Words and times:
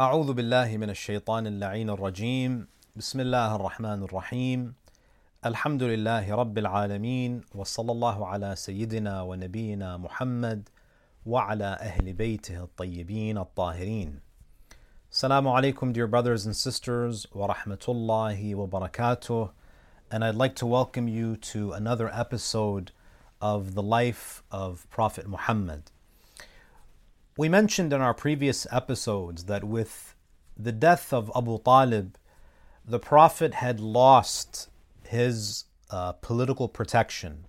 أعوذ 0.00 0.32
بالله 0.32 0.76
من 0.76 0.90
الشيطان 0.90 1.46
اللعين 1.46 1.90
الرجيم. 1.90 2.66
بسم 2.96 3.20
الله 3.20 3.56
الرحمن 3.56 4.02
الرحيم. 4.02 4.74
الحمد 5.46 5.82
لله 5.82 6.34
رب 6.34 6.58
العالمين 6.58 7.42
وصلى 7.54 7.92
الله 7.92 8.26
على 8.26 8.56
سيدنا 8.56 9.22
ونبينا 9.22 9.96
محمد 9.96 10.68
وعلى 11.26 11.64
أهل 11.80 12.12
بيته 12.12 12.64
الطيبين 12.64 13.38
الطاهرين. 13.38 14.20
السلام 15.12 15.48
عليكم 15.48 15.92
dear 15.92 16.08
brothers 16.08 16.44
and 16.44 16.56
sisters 16.56 17.28
ورحمة 17.32 17.84
الله 17.88 18.54
وبركاته. 18.54 19.50
And 20.10 20.24
I'd 20.24 20.34
like 20.34 20.56
to 20.56 20.66
welcome 20.66 21.06
you 21.06 21.36
to 21.36 21.70
another 21.70 22.10
episode 22.12 22.90
of 23.40 23.74
the 23.74 23.82
life 23.82 24.42
of 24.50 24.90
Prophet 24.90 25.28
Muhammad. 25.28 25.92
We 27.36 27.48
mentioned 27.48 27.92
in 27.92 28.00
our 28.00 28.14
previous 28.14 28.64
episodes 28.70 29.46
that 29.46 29.64
with 29.64 30.14
the 30.56 30.70
death 30.70 31.12
of 31.12 31.32
Abu 31.34 31.58
Talib, 31.64 32.16
the 32.84 33.00
Prophet 33.00 33.54
had 33.54 33.80
lost 33.80 34.68
his 35.04 35.64
uh, 35.90 36.12
political 36.12 36.68
protection. 36.68 37.46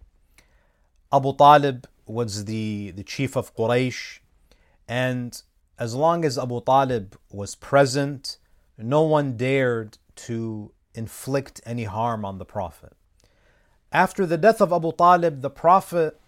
Abu 1.13 1.35
Talib 1.35 1.87
was 2.07 2.45
the, 2.45 2.93
the 2.95 3.03
chief 3.03 3.35
of 3.37 3.55
Quraysh, 3.55 4.19
and 4.87 5.39
as 5.77 5.93
long 5.93 6.25
as 6.25 6.39
Abu 6.39 6.61
Talib 6.61 7.15
was 7.31 7.53
present, 7.53 8.37
no 8.79 9.03
one 9.03 9.37
dared 9.37 9.99
to 10.15 10.71
inflict 10.95 11.61
any 11.63 11.83
harm 11.83 12.25
on 12.25 12.39
the 12.39 12.45
Prophet. 12.45 12.93
After 13.91 14.25
the 14.25 14.37
death 14.37 14.61
of 14.61 14.73
Abu 14.73 14.93
Talib, 14.93 15.43
the 15.43 15.51
Prophet, 15.51 16.19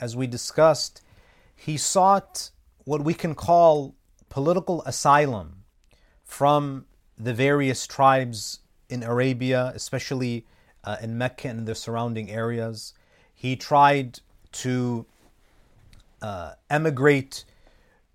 as 0.00 0.16
we 0.16 0.26
discussed, 0.26 1.02
he 1.54 1.76
sought 1.76 2.50
what 2.86 3.02
we 3.02 3.12
can 3.12 3.34
call 3.34 3.94
political 4.28 4.80
asylum 4.82 5.64
from 6.24 6.86
the 7.18 7.34
various 7.34 7.86
tribes 7.86 8.60
in 8.88 9.02
Arabia, 9.02 9.72
especially 9.74 10.46
uh, 10.84 10.96
in 11.02 11.18
Mecca 11.18 11.48
and 11.48 11.66
the 11.66 11.74
surrounding 11.74 12.30
areas. 12.30 12.94
He 13.34 13.56
tried 13.56 14.20
to 14.52 15.04
uh, 16.22 16.52
emigrate 16.70 17.44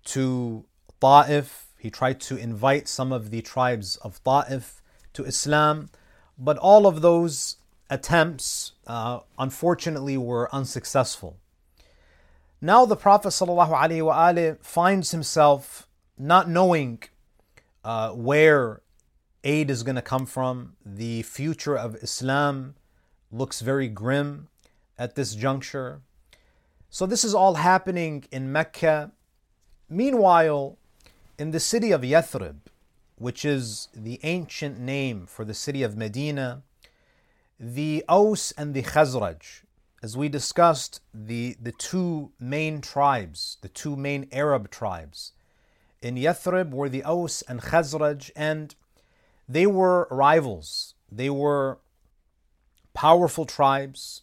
to 0.06 0.64
Ta'if. 1.00 1.66
He 1.78 1.90
tried 1.90 2.18
to 2.22 2.36
invite 2.36 2.88
some 2.88 3.12
of 3.12 3.30
the 3.30 3.42
tribes 3.42 3.96
of 3.96 4.24
Ta'if 4.24 4.80
to 5.12 5.24
Islam, 5.24 5.90
but 6.38 6.56
all 6.56 6.86
of 6.86 7.02
those 7.02 7.56
attempts, 7.90 8.72
uh, 8.86 9.20
unfortunately, 9.38 10.16
were 10.16 10.48
unsuccessful. 10.54 11.36
Now 12.64 12.86
the 12.86 12.94
Prophet 12.94 13.30
ﷺ 13.30 14.64
finds 14.64 15.10
himself 15.10 15.88
not 16.16 16.48
knowing 16.48 17.02
uh, 17.82 18.10
where 18.10 18.82
aid 19.42 19.68
is 19.68 19.82
going 19.82 19.96
to 19.96 20.02
come 20.02 20.26
from. 20.26 20.74
The 20.86 21.22
future 21.22 21.76
of 21.76 21.96
Islam 21.96 22.76
looks 23.32 23.62
very 23.62 23.88
grim 23.88 24.46
at 24.96 25.16
this 25.16 25.34
juncture. 25.34 26.02
So 26.88 27.04
this 27.04 27.24
is 27.24 27.34
all 27.34 27.54
happening 27.54 28.26
in 28.30 28.52
Mecca. 28.52 29.10
Meanwhile, 29.88 30.78
in 31.36 31.50
the 31.50 31.58
city 31.58 31.90
of 31.90 32.02
Yathrib, 32.02 32.58
which 33.16 33.44
is 33.44 33.88
the 33.92 34.20
ancient 34.22 34.78
name 34.78 35.26
for 35.26 35.44
the 35.44 35.54
city 35.54 35.82
of 35.82 35.96
Medina, 35.96 36.62
the 37.58 38.04
Aus 38.08 38.52
and 38.52 38.72
the 38.72 38.84
Khazraj, 38.84 39.62
as 40.02 40.16
we 40.16 40.28
discussed, 40.28 41.00
the, 41.14 41.56
the 41.62 41.72
two 41.72 42.32
main 42.40 42.80
tribes, 42.80 43.58
the 43.62 43.68
two 43.68 43.94
main 43.94 44.28
Arab 44.32 44.70
tribes 44.70 45.32
in 46.02 46.16
Yathrib 46.16 46.72
were 46.72 46.88
the 46.88 47.04
Aus 47.04 47.42
and 47.42 47.62
Khazraj, 47.62 48.30
and 48.34 48.74
they 49.48 49.66
were 49.66 50.08
rivals. 50.10 50.94
They 51.10 51.30
were 51.30 51.78
powerful 52.92 53.46
tribes 53.46 54.22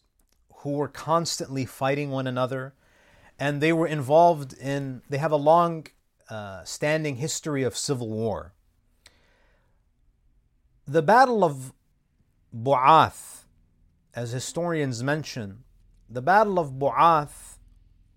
who 0.58 0.72
were 0.72 0.90
constantly 0.90 1.66
fighting 1.66 2.12
one 2.12 2.28
another, 2.28 2.74
and 3.40 3.62
they 3.62 3.72
were 3.72 3.88
involved 3.88 4.54
in, 4.54 5.02
they 5.10 5.18
have 5.18 5.32
a 5.32 5.38
long 5.38 5.88
uh, 6.30 6.64
standing 6.66 7.16
history 7.16 7.64
of 7.64 7.78
civil 7.78 8.10
war. 8.10 8.54
The 10.86 11.02
Battle 11.02 11.46
of 11.46 11.72
Bu'ath, 12.54 13.46
as 14.14 14.32
historians 14.32 15.02
mention, 15.02 15.64
the 16.10 16.22
Battle 16.22 16.58
of 16.58 16.74
Bu'ath 16.74 17.60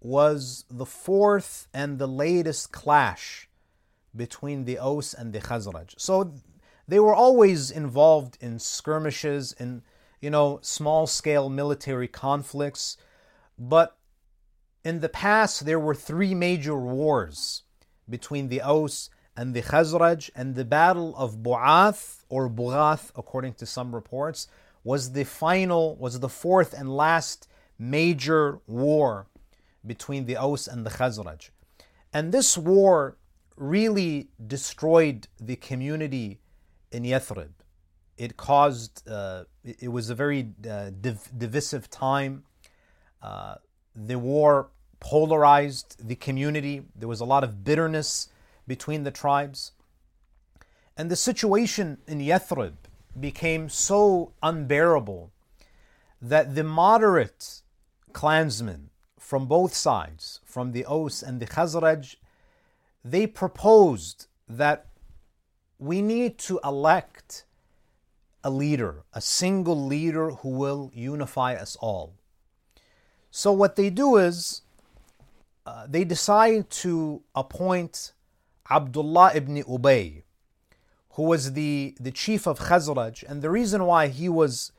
was 0.01 0.65
the 0.71 0.87
fourth 0.87 1.69
and 1.73 1.99
the 1.99 2.09
latest 2.09 2.73
clash 2.73 3.49
between 4.15 4.65
the 4.65 4.79
Aus 4.79 5.15
and 5.15 5.33
the 5.33 5.41
Khazraj. 5.41 5.95
So 5.99 6.35
they 6.89 6.99
were 6.99 7.15
always 7.15 7.71
involved 7.71 8.39
in 8.41 8.59
skirmishes, 8.59 9.53
in 9.53 9.83
you 10.21 10.31
know, 10.31 10.59
small 10.63 11.07
scale 11.07 11.49
military 11.49 12.09
conflicts. 12.09 12.97
But 13.59 13.97
in 14.85 15.01
the 15.01 15.09
past, 15.09 15.65
there 15.67 15.79
were 15.79 15.95
three 15.95 16.35
major 16.35 16.77
wars 16.77 17.63
between 18.09 18.49
the 18.49 18.63
Aus 18.63 19.11
and 19.37 19.55
the 19.55 19.63
Khazraj, 19.63 20.29
and 20.35 20.55
the 20.55 20.65
Battle 20.65 21.17
of 21.17 21.37
Bu'ath 21.37 22.25
or 22.29 22.51
Bughath, 22.51 23.11
according 23.17 23.55
to 23.55 23.67
some 23.67 23.95
reports, 23.95 24.47
was 24.85 25.13
the 25.13 25.25
final, 25.25 25.97
was 25.97 26.21
the 26.21 26.29
fourth 26.29 26.75
and 26.75 26.95
last 26.95 27.49
major 27.82 28.60
war 28.66 29.26
between 29.84 30.26
the 30.26 30.37
Aus 30.37 30.69
and 30.69 30.87
the 30.87 30.91
Khazraj. 30.91 31.50
And 32.12 32.31
this 32.32 32.56
war 32.56 33.16
really 33.56 34.28
destroyed 34.47 35.26
the 35.41 35.56
community 35.56 36.38
in 36.93 37.03
Yathrib. 37.03 37.50
It 38.16 38.37
caused, 38.37 39.09
uh, 39.09 39.44
it 39.65 39.91
was 39.91 40.10
a 40.10 40.15
very 40.15 40.50
uh, 40.70 40.91
div- 41.00 41.31
divisive 41.37 41.91
time. 41.91 42.44
Uh, 43.20 43.56
the 43.97 44.19
war 44.19 44.70
polarized 45.00 46.06
the 46.06 46.14
community. 46.14 46.82
There 46.94 47.09
was 47.09 47.20
a 47.20 47.25
lot 47.25 47.43
of 47.43 47.64
bitterness 47.64 48.28
between 48.69 49.03
the 49.03 49.10
tribes. 49.10 49.72
And 50.97 51.10
the 51.10 51.16
situation 51.16 51.99
in 52.06 52.20
Yathrib 52.20 52.75
became 53.19 53.69
so 53.69 54.32
unbearable 54.43 55.32
that 56.20 56.54
the 56.54 56.62
moderate 56.62 57.62
clansmen 58.12 58.91
from 59.19 59.47
both 59.47 59.75
sides, 59.75 60.41
from 60.45 60.73
the 60.73 60.84
Aus 60.84 61.23
and 61.23 61.41
the 61.41 61.47
Khazraj, 61.47 62.17
they 63.05 63.27
proposed 63.27 64.27
that 64.49 64.87
we 65.78 66.03
need 66.03 66.39
to 66.39 66.61
elect 66.65 67.45
a 68.45 68.50
leader, 68.50 69.05
a 69.12 69.21
single 69.21 69.87
leader 69.87 70.31
who 70.31 70.50
will 70.50 70.91
unify 70.95 71.55
us 71.55 71.77
all. 71.81 72.15
So, 73.31 73.53
what 73.53 73.77
they 73.77 73.89
do 73.89 74.17
is 74.17 74.62
uh, 75.65 75.87
they 75.89 76.05
decide 76.05 76.69
to 76.71 77.23
appoint 77.34 78.12
Abdullah 78.71 79.33
ibn 79.34 79.62
Ubay, 79.62 80.23
who 81.12 81.23
was 81.23 81.53
the, 81.53 81.94
the 81.99 82.11
chief 82.11 82.47
of 82.47 82.59
Khazraj, 82.61 83.25
and 83.29 83.43
the 83.43 83.50
reason 83.50 83.87
why 83.87 84.09
he 84.09 84.29
was 84.29 84.73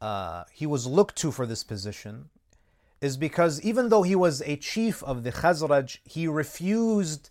uh, 0.00 0.44
he 0.52 0.66
was 0.66 0.86
looked 0.86 1.16
to 1.16 1.32
for 1.32 1.46
this 1.46 1.64
position 1.64 2.28
is 3.00 3.16
because 3.16 3.60
even 3.62 3.88
though 3.88 4.02
he 4.02 4.16
was 4.16 4.42
a 4.42 4.56
chief 4.56 5.02
of 5.02 5.22
the 5.22 5.32
Khazraj, 5.32 5.98
he 6.04 6.26
refused 6.26 7.30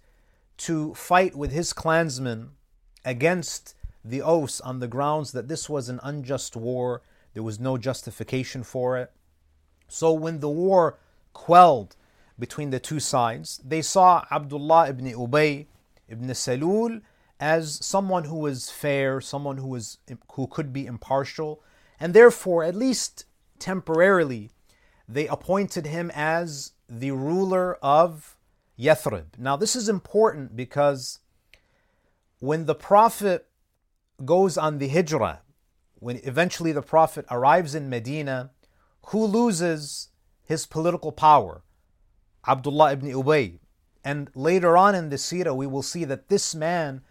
to 0.57 0.93
fight 0.93 1.35
with 1.35 1.51
his 1.51 1.73
clansmen 1.73 2.51
against 3.03 3.75
the 4.03 4.21
Aus 4.21 4.61
on 4.61 4.79
the 4.79 4.87
grounds 4.87 5.31
that 5.31 5.47
this 5.47 5.69
was 5.69 5.89
an 5.89 5.99
unjust 6.03 6.55
war, 6.55 7.01
there 7.33 7.43
was 7.43 7.59
no 7.59 7.77
justification 7.77 8.63
for 8.63 8.97
it. 8.97 9.11
So 9.87 10.13
when 10.13 10.39
the 10.39 10.49
war 10.49 10.97
quelled 11.33 11.95
between 12.37 12.69
the 12.69 12.79
two 12.79 12.99
sides, 12.99 13.59
they 13.63 13.81
saw 13.81 14.25
Abdullah 14.31 14.89
ibn 14.89 15.05
Ubay 15.05 15.65
ibn 16.07 16.27
Salul 16.29 17.01
as 17.39 17.83
someone 17.85 18.25
who 18.25 18.37
was 18.37 18.69
fair, 18.69 19.19
someone 19.19 19.57
who 19.57 19.67
was 19.67 19.97
who 20.33 20.47
could 20.47 20.71
be 20.71 20.85
impartial, 20.85 21.61
and 21.99 22.13
therefore, 22.13 22.63
at 22.63 22.75
least 22.75 23.25
temporarily, 23.59 24.51
they 25.07 25.27
appointed 25.27 25.85
him 25.85 26.11
as 26.13 26.71
the 26.89 27.11
ruler 27.11 27.75
of 27.81 28.37
Yathrib. 28.77 29.37
Now, 29.37 29.55
this 29.55 29.75
is 29.75 29.89
important 29.89 30.55
because 30.55 31.19
when 32.39 32.65
the 32.65 32.75
Prophet 32.75 33.47
goes 34.23 34.57
on 34.57 34.77
the 34.77 34.87
Hijrah, 34.87 35.41
when 35.99 36.19
eventually 36.23 36.71
the 36.71 36.81
Prophet 36.81 37.25
arrives 37.31 37.75
in 37.75 37.89
Medina, 37.89 38.51
who 39.07 39.25
loses 39.25 40.09
his 40.43 40.65
political 40.65 41.11
power? 41.11 41.63
Abdullah 42.47 42.93
ibn 42.93 43.11
Ubay. 43.11 43.59
And 44.03 44.29
later 44.35 44.77
on 44.77 44.93
in 44.93 45.09
the 45.09 45.17
Sirah, 45.17 45.55
we 45.55 45.65
will 45.65 45.81
see 45.81 46.05
that 46.05 46.29
this 46.29 46.53
man 46.53 47.01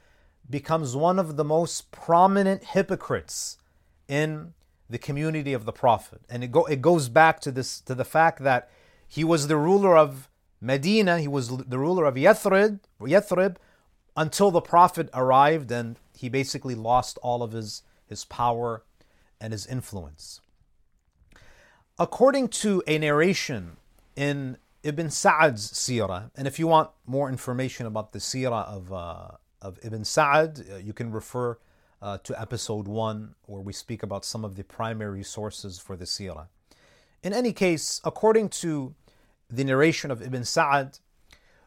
becomes 0.48 0.94
one 0.94 1.18
of 1.18 1.36
the 1.36 1.44
most 1.44 1.90
prominent 1.90 2.62
hypocrites 2.62 3.58
in 4.06 4.54
the 4.94 4.98
community 4.98 5.52
of 5.52 5.64
the 5.64 5.72
Prophet. 5.72 6.20
And 6.30 6.44
it, 6.44 6.52
go, 6.52 6.66
it 6.66 6.80
goes 6.80 7.08
back 7.08 7.40
to 7.40 7.50
this 7.50 7.80
to 7.80 7.96
the 7.96 8.04
fact 8.04 8.44
that 8.44 8.70
he 9.08 9.24
was 9.24 9.48
the 9.48 9.56
ruler 9.56 9.96
of 9.96 10.28
Medina, 10.60 11.18
he 11.18 11.26
was 11.26 11.48
the 11.48 11.80
ruler 11.80 12.04
of 12.04 12.14
Yathrib, 12.14 12.78
Yathrib 13.00 13.56
until 14.16 14.52
the 14.52 14.60
Prophet 14.60 15.10
arrived 15.12 15.72
and 15.72 15.98
he 16.16 16.28
basically 16.28 16.76
lost 16.76 17.18
all 17.24 17.42
of 17.42 17.50
his, 17.50 17.82
his 18.06 18.24
power 18.24 18.84
and 19.40 19.52
his 19.52 19.66
influence. 19.66 20.40
According 21.98 22.46
to 22.62 22.80
a 22.86 22.96
narration 22.96 23.78
in 24.14 24.58
Ibn 24.84 25.10
Sa'ad's 25.10 25.72
seerah, 25.72 26.30
and 26.36 26.46
if 26.46 26.60
you 26.60 26.68
want 26.68 26.90
more 27.04 27.28
information 27.28 27.84
about 27.84 28.12
the 28.12 28.20
seerah 28.20 28.64
of, 28.68 28.92
uh, 28.92 29.30
of 29.60 29.80
Ibn 29.82 30.04
Sa'ad, 30.04 30.64
uh, 30.72 30.76
you 30.76 30.92
can 30.92 31.10
refer 31.10 31.58
uh, 32.04 32.18
to 32.18 32.38
episode 32.38 32.86
one, 32.86 33.34
where 33.46 33.62
we 33.62 33.72
speak 33.72 34.02
about 34.02 34.26
some 34.26 34.44
of 34.44 34.56
the 34.56 34.62
primary 34.62 35.22
sources 35.22 35.78
for 35.78 35.96
the 35.96 36.04
seerah. 36.04 36.48
In 37.22 37.32
any 37.32 37.54
case, 37.54 38.02
according 38.04 38.50
to 38.60 38.94
the 39.48 39.64
narration 39.64 40.10
of 40.10 40.20
Ibn 40.20 40.44
Sa'ad, 40.44 40.98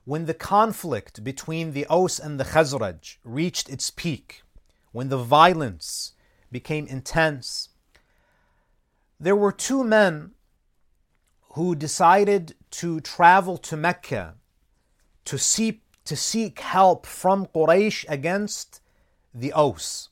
when 0.06 0.28
the 0.28 0.36
conflict 0.36 1.24
between 1.24 1.72
the 1.72 1.88
Aus 1.88 2.20
and 2.20 2.40
the 2.40 2.44
Khazraj 2.44 3.18
reached 3.24 3.68
its 3.68 3.90
peak, 3.90 4.44
when 4.92 5.10
the 5.10 5.18
violence 5.18 6.14
became 6.52 6.86
intense, 6.86 7.70
there 9.20 9.36
were 9.36 9.52
two 9.52 9.84
men 9.84 10.32
who 11.54 11.74
decided 11.74 12.54
to 12.70 13.02
travel 13.02 13.58
to 13.58 13.76
Mecca 13.76 14.36
to 15.26 15.40
seek, 15.40 15.82
to 16.06 16.16
seek 16.16 16.60
help 16.60 17.08
from 17.08 17.48
Quraysh 17.48 18.06
against 18.08 18.82
the 19.34 19.52
Aus. 19.52 20.10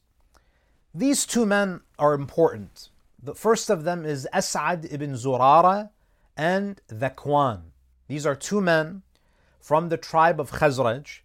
These 0.97 1.25
two 1.25 1.45
men 1.45 1.81
are 2.00 2.13
important. 2.13 2.88
The 3.21 3.36
first 3.36 3.69
of 3.69 3.83
them 3.83 4.06
is 4.06 4.30
As'ad 4.33 4.88
ibn 4.94 5.12
Zurara 5.15 5.89
and 6.38 6.80
Dhakwan. 6.88 7.63
These 8.07 8.25
are 8.25 8.33
two 8.33 8.62
men 8.62 9.01
from 9.59 9.89
the 9.89 9.97
tribe 9.97 10.39
of 10.39 10.51
Khazraj. 10.51 11.19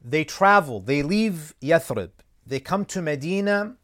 They 0.00 0.22
travel, 0.22 0.78
they 0.78 1.02
leave 1.02 1.56
Yathrib, 1.60 2.10
they 2.46 2.60
come 2.60 2.84
to 2.84 3.02
Medina 3.02 3.74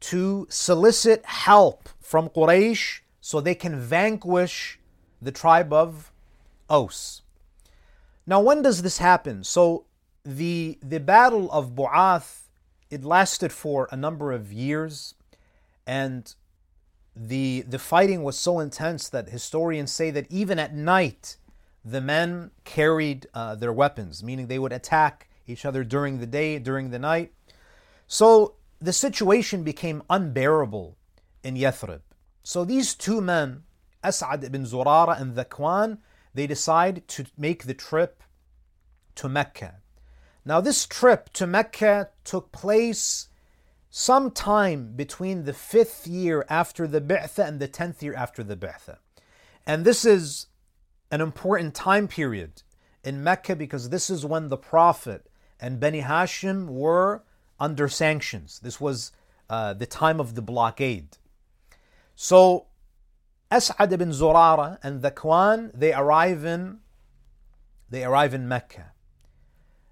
to 0.00 0.46
solicit 0.48 1.26
help 1.26 1.88
from 1.98 2.28
Quraysh 2.28 3.00
so 3.20 3.40
they 3.40 3.56
can 3.56 3.80
vanquish 3.80 4.78
the 5.20 5.32
tribe 5.32 5.72
of 5.72 6.12
Aus. 6.70 7.22
Now, 8.28 8.40
when 8.40 8.62
does 8.62 8.82
this 8.82 8.98
happen? 8.98 9.42
So, 9.42 9.86
the, 10.24 10.78
the 10.82 11.00
battle 11.00 11.50
of 11.50 11.74
Bu'ath, 11.74 12.45
it 12.90 13.04
lasted 13.04 13.52
for 13.52 13.88
a 13.90 13.96
number 13.96 14.32
of 14.32 14.52
years, 14.52 15.14
and 15.86 16.34
the, 17.14 17.62
the 17.62 17.78
fighting 17.78 18.22
was 18.22 18.38
so 18.38 18.60
intense 18.60 19.08
that 19.08 19.30
historians 19.30 19.90
say 19.90 20.10
that 20.10 20.26
even 20.30 20.58
at 20.58 20.74
night, 20.74 21.36
the 21.84 22.00
men 22.00 22.50
carried 22.64 23.26
uh, 23.32 23.54
their 23.54 23.72
weapons, 23.72 24.22
meaning 24.22 24.46
they 24.46 24.58
would 24.58 24.72
attack 24.72 25.28
each 25.46 25.64
other 25.64 25.84
during 25.84 26.18
the 26.18 26.26
day, 26.26 26.58
during 26.58 26.90
the 26.90 26.98
night. 26.98 27.32
So 28.06 28.54
the 28.80 28.92
situation 28.92 29.62
became 29.62 30.02
unbearable 30.10 30.96
in 31.42 31.54
Yathrib. 31.54 32.00
So 32.42 32.64
these 32.64 32.94
two 32.94 33.20
men, 33.20 33.62
As'ad 34.04 34.44
ibn 34.44 34.64
Zurara 34.64 35.20
and 35.20 35.34
Dhakwan, 35.36 35.98
they 36.34 36.46
decide 36.46 37.06
to 37.08 37.24
make 37.38 37.64
the 37.64 37.74
trip 37.74 38.22
to 39.14 39.28
Mecca. 39.28 39.76
Now, 40.46 40.60
this 40.60 40.86
trip 40.86 41.32
to 41.32 41.46
Mecca 41.46 42.10
took 42.22 42.52
place 42.52 43.28
sometime 43.90 44.92
between 44.94 45.42
the 45.42 45.52
fifth 45.52 46.06
year 46.06 46.46
after 46.48 46.86
the 46.86 47.00
Bi'tha 47.00 47.44
and 47.44 47.58
the 47.58 47.66
tenth 47.66 48.00
year 48.00 48.14
after 48.14 48.44
the 48.44 48.56
Bi'tha. 48.56 48.98
And 49.66 49.84
this 49.84 50.04
is 50.04 50.46
an 51.10 51.20
important 51.20 51.74
time 51.74 52.06
period 52.06 52.62
in 53.02 53.24
Mecca 53.24 53.56
because 53.56 53.90
this 53.90 54.08
is 54.08 54.24
when 54.24 54.48
the 54.48 54.56
Prophet 54.56 55.28
and 55.58 55.80
Bani 55.80 56.02
Hashim 56.02 56.68
were 56.68 57.24
under 57.58 57.88
sanctions. 57.88 58.60
This 58.60 58.80
was 58.80 59.10
uh, 59.50 59.74
the 59.74 59.86
time 59.86 60.20
of 60.20 60.36
the 60.36 60.42
blockade. 60.42 61.16
So 62.14 62.66
As'ad 63.50 63.90
ibn 63.90 64.10
Zurara 64.10 64.78
and 64.80 65.02
Dhakwan, 65.02 65.72
they 65.74 65.92
arrive 65.92 66.44
in 66.44 66.78
they 67.90 68.04
arrive 68.04 68.34
in 68.34 68.46
Mecca. 68.46 68.92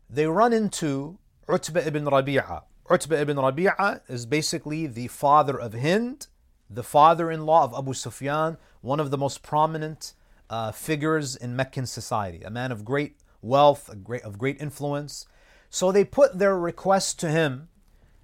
They 0.08 0.26
run 0.26 0.52
into 0.52 1.18
Utbah 1.48 1.80
ibn 1.80 2.04
Rabi'a. 2.04 2.62
Utbah 2.90 3.16
ibn 3.16 3.36
Rabi'a 3.36 4.00
is 4.08 4.26
basically 4.26 4.86
the 4.86 5.08
father 5.08 5.58
of 5.58 5.74
Hind, 5.74 6.26
the 6.68 6.82
father-in-law 6.82 7.64
of 7.64 7.74
Abu 7.74 7.94
Sufyan, 7.94 8.56
one 8.80 9.00
of 9.00 9.10
the 9.10 9.18
most 9.18 9.42
prominent 9.42 10.14
uh, 10.50 10.72
figures 10.72 11.36
in 11.36 11.56
Meccan 11.56 11.86
society, 11.86 12.42
a 12.42 12.50
man 12.50 12.70
of 12.70 12.84
great 12.84 13.16
wealth, 13.40 13.90
great, 14.02 14.22
of 14.22 14.38
great 14.38 14.60
influence. 14.60 15.26
So 15.70 15.90
they 15.90 16.04
put 16.04 16.38
their 16.38 16.58
request 16.58 17.18
to 17.20 17.30
him. 17.30 17.68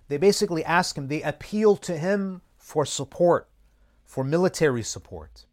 They 0.09 0.17
basically 0.17 0.65
ask 0.65 0.97
him, 0.97 1.09
they 1.09 1.23
appeal 1.23 1.77
to 1.77 1.97
him 1.97 2.43
for 2.57 2.85
support, 2.85 3.49
for 4.05 4.25
military 4.25 4.83
support. 4.83 5.47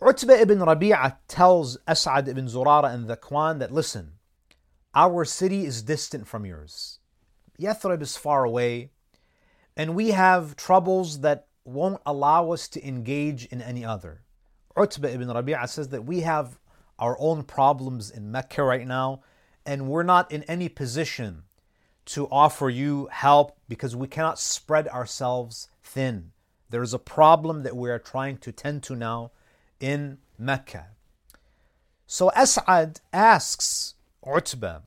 Utbah 0.00 0.34
ibn 0.34 0.58
Rabi'ah 0.58 1.16
tells 1.28 1.78
As'ad 1.86 2.28
ibn 2.28 2.46
Zurara 2.46 2.92
and 2.92 3.08
Dhakwan 3.08 3.60
that 3.60 3.72
listen, 3.72 4.12
our 4.94 5.24
city 5.24 5.64
is 5.64 5.82
distant 5.82 6.26
from 6.26 6.44
yours. 6.44 6.98
Yathrib 7.58 8.02
is 8.02 8.16
far 8.16 8.44
away, 8.44 8.90
and 9.76 9.94
we 9.94 10.10
have 10.10 10.56
troubles 10.56 11.20
that 11.20 11.46
won't 11.64 12.00
allow 12.04 12.50
us 12.50 12.68
to 12.68 12.86
engage 12.86 13.46
in 13.46 13.62
any 13.62 13.84
other. 13.84 14.22
Utbah 14.76 15.08
ibn 15.08 15.28
Rabi'ah 15.28 15.68
says 15.68 15.88
that 15.88 16.04
we 16.04 16.20
have 16.20 16.58
our 16.98 17.16
own 17.18 17.42
problems 17.42 18.10
in 18.10 18.30
Mecca 18.30 18.62
right 18.62 18.86
now, 18.86 19.22
and 19.64 19.88
we're 19.88 20.02
not 20.02 20.30
in 20.32 20.42
any 20.44 20.68
position 20.68 21.44
to 22.04 22.26
offer 22.28 22.68
you 22.68 23.08
help 23.12 23.56
because 23.68 23.94
we 23.94 24.08
cannot 24.08 24.38
spread 24.38 24.88
ourselves 24.88 25.68
thin. 25.82 26.32
There 26.70 26.82
is 26.82 26.94
a 26.94 26.98
problem 26.98 27.62
that 27.62 27.76
we 27.76 27.90
are 27.90 27.98
trying 27.98 28.38
to 28.38 28.50
tend 28.50 28.82
to 28.84 28.96
now 28.96 29.30
in 29.78 30.18
Mecca. 30.38 30.88
So 32.06 32.30
As'ad 32.36 33.00
asks 33.12 33.94
Utbah, 34.26 34.80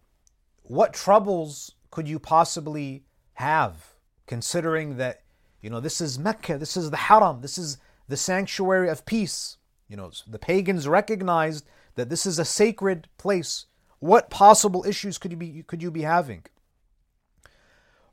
what 0.64 0.94
troubles 0.94 1.74
could 1.92 2.08
you 2.08 2.20
possibly 2.20 3.04
have 3.34 3.96
considering 4.28 4.98
that 4.98 5.22
you 5.62 5.70
know 5.70 5.80
this 5.80 6.02
is 6.02 6.20
Mecca, 6.20 6.58
this 6.58 6.78
is 6.78 6.92
the 6.92 6.98
Haram, 6.98 7.42
this 7.42 7.58
is 7.58 7.78
the 8.08 8.18
sanctuary 8.18 8.90
of 8.90 9.06
peace. 9.06 9.58
You 9.88 9.98
know, 9.98 10.12
the 10.28 10.40
pagans 10.40 10.88
recognized 10.88 11.66
that 11.96 12.10
this 12.10 12.26
is 12.26 12.40
a 12.40 12.46
sacred 12.46 13.08
place. 13.18 13.66
What 14.00 14.30
possible 14.30 14.86
issues 14.86 15.18
could 15.18 15.32
you 15.32 15.38
be 15.38 15.64
could 15.64 15.82
you 15.82 15.92
be 15.92 16.02
having? 16.02 16.44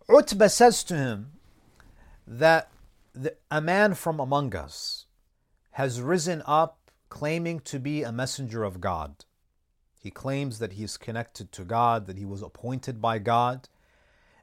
Utbah 0.09 0.49
says 0.49 0.83
to 0.85 0.97
him 0.97 1.33
that 2.27 2.71
the, 3.15 3.37
a 3.51 3.61
man 3.61 3.95
from 3.95 4.21
among 4.21 4.55
us 4.55 5.07
has 5.73 6.01
risen 6.01 6.43
up 6.47 6.79
claiming 7.09 7.61
to 7.61 7.79
be 7.79 8.03
a 8.03 8.13
messenger 8.13 8.65
of 8.65 8.81
God. 8.81 9.25
He 10.03 10.11
claims 10.11 10.59
that 10.59 10.73
he 10.73 10.83
is 10.83 10.97
connected 10.97 11.53
to 11.53 11.63
God, 11.63 12.09
that 12.09 12.19
he 12.19 12.25
was 12.25 12.43
appointed 12.43 13.01
by 13.01 13.21
God. 13.21 13.69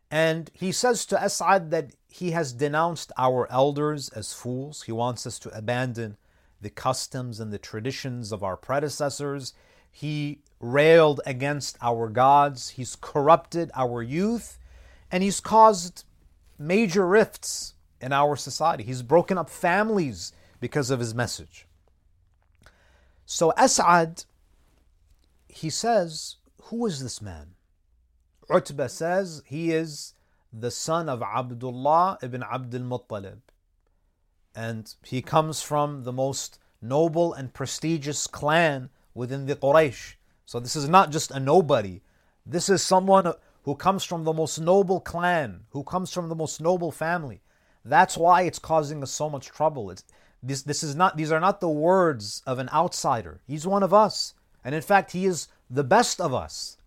And 0.09 0.49
he 0.53 0.71
says 0.71 1.05
to 1.07 1.17
As'ad 1.17 1.69
that 1.71 1.91
he 2.07 2.31
has 2.31 2.53
denounced 2.53 3.11
our 3.17 3.45
elders 3.51 4.07
as 4.09 4.33
fools. 4.33 4.83
He 4.83 4.93
wants 4.93 5.27
us 5.27 5.37
to 5.39 5.49
abandon 5.49 6.15
the 6.61 6.69
customs 6.69 7.41
and 7.41 7.51
the 7.51 7.57
traditions 7.57 8.31
of 8.31 8.41
our 8.41 8.55
predecessors. 8.55 9.53
He 9.91 10.39
railed 10.61 11.19
against 11.25 11.77
our 11.81 12.07
gods. 12.07 12.69
He's 12.69 12.95
corrupted 12.95 13.69
our 13.75 14.01
youth. 14.01 14.59
And 15.11 15.23
he's 15.23 15.41
caused 15.41 16.05
major 16.57 17.05
rifts 17.05 17.73
in 17.99 18.13
our 18.13 18.37
society. 18.37 18.85
He's 18.85 19.01
broken 19.01 19.37
up 19.37 19.49
families 19.49 20.31
because 20.61 20.89
of 20.89 21.01
his 21.01 21.13
message. 21.13 21.67
So 23.25 23.51
As'ad, 23.57 24.23
he 25.49 25.69
says, 25.69 26.37
Who 26.63 26.85
is 26.85 27.03
this 27.03 27.21
man? 27.21 27.55
Utbah 28.49 28.87
says 28.87 29.43
he 29.45 29.71
is 29.71 30.13
the 30.51 30.71
son 30.71 31.09
of 31.09 31.21
Abdullah 31.21 32.17
ibn 32.23 32.41
Abdul 32.41 32.81
Muttalib 32.81 33.41
and 34.55 34.93
he 35.03 35.21
comes 35.21 35.61
from 35.61 36.03
the 36.03 36.11
most 36.11 36.59
noble 36.81 37.33
and 37.33 37.53
prestigious 37.53 38.27
clan 38.27 38.89
within 39.13 39.45
the 39.45 39.55
Quraysh. 39.55 40.15
So 40.45 40.59
this 40.59 40.75
is 40.75 40.89
not 40.89 41.11
just 41.11 41.31
a 41.31 41.39
nobody. 41.39 42.01
This 42.45 42.69
is 42.69 42.81
someone 42.81 43.33
who 43.63 43.75
comes 43.75 44.03
from 44.03 44.23
the 44.23 44.33
most 44.33 44.59
noble 44.59 44.99
clan, 44.99 45.65
who 45.69 45.83
comes 45.83 46.11
from 46.11 46.29
the 46.29 46.35
most 46.35 46.59
noble 46.59 46.91
family. 46.91 47.41
That's 47.85 48.17
why 48.17 48.43
it's 48.43 48.59
causing 48.59 49.03
us 49.03 49.11
so 49.11 49.29
much 49.29 49.47
trouble. 49.47 49.91
It's, 49.91 50.03
this, 50.41 50.63
this 50.63 50.83
is 50.83 50.95
not, 50.95 51.17
these 51.17 51.31
are 51.31 51.39
not 51.39 51.59
the 51.59 51.69
words 51.69 52.41
of 52.47 52.59
an 52.59 52.69
outsider. 52.73 53.41
He's 53.45 53.67
one 53.67 53.83
of 53.83 53.93
us. 53.93 54.33
And 54.63 54.75
in 54.75 54.81
fact, 54.81 55.11
he 55.11 55.25
is 55.25 55.47
the 55.69 55.83
best 55.83 56.19
of 56.19 56.33
us. 56.33 56.77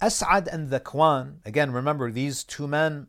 As'ad 0.00 0.46
and 0.46 0.68
Dhakwan, 0.70 1.36
again, 1.44 1.72
remember 1.72 2.10
these 2.10 2.44
two 2.44 2.68
men 2.68 3.08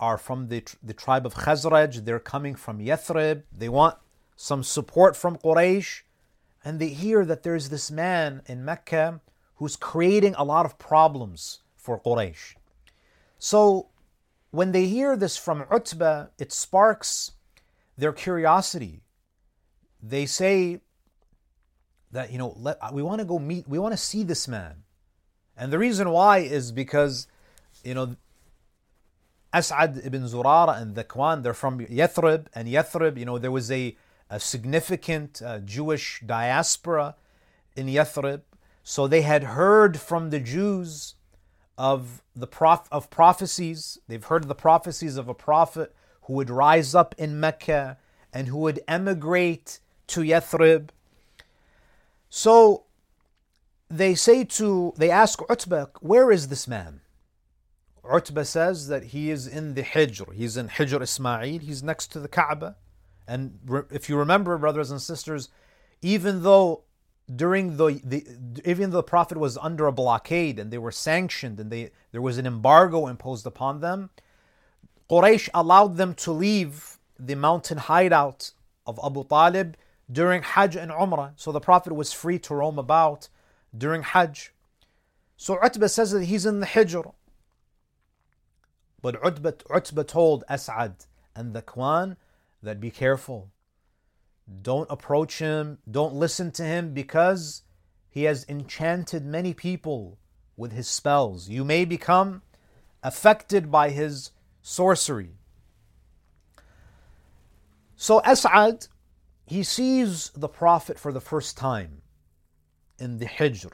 are 0.00 0.18
from 0.18 0.48
the, 0.48 0.64
the 0.82 0.94
tribe 0.94 1.26
of 1.26 1.34
Khazraj. 1.34 2.04
They're 2.04 2.18
coming 2.18 2.54
from 2.54 2.78
Yathrib. 2.78 3.42
They 3.56 3.68
want 3.68 3.96
some 4.36 4.62
support 4.62 5.16
from 5.16 5.36
Quraysh. 5.36 6.02
And 6.64 6.78
they 6.78 6.88
hear 6.88 7.24
that 7.24 7.42
there's 7.42 7.68
this 7.68 7.90
man 7.90 8.42
in 8.46 8.64
Mecca 8.64 9.20
who's 9.56 9.76
creating 9.76 10.34
a 10.36 10.44
lot 10.44 10.66
of 10.66 10.78
problems 10.78 11.60
for 11.76 12.00
Quraysh. 12.00 12.54
So 13.38 13.88
when 14.50 14.72
they 14.72 14.86
hear 14.86 15.16
this 15.16 15.36
from 15.36 15.64
Utbah, 15.70 16.26
it 16.38 16.52
sparks 16.52 17.32
their 17.96 18.12
curiosity. 18.12 19.02
They 20.02 20.26
say 20.26 20.80
that, 22.14 22.32
you 22.32 22.38
know, 22.38 22.56
let, 22.58 22.78
we 22.92 23.02
want 23.02 23.18
to 23.18 23.24
go 23.24 23.38
meet, 23.38 23.68
we 23.68 23.78
want 23.78 23.92
to 23.92 23.98
see 23.98 24.22
this 24.22 24.48
man. 24.48 24.84
And 25.56 25.72
the 25.72 25.78
reason 25.78 26.10
why 26.10 26.38
is 26.38 26.72
because, 26.72 27.26
you 27.84 27.94
know, 27.94 28.16
As'ad 29.52 30.04
ibn 30.04 30.22
Zurara 30.22 30.80
and 30.80 30.96
Dhakwan, 30.96 31.42
they're 31.42 31.54
from 31.54 31.78
Yathrib, 31.80 32.46
and 32.54 32.66
Yathrib, 32.66 33.18
you 33.18 33.24
know, 33.24 33.38
there 33.38 33.52
was 33.52 33.70
a, 33.70 33.96
a 34.30 34.40
significant 34.40 35.42
uh, 35.44 35.58
Jewish 35.60 36.22
diaspora 36.24 37.14
in 37.76 37.86
Yathrib. 37.86 38.42
So 38.82 39.06
they 39.06 39.22
had 39.22 39.44
heard 39.44 40.00
from 40.00 40.30
the 40.30 40.40
Jews 40.40 41.14
of 41.78 42.22
the 42.34 42.46
prof- 42.46 42.88
of 42.92 43.10
prophecies. 43.10 43.98
They've 44.08 44.24
heard 44.24 44.48
the 44.48 44.54
prophecies 44.54 45.16
of 45.16 45.28
a 45.28 45.34
prophet 45.34 45.94
who 46.22 46.34
would 46.34 46.50
rise 46.50 46.94
up 46.94 47.14
in 47.18 47.40
Mecca 47.40 47.98
and 48.32 48.48
who 48.48 48.58
would 48.58 48.80
emigrate 48.86 49.80
to 50.08 50.20
Yathrib. 50.20 50.90
So 52.36 52.82
they 53.88 54.16
say 54.16 54.42
to, 54.42 54.92
they 54.96 55.08
ask 55.08 55.38
Utbah, 55.48 55.86
where 56.00 56.32
is 56.32 56.48
this 56.48 56.66
man? 56.66 57.00
Utbah 58.12 58.42
says 58.42 58.88
that 58.88 59.04
he 59.04 59.30
is 59.30 59.46
in 59.46 59.74
the 59.74 59.84
Hijr. 59.84 60.34
He's 60.34 60.56
in 60.56 60.66
Hijr 60.66 61.00
Ismail. 61.00 61.60
He's 61.60 61.84
next 61.84 62.08
to 62.08 62.18
the 62.18 62.26
Kaaba. 62.26 62.74
And 63.28 63.60
if 63.92 64.08
you 64.08 64.16
remember, 64.16 64.58
brothers 64.58 64.90
and 64.90 65.00
sisters, 65.00 65.48
even 66.02 66.42
though 66.42 66.82
during 67.36 67.76
the, 67.76 68.00
the 68.02 68.26
even 68.64 68.90
though 68.90 68.96
the 68.96 69.04
Prophet 69.04 69.38
was 69.38 69.56
under 69.58 69.86
a 69.86 69.92
blockade 69.92 70.58
and 70.58 70.72
they 70.72 70.78
were 70.78 70.90
sanctioned 70.90 71.60
and 71.60 71.70
they 71.70 71.92
there 72.10 72.20
was 72.20 72.36
an 72.36 72.46
embargo 72.48 73.06
imposed 73.06 73.46
upon 73.46 73.80
them, 73.80 74.10
Quraysh 75.08 75.48
allowed 75.54 75.98
them 75.98 76.14
to 76.14 76.32
leave 76.32 76.98
the 77.16 77.36
mountain 77.36 77.78
hideout 77.78 78.50
of 78.88 78.98
Abu 79.04 79.22
Talib 79.22 79.76
during 80.10 80.42
Hajj 80.42 80.76
and 80.76 80.90
Umrah. 80.90 81.32
So 81.36 81.52
the 81.52 81.60
Prophet 81.60 81.94
was 81.94 82.12
free 82.12 82.38
to 82.40 82.54
roam 82.54 82.78
about 82.78 83.28
during 83.76 84.02
Hajj. 84.02 84.52
So 85.36 85.58
Utbah 85.62 85.88
says 85.88 86.12
that 86.12 86.24
he's 86.24 86.46
in 86.46 86.60
the 86.60 86.66
Hijr. 86.66 87.12
But 89.02 89.22
Utbah, 89.22 89.52
Utbah 89.68 90.04
told 90.04 90.44
As'ad 90.48 91.06
and 91.34 91.54
Dhakwan 91.54 92.16
that 92.62 92.80
be 92.80 92.90
careful. 92.90 93.50
Don't 94.62 94.90
approach 94.90 95.38
him, 95.38 95.78
don't 95.90 96.14
listen 96.14 96.50
to 96.52 96.62
him 96.62 96.92
because 96.92 97.62
he 98.10 98.24
has 98.24 98.46
enchanted 98.48 99.24
many 99.24 99.54
people 99.54 100.18
with 100.56 100.72
his 100.72 100.88
spells. 100.88 101.48
You 101.48 101.64
may 101.64 101.84
become 101.84 102.42
affected 103.02 103.70
by 103.70 103.90
his 103.90 104.30
sorcery. 104.62 105.32
So 107.96 108.20
As'ad, 108.20 108.88
he 109.44 109.62
sees 109.62 110.30
the 110.34 110.48
Prophet 110.48 110.98
for 110.98 111.12
the 111.12 111.20
first 111.20 111.56
time 111.56 112.02
in 112.98 113.18
the 113.18 113.26
Hijr 113.26 113.72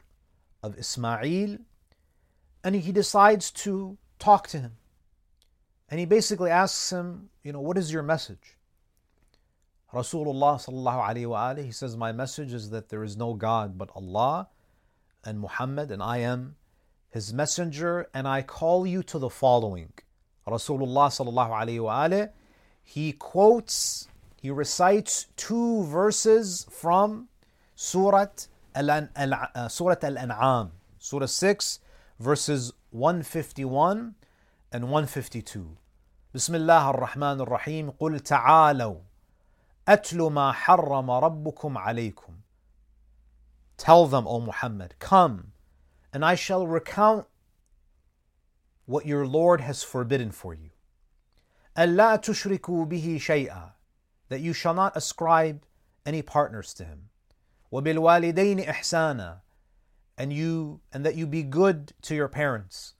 of 0.61 0.77
Ismail 0.77 1.57
and 2.63 2.75
he 2.75 2.91
decides 2.91 3.51
to 3.51 3.97
talk 4.19 4.47
to 4.49 4.59
him. 4.59 4.73
And 5.89 5.99
he 5.99 6.05
basically 6.05 6.51
asks 6.51 6.91
him, 6.91 7.29
you 7.43 7.51
know, 7.51 7.61
what 7.61 7.77
is 7.77 7.91
your 7.91 8.03
message? 8.03 8.57
Rasulullah 9.93 10.55
sallallahu 10.55 11.09
alayhi 11.09 11.27
wa 11.27 11.53
he 11.55 11.71
says, 11.71 11.97
my 11.97 12.11
message 12.11 12.53
is 12.53 12.69
that 12.69 12.89
there 12.89 13.03
is 13.03 13.17
no 13.17 13.33
God 13.33 13.77
but 13.77 13.89
Allah 13.93 14.47
and 15.25 15.39
Muhammad 15.39 15.91
and 15.91 16.01
I 16.01 16.19
am 16.19 16.55
his 17.09 17.33
messenger 17.33 18.07
and 18.13 18.27
I 18.27 18.41
call 18.41 18.87
you 18.87 19.03
to 19.03 19.19
the 19.19 19.29
following. 19.29 19.91
Rasulullah 20.47 21.09
sallallahu 21.09 21.49
alayhi 21.49 21.83
wa 21.83 22.27
he 22.83 23.11
quotes, 23.11 24.07
he 24.40 24.50
recites 24.50 25.26
two 25.36 25.84
verses 25.84 26.66
from 26.70 27.28
Surah 27.74 28.26
uh, 28.74 29.68
Surah 29.68 29.96
Al-An'am, 30.02 30.72
Surah 30.98 31.26
6, 31.26 31.80
verses 32.20 32.72
151 32.90 34.14
and 34.72 34.84
152. 34.84 35.76
بسم 36.34 36.54
الله 36.54 36.90
الرحمن 36.90 37.40
الرحيم 37.40 37.90
قل 37.98 38.20
تعالوا 38.20 38.96
أتل 39.88 40.30
ما 40.30 40.52
حرم 40.52 41.10
ربكم 41.10 41.78
عليكم 41.78 42.32
Tell 43.78 44.06
them, 44.06 44.26
O 44.26 44.40
Muhammad, 44.40 44.94
come, 44.98 45.52
and 46.12 46.24
I 46.24 46.34
shall 46.34 46.66
recount 46.66 47.26
what 48.86 49.04
your 49.06 49.26
Lord 49.26 49.60
has 49.60 49.82
forbidden 49.82 50.30
for 50.30 50.54
you. 50.54 50.70
ألا 51.78 52.16
تشركوا 52.16 52.84
به 52.84 53.18
شيئا 53.20 53.76
That 54.30 54.40
you 54.40 54.52
shall 54.52 54.74
not 54.74 54.96
ascribe 54.96 55.64
any 56.04 56.22
partners 56.22 56.74
to 56.74 56.84
him. 56.84 57.08
وبالوالدين 57.72 58.68
إحسانا 58.68 59.40
and 60.18 60.32
you 60.32 60.80
and 60.92 61.04
that 61.04 61.14
you 61.14 61.26
be 61.26 61.42
good 61.42 61.92
to 62.02 62.14
your 62.14 62.28
parents 62.28 62.94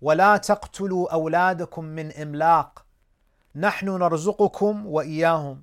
ولا 0.00 0.36
تقتلوا 0.36 1.12
أولادكم 1.12 1.84
من 1.84 2.12
إملاق 2.12 2.86
نحن 3.54 3.86
نرزقكم 3.98 4.86
وإياهم 4.86 5.62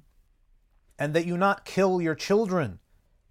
and 1.00 1.14
that 1.14 1.26
you 1.26 1.38
not 1.38 1.66
kill 1.66 2.02
your 2.02 2.16
children 2.16 2.80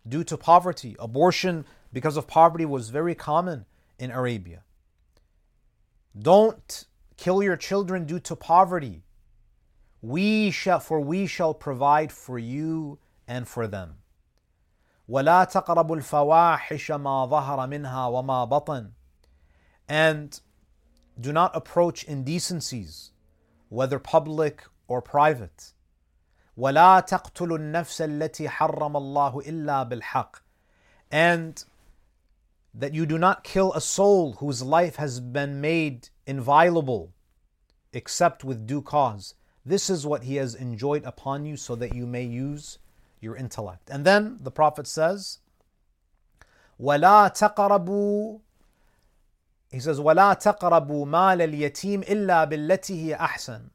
due 0.09 0.25
to 0.25 0.37
poverty 0.37 0.97
abortion 0.99 1.65
because 1.93 2.17
of 2.17 2.27
poverty 2.27 2.65
was 2.65 2.91
very 2.91 3.15
common 3.15 3.67
in 3.99 4.11
Arabia 4.11 4.63
don't 6.19 6.87
kill 7.17 7.43
your 7.43 7.57
children 7.57 8.05
due 8.05 8.19
to 8.19 8.35
poverty 8.35 9.04
we 10.03 10.51
shall 10.51 10.81
for 10.81 11.01
we 11.01 11.27
shall 11.27 11.55
provide 11.55 12.11
for 12.13 12.39
you 12.39 12.99
and 13.29 13.47
for 13.47 13.67
them 13.67 13.97
ولا 15.09 15.45
تقربوا 15.45 15.97
الفواحش 15.97 16.91
ما 16.91 17.27
ظهر 17.27 17.67
منها 17.67 18.07
وما 18.07 18.45
بطن 18.45 18.93
and 19.89 20.41
do 21.21 21.33
not 21.33 21.55
approach 21.55 22.05
indecencies 22.05 23.11
whether 23.69 23.99
public 23.99 24.65
or 24.89 25.03
private 25.03 25.75
ولا 26.57 27.01
تقتلوا 27.01 27.59
النفس 27.59 28.01
التي 28.01 28.49
حرم 28.49 28.97
الله 28.97 29.41
إلا 29.41 29.83
بالحق 29.89 30.37
and 31.11 31.65
that 32.73 32.95
you 32.95 33.05
do 33.05 33.19
not 33.19 33.43
kill 33.43 33.73
a 33.73 33.81
soul 33.81 34.35
whose 34.35 34.63
life 34.63 34.97
has 34.97 35.21
been 35.21 35.61
made 35.61 36.09
inviolable 36.27 37.13
except 37.93 38.45
with 38.45 38.67
due 38.67 38.83
cause. 38.83 39.35
This 39.65 39.91
is 39.91 40.07
what 40.07 40.25
he 40.25 40.37
has 40.37 40.55
enjoined 40.55 41.05
upon 41.05 41.45
you 41.45 41.57
so 41.57 41.75
that 41.77 41.95
you 41.95 42.07
may 42.07 42.25
use 42.25 42.79
your 43.21 43.37
intellect. 43.37 43.91
And 43.91 44.05
then 44.05 44.39
the 44.41 44.51
Prophet 44.51 44.87
says, 44.87 45.39
وَلَا 46.81 47.31
تَقْرَبُوا 47.31 48.41
He 49.71 49.81
says, 49.81 50.01
وَلَا 50.01 50.35
تَقْرَبُوا 50.41 51.07
مَالَ 51.07 51.41
الْيَتِيمِ 51.41 52.07
إِلَّا 52.07 52.51
بِالَّتِي 52.51 53.07
هِيَ 53.07 53.19
أَحْسَنُ 53.19 53.71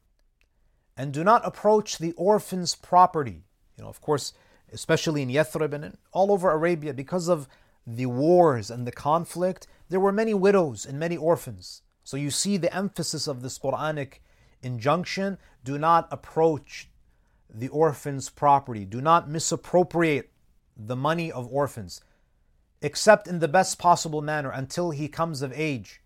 And 0.97 1.13
do 1.13 1.23
not 1.23 1.45
approach 1.45 1.99
the 1.99 2.13
orphan's 2.13 2.73
property. 2.73 3.43
You 3.77 3.83
know, 3.83 3.89
of 3.89 4.01
course, 4.01 4.33
especially 4.73 5.21
in 5.21 5.29
Yathrib 5.29 5.73
and 5.73 5.97
all 6.11 6.31
over 6.31 6.49
Arabia, 6.49 6.93
because 6.93 7.27
of 7.29 7.47
the 7.85 8.07
wars 8.07 8.71
and 8.71 8.87
the 8.87 8.91
conflict, 8.91 9.67
there 9.89 9.99
were 9.99 10.11
many 10.11 10.33
widows 10.33 10.85
and 10.85 10.99
many 10.99 11.15
orphans. 11.15 11.83
So 12.03 12.17
you 12.17 12.31
see 12.31 12.57
the 12.57 12.75
emphasis 12.75 13.27
of 13.27 13.41
this 13.41 13.59
Quranic 13.59 14.19
injunction 14.61 15.37
do 15.63 15.77
not 15.77 16.07
approach 16.11 16.89
the 17.49 17.67
orphan's 17.69 18.29
property. 18.29 18.85
Do 18.85 19.01
not 19.01 19.29
misappropriate 19.29 20.31
the 20.75 20.95
money 20.95 21.31
of 21.31 21.51
orphans, 21.51 22.01
except 22.81 23.27
in 23.27 23.39
the 23.39 23.47
best 23.47 23.79
possible 23.79 24.21
manner 24.21 24.51
until 24.51 24.91
he 24.91 25.07
comes 25.07 25.41
of 25.41 25.53
age. 25.53 26.01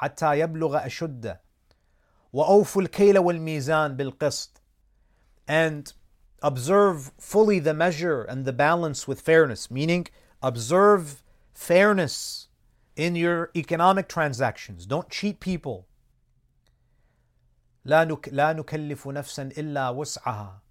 حتى 0.00 0.38
يبلغ 0.38 0.86
أشده 0.86 1.40
وأوفوا 2.32 2.82
الكيل 2.82 3.18
والميزان 3.18 3.96
بالقسط 3.96 4.60
and 5.48 5.92
observe 6.42 7.12
fully 7.18 7.58
the 7.58 7.74
measure 7.74 8.22
and 8.22 8.44
the 8.44 8.52
balance 8.52 9.06
with 9.06 9.20
fairness, 9.20 9.70
meaning 9.70 10.06
observe 10.42 11.22
fairness 11.52 12.48
in 12.96 13.16
your 13.16 13.50
economic 13.54 14.08
transactions. 14.08 14.86
Don't 14.86 15.08
cheat 15.08 15.40
people. 15.40 15.85
لا 17.86 18.52
نكلف 18.52 19.08
نفسا 19.08 19.42
إلا 19.42 19.90
وسعها 19.90 20.62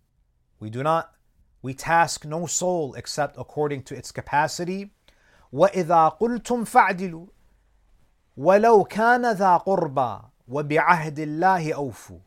we 0.61 0.69
do 0.69 0.83
not, 0.83 1.15
we 1.63 1.73
task 1.73 2.23
no 2.23 2.45
soul 2.45 2.93
except 2.93 3.35
according 3.37 3.81
to 3.81 3.95
its 3.95 4.11
capacity. 4.11 4.91
وإذا 5.51 6.19
قلتم 6.19 6.65
فاعدلوا 6.65 7.27
ولو 8.37 8.83
كان 8.83 9.31
ذا 9.31 9.57
قربى 9.57 10.21
وبعهد 10.47 11.19
الله 11.19 11.73
أوفوا. 11.73 12.19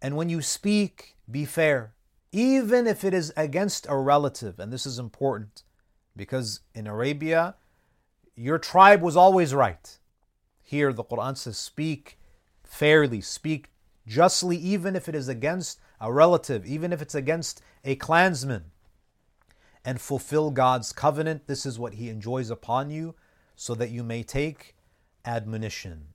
And 0.00 0.16
when 0.16 0.28
you 0.28 0.40
speak, 0.40 1.16
be 1.28 1.44
fair, 1.44 1.94
even 2.30 2.86
if 2.86 3.04
it 3.04 3.12
is 3.12 3.32
against 3.36 3.86
a 3.88 3.96
relative. 3.96 4.60
And 4.60 4.72
this 4.72 4.86
is 4.86 4.98
important 4.98 5.64
because 6.16 6.60
in 6.74 6.86
Arabia, 6.86 7.56
your 8.36 8.58
tribe 8.58 9.02
was 9.02 9.16
always 9.16 9.52
right. 9.52 9.98
Here 10.62 10.92
the 10.92 11.04
Quran 11.04 11.36
says, 11.36 11.56
speak 11.56 12.16
fairly, 12.69 13.19
speak 13.19 13.71
justly, 14.07 14.55
even 14.57 14.95
if 14.95 15.09
it 15.09 15.15
is 15.15 15.27
against 15.27 15.79
a 15.99 16.13
relative, 16.13 16.65
even 16.65 16.93
if 16.93 17.01
it's 17.01 17.15
against 17.15 17.61
a 17.83 17.95
clansman, 17.95 18.65
and 19.83 19.99
fulfill 19.99 20.51
God's 20.51 20.93
covenant. 20.93 21.47
This 21.47 21.65
is 21.65 21.79
what 21.79 21.95
He 21.95 22.09
enjoys 22.09 22.49
upon 22.49 22.91
you, 22.91 23.15
so 23.55 23.75
that 23.75 23.89
you 23.89 24.03
may 24.03 24.23
take 24.23 24.75
admonition. 25.25 26.07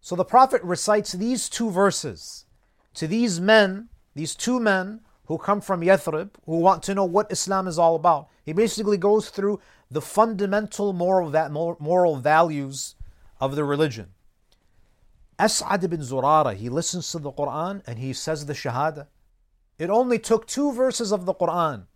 So 0.00 0.16
the 0.16 0.24
Prophet 0.24 0.62
recites 0.62 1.12
these 1.12 1.48
two 1.48 1.70
verses 1.70 2.46
to 2.94 3.06
these 3.06 3.40
men, 3.40 3.88
these 4.14 4.34
two 4.34 4.58
men 4.58 5.00
who 5.26 5.38
come 5.38 5.60
from 5.60 5.82
Yathrib, 5.82 6.30
who 6.46 6.58
want 6.58 6.82
to 6.84 6.94
know 6.94 7.04
what 7.04 7.30
Islam 7.30 7.68
is 7.68 7.78
all 7.78 7.96
about. 7.96 8.28
He 8.44 8.52
basically 8.52 8.96
goes 8.96 9.28
through 9.28 9.60
the 9.90 10.00
fundamental 10.00 10.92
moral, 10.92 11.30
moral 11.80 12.16
values 12.16 12.94
of 13.40 13.56
the 13.56 13.64
religion. 13.64 14.14
As'ad 15.38 15.84
ibn 15.84 16.00
Zurara, 16.00 16.54
he 16.54 16.68
listens 16.68 17.10
to 17.12 17.18
the 17.18 17.32
Quran 17.32 17.82
and 17.86 17.98
he 17.98 18.12
says 18.12 18.46
the 18.46 18.54
Shahada. 18.54 19.06
It 19.78 19.90
only 19.90 20.18
took 20.18 20.46
two 20.46 20.72
verses 20.72 21.12
of 21.12 21.26
the 21.26 21.34
Quran 21.34 21.86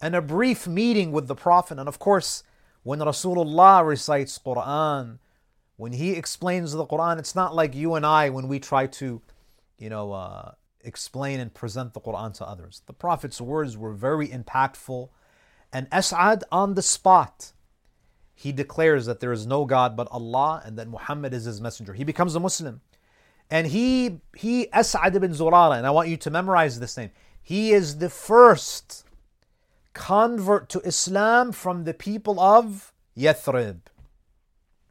and 0.00 0.16
a 0.16 0.22
brief 0.22 0.66
meeting 0.66 1.12
with 1.12 1.28
the 1.28 1.34
Prophet. 1.36 1.78
And 1.78 1.88
of 1.88 1.98
course, 1.98 2.42
when 2.82 2.98
Rasulullah 2.98 3.86
recites 3.86 4.38
Quran, 4.38 5.18
when 5.76 5.92
he 5.92 6.12
explains 6.12 6.72
the 6.72 6.86
Quran, 6.86 7.18
it's 7.18 7.34
not 7.34 7.54
like 7.54 7.74
you 7.74 7.94
and 7.94 8.04
I 8.04 8.30
when 8.30 8.48
we 8.48 8.58
try 8.58 8.86
to, 8.86 9.22
you 9.78 9.88
know, 9.88 10.12
uh, 10.12 10.52
explain 10.82 11.40
and 11.40 11.54
present 11.54 11.94
the 11.94 12.00
Quran 12.00 12.34
to 12.34 12.46
others. 12.46 12.82
The 12.86 12.92
Prophet's 12.92 13.40
words 13.40 13.76
were 13.76 13.92
very 13.92 14.28
impactful. 14.28 15.10
And 15.72 15.88
As'ad 15.90 16.42
on 16.50 16.74
the 16.74 16.82
spot, 16.82 17.52
he 18.40 18.52
declares 18.52 19.04
that 19.04 19.20
there 19.20 19.32
is 19.32 19.46
no 19.46 19.66
God 19.66 19.94
but 19.94 20.08
Allah 20.10 20.62
and 20.64 20.78
that 20.78 20.88
Muhammad 20.88 21.34
is 21.34 21.44
his 21.44 21.60
messenger. 21.60 21.92
He 21.92 22.04
becomes 22.04 22.34
a 22.34 22.40
Muslim. 22.40 22.80
And 23.50 23.66
he, 23.66 24.22
he 24.34 24.66
As'ad 24.68 25.14
ibn 25.14 25.32
Zurara, 25.32 25.76
and 25.76 25.86
I 25.86 25.90
want 25.90 26.08
you 26.08 26.16
to 26.16 26.30
memorize 26.30 26.80
this 26.80 26.96
name. 26.96 27.10
He 27.42 27.72
is 27.72 27.98
the 27.98 28.08
first 28.08 29.04
convert 29.92 30.70
to 30.70 30.80
Islam 30.80 31.52
from 31.52 31.84
the 31.84 31.92
people 31.92 32.40
of 32.40 32.94
Yathrib. 33.14 33.80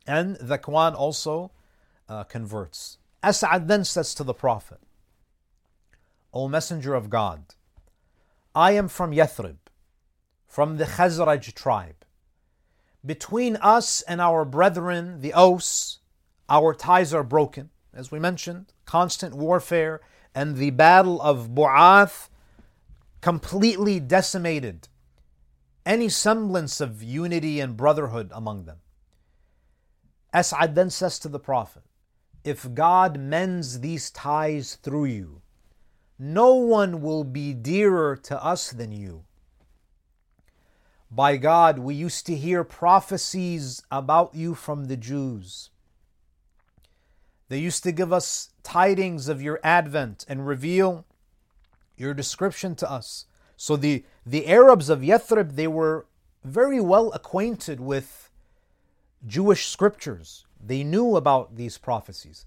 And 0.06 0.36
Dhakwan 0.38 0.94
also 0.94 1.50
uh, 2.08 2.26
converts. 2.26 3.00
As'ad 3.24 3.68
then 3.68 3.84
says 3.84 4.14
to 4.14 4.24
the 4.24 4.36
Prophet, 4.36 4.80
O 6.32 6.48
Messenger 6.48 6.94
of 6.94 7.10
God, 7.10 7.56
I 8.54 8.74
am 8.74 8.90
from 8.90 9.10
Yathrib, 9.10 9.58
from 10.46 10.78
the 10.78 10.86
Khazraj 10.86 11.52
tribe. 11.56 11.99
Between 13.06 13.56
us 13.58 14.02
and 14.02 14.20
our 14.20 14.44
brethren, 14.44 15.22
the 15.22 15.34
Aus, 15.34 16.00
our 16.50 16.74
ties 16.74 17.14
are 17.14 17.24
broken. 17.24 17.70
As 17.94 18.12
we 18.12 18.20
mentioned, 18.20 18.74
constant 18.86 19.36
warfare 19.36 20.02
and 20.36 20.58
the 20.58 20.70
battle 20.72 21.22
of 21.22 21.50
Bu'ath 21.56 22.30
completely 23.22 24.00
decimated 24.00 24.88
any 25.86 26.10
semblance 26.10 26.80
of 26.80 27.02
unity 27.02 27.60
and 27.60 27.76
brotherhood 27.76 28.30
among 28.34 28.66
them. 28.66 28.78
As'ad 30.34 30.76
then 30.76 30.90
says 30.90 31.18
to 31.20 31.30
the 31.30 31.40
Prophet, 31.40 31.84
If 32.44 32.74
God 32.74 33.20
mends 33.20 33.80
these 33.80 34.12
ties 34.12 34.76
through 34.76 35.06
you, 35.06 35.42
no 36.20 36.54
one 36.54 37.02
will 37.02 37.24
be 37.24 37.54
dearer 37.54 38.16
to 38.18 38.44
us 38.44 38.72
than 38.72 38.92
you. 38.92 39.24
By 41.12 41.38
God, 41.38 41.80
we 41.80 41.96
used 41.96 42.26
to 42.28 42.36
hear 42.36 42.64
prophecies 42.64 43.82
about 43.90 44.36
you 44.36 44.54
from 44.54 44.86
the 44.86 44.98
Jews. 44.98 45.72
They 47.48 47.58
used 47.58 47.82
to 47.84 47.92
give 47.92 48.14
us 48.14 48.52
tidings 48.62 49.28
of 49.28 49.42
your 49.42 49.60
advent 49.64 50.24
and 50.30 50.46
reveal 50.46 51.06
your 51.98 52.14
description 52.14 52.76
to 52.76 52.90
us. 52.90 53.26
So 53.58 53.76
the, 53.76 54.04
the 54.24 54.48
Arabs 54.48 54.88
of 54.88 55.00
Yathrib, 55.00 55.56
they 55.56 55.68
were 55.68 56.06
very 56.44 56.80
well 56.80 57.12
acquainted 57.14 57.80
with 57.80 58.30
Jewish 59.26 59.68
scriptures. 59.68 60.46
They 60.64 60.84
knew 60.84 61.16
about 61.16 61.56
these 61.56 61.80
prophecies. 61.80 62.46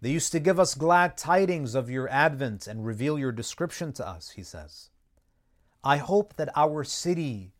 They 0.00 0.10
used 0.10 0.30
to 0.32 0.38
give 0.38 0.60
us 0.60 0.74
glad 0.74 1.16
tidings 1.16 1.74
of 1.74 1.90
your 1.90 2.08
advent 2.08 2.68
and 2.68 2.86
reveal 2.86 3.18
your 3.18 3.32
description 3.32 3.92
to 3.94 4.06
us, 4.06 4.30
he 4.30 4.44
says. 4.44 4.90
I 5.82 5.96
hope 5.96 6.36
that 6.36 6.56
our 6.56 6.84
city 6.84 7.53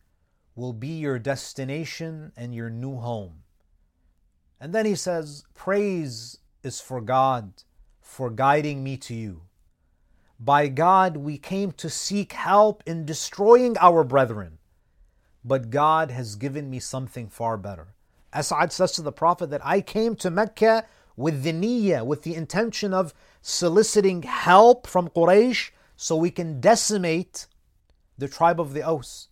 will 0.54 0.72
be 0.72 0.88
your 0.88 1.18
destination 1.18 2.32
and 2.36 2.54
your 2.54 2.70
new 2.70 2.96
home. 2.96 3.42
And 4.60 4.74
then 4.74 4.86
he 4.86 4.94
says, 4.94 5.44
Praise 5.54 6.38
is 6.62 6.80
for 6.80 7.00
God 7.00 7.52
for 8.00 8.30
guiding 8.30 8.84
me 8.84 8.96
to 8.98 9.14
you. 9.14 9.42
By 10.38 10.68
God, 10.68 11.16
we 11.16 11.38
came 11.38 11.72
to 11.72 11.90
seek 11.90 12.32
help 12.32 12.82
in 12.86 13.06
destroying 13.06 13.76
our 13.78 14.04
brethren, 14.04 14.58
but 15.44 15.70
God 15.70 16.10
has 16.10 16.36
given 16.36 16.70
me 16.70 16.78
something 16.78 17.28
far 17.28 17.56
better. 17.56 17.94
As'ad 18.32 18.72
says 18.72 18.92
to 18.92 19.02
the 19.02 19.12
Prophet 19.12 19.50
that 19.50 19.64
I 19.64 19.80
came 19.80 20.16
to 20.16 20.30
Mecca 20.30 20.86
with 21.16 21.42
the 21.42 21.52
niyyah, 21.52 22.04
with 22.04 22.22
the 22.22 22.34
intention 22.34 22.92
of 22.92 23.14
soliciting 23.40 24.22
help 24.22 24.86
from 24.86 25.08
Quraysh 25.08 25.70
so 25.96 26.16
we 26.16 26.30
can 26.30 26.60
decimate 26.60 27.46
the 28.18 28.28
tribe 28.28 28.60
of 28.60 28.74
the 28.74 28.82
Aus. 28.82 29.28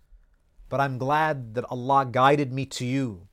But 0.72 0.80
I'm 0.80 0.96
glad 0.96 1.52
that 1.52 1.66
Allah 1.68 2.08
guided 2.10 2.50
me 2.50 2.64
to 2.64 2.86
you, 2.86 3.28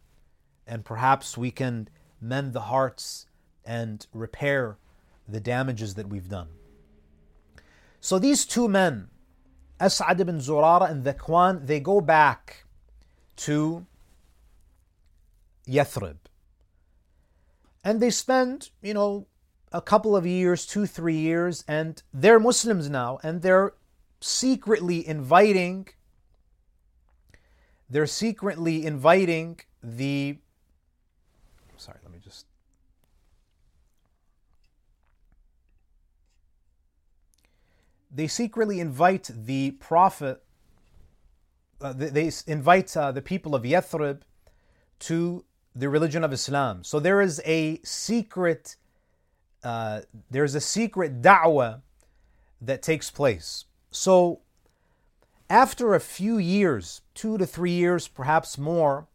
and 0.68 0.84
perhaps 0.84 1.38
we 1.38 1.52
can 1.52 1.88
mend 2.20 2.52
the 2.52 2.68
hearts 2.68 3.28
and 3.64 4.06
repair 4.14 4.78
the 5.26 5.40
damages 5.40 5.94
that 5.94 6.10
we've 6.10 6.28
done. 6.28 6.50
So 8.02 8.20
these 8.20 8.46
two 8.46 8.68
men, 8.68 9.08
As'ad 9.80 10.20
ibn 10.20 10.40
Zurara 10.40 10.92
and 10.92 11.06
Dhakwan, 11.06 11.66
they 11.66 11.80
go 11.80 12.02
back 12.02 12.66
to 13.38 13.86
Yathrib. 15.66 16.18
And 17.86 18.02
they 18.02 18.10
spend, 18.10 18.70
you 18.82 18.94
know, 18.94 19.28
a 19.72 19.82
couple 19.82 20.14
of 20.14 20.26
years, 20.26 20.66
two, 20.66 20.86
three 20.86 21.16
years, 21.16 21.64
and 21.70 22.04
they're 22.14 22.38
Muslims 22.38 22.90
now, 22.90 23.18
and 23.24 23.42
they're 23.42 23.76
secretly 24.20 25.08
inviting 25.08 25.88
they're 27.90 28.06
secretly 28.06 28.86
inviting 28.86 29.60
the. 29.84 30.38
Sorry, 31.78 31.98
let 32.04 32.12
me 32.12 32.20
just. 32.24 32.46
They 38.12 38.28
secretly 38.28 38.80
invite 38.80 39.30
the 39.34 39.72
Prophet, 39.72 40.44
uh, 41.80 41.94
they, 41.94 42.10
they, 42.10 42.32
invite 42.48 42.96
uh, 42.98 43.12
the 43.12 43.22
people 43.22 43.54
of 43.56 43.64
Yathrib 43.64 44.22
to 45.00 45.46
the 45.76 45.90
religion 45.90 46.24
of 46.24 46.34
Islam. 46.34 46.84
So 46.84 47.00
there 47.00 47.22
is 47.22 47.42
a 47.46 47.80
secret, 47.84 48.76
uh, 49.64 50.02
there's 50.30 50.56
a 50.56 50.62
secret 50.62 51.22
da'wah 51.22 51.82
that 52.62 52.82
takes 52.82 53.10
place. 53.10 53.66
So 53.92 54.42
after 55.50 55.96
a 55.96 56.00
few 56.00 56.38
years, 56.38 57.02
two 57.16 57.38
to 57.38 57.46
three 57.46 57.72
years, 57.72 58.08
perhaps 58.08 58.58
more, 58.58 59.08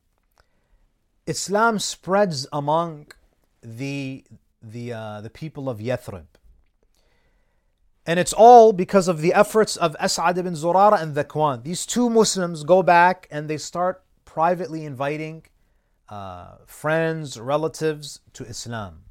Islam 1.26 1.78
spreads 1.78 2.46
among 2.52 3.06
the, 3.62 4.24
the, 4.62 4.92
uh, 4.92 5.20
the 5.20 5.30
people 5.30 5.68
of 5.68 5.78
Yathrib. 5.78 6.26
And 8.06 8.20
it's 8.20 8.34
all 8.34 8.72
because 8.72 9.08
of 9.08 9.20
the 9.20 9.32
efforts 9.32 9.76
of 9.76 9.96
As'ad 9.98 10.36
ibn 10.36 10.54
Zurara 10.54 11.00
and 11.00 11.16
Dhakwan. 11.16 11.62
These 11.62 11.86
two 11.86 12.10
Muslims 12.10 12.62
go 12.64 12.82
back 12.82 13.26
and 13.30 13.48
they 13.48 13.56
start 13.56 14.02
privately 14.26 14.84
inviting 14.84 15.44
uh, 16.08 16.56
friends, 16.66 17.40
relatives 17.40 18.20
to 18.34 18.44
Islam. 18.44 19.04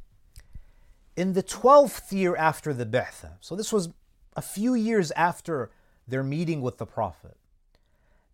In 1.16 1.34
the 1.34 1.42
12th 1.42 2.12
year 2.12 2.36
after 2.36 2.74
the 2.74 2.86
Bi'tha, 2.86 3.38
so 3.40 3.56
this 3.56 3.74
was 3.74 3.90
a 4.36 4.42
few 4.42 4.76
years 4.76 5.12
after 5.12 5.72
their 6.08 6.24
meeting 6.24 6.62
with 6.62 6.78
the 6.78 6.86
Prophet. 6.86 7.38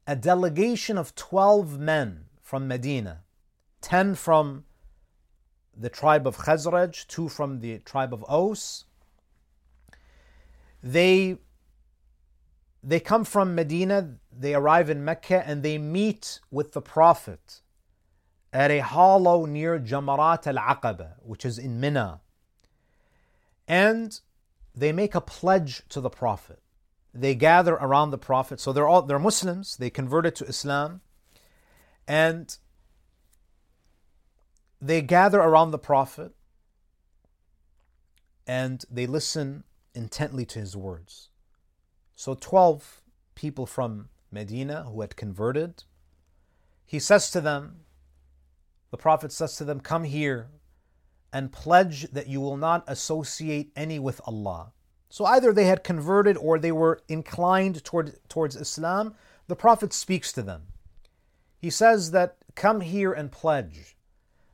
A 0.07 0.15
delegation 0.15 0.97
of 0.97 1.15
12 1.15 1.79
men 1.79 2.25
from 2.41 2.67
Medina, 2.67 3.21
10 3.81 4.15
from 4.15 4.65
the 5.77 5.89
tribe 5.89 6.27
of 6.27 6.37
Khazraj, 6.37 7.07
2 7.07 7.29
from 7.29 7.59
the 7.59 7.77
tribe 7.79 8.13
of 8.13 8.25
Aus. 8.27 8.85
They, 10.81 11.37
they 12.83 12.99
come 12.99 13.23
from 13.23 13.53
Medina, 13.53 14.15
they 14.35 14.55
arrive 14.55 14.89
in 14.89 15.05
Mecca, 15.05 15.47
and 15.47 15.61
they 15.61 15.77
meet 15.77 16.39
with 16.49 16.71
the 16.71 16.81
Prophet 16.81 17.61
at 18.51 18.71
a 18.71 18.79
hollow 18.79 19.45
near 19.45 19.79
Jamarat 19.79 20.47
al 20.47 20.55
Aqaba, 20.55 21.13
which 21.21 21.45
is 21.45 21.59
in 21.59 21.79
Mina. 21.79 22.21
And 23.67 24.19
they 24.73 24.91
make 24.91 25.13
a 25.13 25.21
pledge 25.21 25.83
to 25.89 26.01
the 26.01 26.09
Prophet 26.09 26.61
they 27.13 27.35
gather 27.35 27.73
around 27.73 28.11
the 28.11 28.17
Prophet. 28.17 28.59
So 28.59 28.71
they're 28.71 28.87
all 28.87 29.01
they're 29.01 29.19
Muslims. 29.19 29.77
They 29.77 29.89
converted 29.89 30.35
to 30.35 30.45
Islam, 30.45 31.01
and 32.07 32.57
they 34.81 35.01
gather 35.01 35.39
around 35.39 35.71
the 35.71 35.79
Prophet 35.79 36.31
and 38.47 38.83
they 38.89 39.05
listen 39.05 39.63
intently 39.93 40.43
to 40.43 40.59
his 40.59 40.75
words. 40.75 41.29
So 42.15 42.33
12 42.33 43.01
people 43.35 43.67
from 43.67 44.09
Medina 44.31 44.85
who 44.85 45.01
had 45.01 45.15
converted, 45.15 45.83
he 46.83 46.97
says 46.97 47.29
to 47.31 47.41
them, 47.41 47.81
the 48.89 48.97
Prophet 48.97 49.31
says 49.31 49.55
to 49.57 49.65
them, 49.65 49.79
Come 49.79 50.03
here 50.03 50.49
and 51.31 51.51
pledge 51.51 52.09
that 52.11 52.27
you 52.27 52.41
will 52.41 52.57
not 52.57 52.83
associate 52.87 53.71
any 53.75 53.99
with 53.99 54.19
Allah. 54.25 54.71
So 55.09 55.25
either 55.25 55.51
they 55.51 55.65
had 55.65 55.83
converted 55.83 56.37
or 56.37 56.59
they 56.59 56.71
were 56.71 57.01
inclined 57.07 57.83
toward, 57.83 58.17
towards 58.29 58.55
Islam. 58.55 59.15
The 59.47 59.55
Prophet 59.55 59.91
speaks 59.91 60.31
to 60.33 60.43
them. 60.43 60.67
He 61.57 61.69
says 61.69 62.11
that, 62.11 62.37
Come 62.55 62.81
here 62.81 63.11
and 63.11 63.31
pledge 63.31 63.95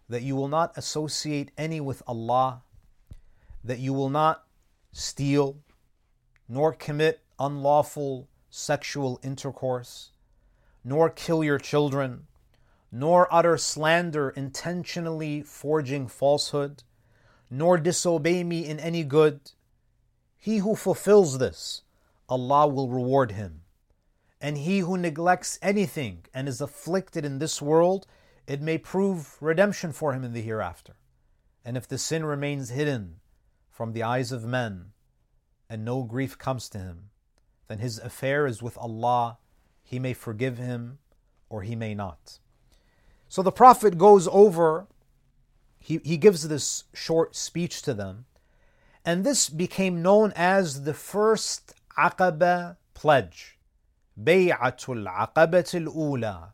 that 0.08 0.22
you 0.22 0.36
will 0.36 0.48
not 0.48 0.78
associate 0.78 1.52
any 1.58 1.82
with 1.82 2.02
Allah, 2.08 2.62
that 3.64 3.80
you 3.80 3.94
will 3.94 4.10
not 4.10 4.46
steal, 4.92 5.58
nor 6.48 6.74
commit 6.74 7.22
unlawful 7.40 8.28
sexual 8.50 9.20
intercourse, 9.24 10.12
nor 10.84 11.10
kill 11.10 11.44
your 11.44 11.58
children, 11.58 12.28
nor 12.92 13.28
utter 13.34 13.58
slander 13.58 14.30
intentionally 14.30 15.42
forging 15.42 16.08
falsehood, 16.08 16.84
nor 17.50 17.78
disobey 17.78 18.44
me 18.44 18.66
in 18.66 18.80
any 18.80 19.04
good. 19.04 19.52
He 20.46 20.58
who 20.58 20.76
fulfills 20.76 21.40
this, 21.40 21.82
Allah 22.30 22.68
will 22.68 22.88
reward 22.88 23.32
him. 23.32 23.62
And 24.40 24.60
he 24.60 24.78
who 24.78 24.96
neglects 24.96 25.58
anything 25.60 26.26
and 26.36 26.48
is 26.48 26.62
afflicted 26.62 27.26
in 27.26 27.40
this 27.40 27.64
world, 27.64 28.06
it 28.46 28.62
may 28.62 28.78
prove 28.78 29.42
redemption 29.42 29.92
for 29.92 30.14
him 30.14 30.24
in 30.24 30.34
the 30.34 30.44
hereafter. 30.44 30.98
And 31.66 31.76
if 31.76 31.88
the 31.88 31.98
sin 31.98 32.26
remains 32.26 32.70
hidden 32.70 33.22
from 33.72 33.94
the 33.94 34.04
eyes 34.04 34.32
of 34.32 34.46
men, 34.46 34.92
and 35.68 35.84
no 35.84 36.04
grief 36.04 36.38
comes 36.38 36.70
to 36.70 36.78
him, 36.78 37.10
then 37.68 37.80
his 37.80 37.98
affair 37.98 38.46
is 38.46 38.62
with 38.62 38.78
Allah. 38.78 39.40
He 39.82 39.98
may 39.98 40.14
forgive 40.14 40.60
him 40.60 41.00
or 41.50 41.64
he 41.64 41.76
may 41.76 41.96
not. 41.96 42.38
So 43.30 43.42
the 43.42 43.52
Prophet 43.52 43.98
goes 43.98 44.28
over, 44.28 44.86
he, 45.80 46.02
he 46.04 46.18
gives 46.18 46.48
this 46.48 46.84
short 46.94 47.36
speech 47.36 47.82
to 47.82 47.96
them, 47.96 48.26
and 49.06 49.24
this 49.24 49.50
became 49.50 50.02
known 50.02 50.34
as 50.36 50.84
the 50.84 50.94
first 50.94 51.76
Aqaba 51.98 52.78
pledge. 52.94 53.58
Bay'atul 54.22 55.06
Aqabatul 55.08 55.94
Ula. 55.96 56.54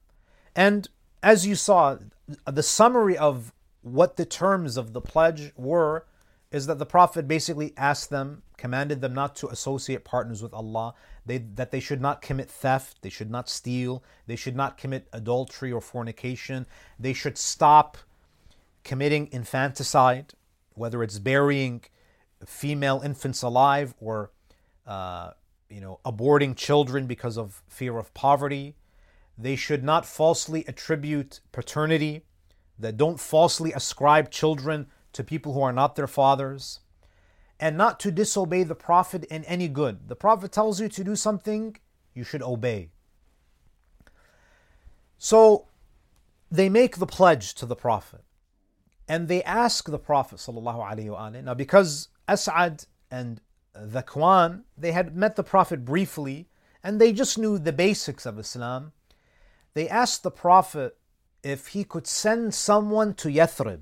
And 0.56 0.90
as 1.24 1.48
you 1.48 1.56
saw, 1.56 1.98
the 2.46 2.64
summary 2.64 3.18
of 3.18 3.54
what 3.82 4.18
the 4.18 4.26
terms 4.26 4.78
of 4.78 4.94
the 4.94 5.02
pledge 5.02 5.54
were 5.56 6.06
is 6.52 6.66
that 6.68 6.80
the 6.80 6.86
Prophet 6.86 7.28
basically 7.28 7.74
asked 7.78 8.10
them, 8.10 8.44
commanded 8.58 9.00
them 9.00 9.14
not 9.14 9.36
to 9.38 9.48
associate 9.48 10.04
partners 10.04 10.44
with 10.44 10.54
Allah, 10.54 10.94
they, 11.26 11.38
that 11.38 11.72
they 11.72 11.80
should 11.80 12.02
not 12.02 12.22
commit 12.22 12.50
theft, 12.50 12.98
they 13.02 13.10
should 13.10 13.32
not 13.32 13.48
steal, 13.48 14.04
they 14.28 14.36
should 14.36 14.56
not 14.56 14.78
commit 14.78 15.08
adultery 15.14 15.72
or 15.72 15.80
fornication, 15.80 16.66
they 17.00 17.14
should 17.14 17.38
stop 17.38 17.98
committing 18.84 19.30
infanticide, 19.32 20.34
whether 20.74 21.02
it's 21.04 21.20
burying 21.20 21.84
female 22.46 23.02
infants 23.04 23.42
alive 23.42 23.94
or 24.00 24.32
uh, 24.88 25.32
you 25.70 25.82
know 25.82 26.00
aborting 26.06 26.56
children 26.56 27.08
because 27.08 27.38
of 27.38 27.64
fear 27.68 27.98
of 27.98 28.14
poverty. 28.14 28.76
They 29.38 29.56
should 29.56 29.84
not 29.84 30.06
falsely 30.06 30.66
attribute 30.68 31.40
paternity. 31.52 32.26
That 32.80 32.98
don't 32.98 33.20
falsely 33.20 33.72
ascribe 33.74 34.32
children 34.32 34.88
to 35.14 35.24
people 35.24 35.54
who 35.54 35.62
are 35.62 35.74
not 35.74 35.96
their 35.96 36.08
fathers, 36.08 36.80
and 37.60 37.78
not 37.78 38.00
to 38.00 38.12
disobey 38.12 38.64
the 38.64 38.76
Prophet 38.76 39.24
in 39.26 39.44
any 39.44 39.68
good. 39.68 40.08
The 40.08 40.16
Prophet 40.16 40.52
tells 40.52 40.82
you 40.82 40.90
to 40.90 41.04
do 41.04 41.16
something, 41.16 41.78
you 42.16 42.24
should 42.24 42.42
obey. 42.42 42.90
So 45.20 45.68
they 46.50 46.70
make 46.70 46.98
the 46.98 47.06
pledge 47.06 47.54
to 47.56 47.68
the 47.68 47.76
Prophet 47.76 48.24
and 49.08 49.28
they 49.28 49.44
ask 49.44 49.90
the 49.90 50.00
Prophet 50.00 50.38
ﷺ. 50.38 51.44
Now, 51.44 51.54
because 51.54 52.08
As'ad 52.28 52.86
and 53.10 53.42
Dhakwan, 53.76 54.64
they 54.78 54.92
had 54.92 55.16
met 55.16 55.36
the 55.36 55.44
Prophet 55.44 55.86
briefly 55.86 56.48
and 56.84 57.00
they 57.00 57.14
just 57.14 57.38
knew 57.38 57.58
the 57.58 57.74
basics 57.74 58.26
of 58.26 58.40
Islam. 58.40 58.92
They 59.74 59.88
asked 59.88 60.24
the 60.24 60.32
Prophet 60.32 60.98
if 61.44 61.68
he 61.68 61.84
could 61.84 62.08
send 62.08 62.54
someone 62.54 63.14
to 63.16 63.30
Yathrib 63.30 63.82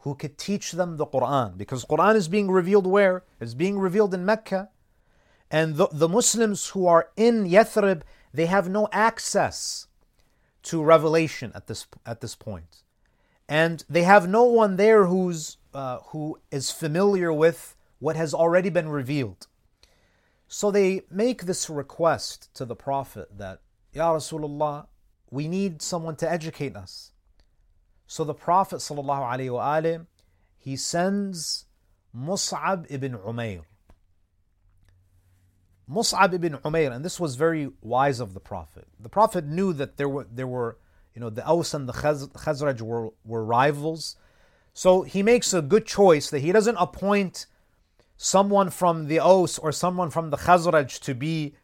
who 0.00 0.14
could 0.14 0.38
teach 0.38 0.72
them 0.72 0.96
the 0.96 1.06
Quran. 1.06 1.58
Because 1.58 1.84
Quran 1.84 2.14
is 2.14 2.28
being 2.28 2.50
revealed 2.50 2.86
where? 2.86 3.24
It's 3.40 3.54
being 3.54 3.78
revealed 3.78 4.14
in 4.14 4.24
Mecca. 4.24 4.70
And 5.50 5.76
the, 5.76 5.88
the 5.90 6.08
Muslims 6.08 6.68
who 6.68 6.86
are 6.86 7.08
in 7.16 7.46
Yathrib, 7.46 8.02
they 8.32 8.46
have 8.46 8.68
no 8.68 8.88
access 8.92 9.86
to 10.64 10.82
revelation 10.82 11.50
at 11.54 11.66
this 11.66 11.86
at 12.04 12.20
this 12.20 12.34
point. 12.34 12.82
And 13.48 13.84
they 13.88 14.02
have 14.02 14.28
no 14.28 14.44
one 14.44 14.76
there 14.76 15.06
who's 15.06 15.56
uh, 15.72 15.98
who 16.08 16.38
is 16.50 16.70
familiar 16.70 17.32
with 17.32 17.76
what 17.98 18.16
has 18.16 18.34
already 18.34 18.70
been 18.70 18.88
revealed. 18.88 19.46
So 20.48 20.70
they 20.70 21.02
make 21.10 21.42
this 21.42 21.68
request 21.68 22.52
to 22.54 22.64
the 22.64 22.76
Prophet 22.76 23.38
that, 23.38 23.60
Ya 23.92 24.14
Rasulullah, 24.14 24.86
we 25.30 25.46
need 25.46 25.82
someone 25.82 26.16
to 26.16 26.30
educate 26.30 26.74
us. 26.74 27.12
So 28.06 28.24
the 28.24 28.34
Prophet 28.34 28.76
ﷺ, 28.76 30.06
he 30.56 30.76
sends 30.76 31.66
Mus'ab 32.16 32.86
ibn 32.88 33.12
Umair. 33.18 33.62
Mus'ab 35.90 36.32
ibn 36.32 36.54
Umair, 36.54 36.92
and 36.92 37.04
this 37.04 37.20
was 37.20 37.36
very 37.36 37.70
wise 37.82 38.20
of 38.20 38.32
the 38.32 38.40
Prophet. 38.40 38.88
The 38.98 39.10
Prophet 39.10 39.44
knew 39.44 39.72
that 39.74 39.98
there 39.98 40.08
were 40.08 40.26
there 40.32 40.46
were, 40.46 40.78
you 41.18 41.20
know, 41.20 41.30
the 41.30 41.44
Aus 41.44 41.74
and 41.74 41.88
the 41.88 41.92
Khazraj 41.92 42.80
were, 42.80 43.08
were 43.24 43.44
rivals. 43.44 44.14
So 44.72 45.02
he 45.02 45.24
makes 45.24 45.52
a 45.52 45.60
good 45.60 45.84
choice 45.84 46.30
that 46.30 46.38
he 46.38 46.52
doesn't 46.52 46.76
appoint 46.76 47.46
someone 48.16 48.70
from 48.70 49.08
the 49.08 49.18
Aus 49.18 49.58
or 49.58 49.72
someone 49.72 50.10
from 50.10 50.30
the 50.30 50.36
Khazraj 50.36 51.00
to 51.00 51.14
be 51.16 51.56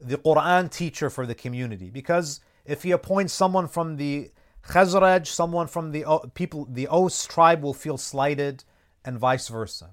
the 0.00 0.16
Quran 0.16 0.70
teacher 0.70 1.10
for 1.10 1.26
the 1.26 1.34
community. 1.34 1.90
Because 1.90 2.40
if 2.64 2.84
he 2.84 2.90
appoints 2.90 3.34
someone 3.34 3.68
from 3.68 3.98
the 3.98 4.30
Khazraj, 4.66 5.26
someone 5.26 5.66
from 5.66 5.92
the 5.92 6.06
uh, 6.06 6.20
people, 6.32 6.66
the 6.70 6.88
Aus 6.88 7.26
tribe 7.26 7.62
will 7.62 7.74
feel 7.74 7.98
slighted, 7.98 8.64
and 9.04 9.18
vice 9.18 9.48
versa. 9.48 9.90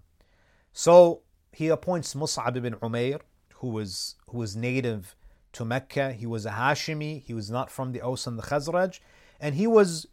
So 0.71 1.23
he 1.51 1.67
appoints 1.67 2.13
Mus'ab 2.13 2.55
ibn 2.55 2.75
Umair, 2.75 3.19
who 3.55 3.67
was 3.67 4.15
who 4.29 4.37
was 4.37 4.55
native 4.55 5.17
to 5.53 5.65
Mecca. 5.65 6.13
He 6.13 6.25
was 6.25 6.45
a 6.45 6.51
Hashimi. 6.51 7.23
He 7.23 7.33
was 7.33 7.49
not 7.49 7.71
from 7.71 7.91
the 7.91 8.01
Aus 8.01 8.27
and 8.27 8.37
the 8.37 8.43
Khazraj, 8.43 8.99
and 9.39 9.55
he 9.55 9.67
was 9.67 10.07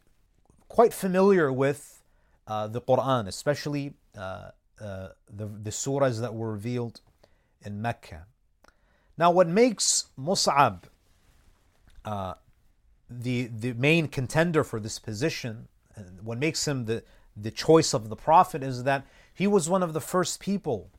quite 0.69 0.93
familiar 0.93 1.53
with 1.53 2.03
uh, 2.47 2.67
the 2.69 2.81
Quran, 2.81 3.27
especially 3.27 3.95
uh, 4.17 4.51
uh, 4.81 5.09
the 5.31 5.47
the 5.47 5.71
surahs 5.71 6.21
that 6.21 6.35
were 6.35 6.53
revealed 6.53 7.01
in 7.65 7.83
Mecca. 7.83 8.27
Now, 9.19 9.31
what 9.31 9.49
makes 9.49 10.07
Mus'ab 10.19 10.85
uh, 12.05 12.35
the 13.09 13.47
the 13.47 13.73
main 13.75 14.09
contender 14.09 14.65
for 14.65 14.81
this 14.81 14.99
position, 14.99 15.69
what 16.23 16.39
makes 16.39 16.67
him 16.67 16.85
the 16.85 17.03
the 17.37 17.51
choice 17.51 17.93
of 17.93 18.09
the 18.09 18.17
Prophet 18.17 18.63
is 18.63 18.85
that 18.85 19.07
he 19.33 19.47
was 19.47 19.69
one 19.69 19.83
of 19.83 19.93
the 19.93 20.01
first 20.01 20.41
people 20.41 20.91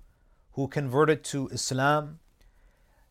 who 0.54 0.68
converted 0.68 1.24
to 1.24 1.48
Islam. 1.50 2.20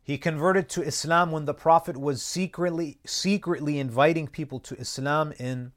He 0.07 0.19
converted 0.19 0.69
to 0.69 0.83
Islam 0.83 1.33
when 1.33 1.47
the 1.47 1.53
Prophet 1.53 1.97
was 1.97 2.23
secretly 2.23 2.99
secretly 3.05 3.81
inviting 3.81 4.29
people 4.29 4.61
to 4.61 4.77
Islam 4.77 5.33
in 5.37 5.73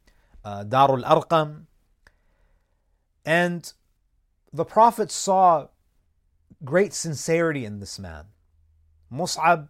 uh, 0.46 0.64
Darul 0.66 1.04
Arqam. 1.04 1.66
And 3.26 3.74
the 4.54 4.66
Prophet 4.66 5.10
saw 5.10 5.70
great 6.64 6.94
sincerity 6.94 7.66
in 7.66 7.80
this 7.80 7.98
man. 7.98 8.26
Mus'ab 9.12 9.70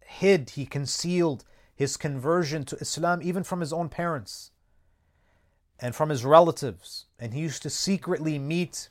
hid, 0.00 0.50
he 0.50 0.66
concealed 0.66 1.44
his 1.72 1.96
conversion 1.96 2.64
to 2.64 2.76
Islam 2.78 3.20
even 3.22 3.44
from 3.44 3.60
his 3.60 3.72
own 3.72 3.88
parents 3.88 4.50
and 5.78 5.94
from 5.94 6.08
his 6.08 6.24
relatives. 6.24 7.06
And 7.16 7.32
he 7.32 7.42
used 7.42 7.62
to 7.62 7.70
secretly 7.70 8.40
meet 8.40 8.88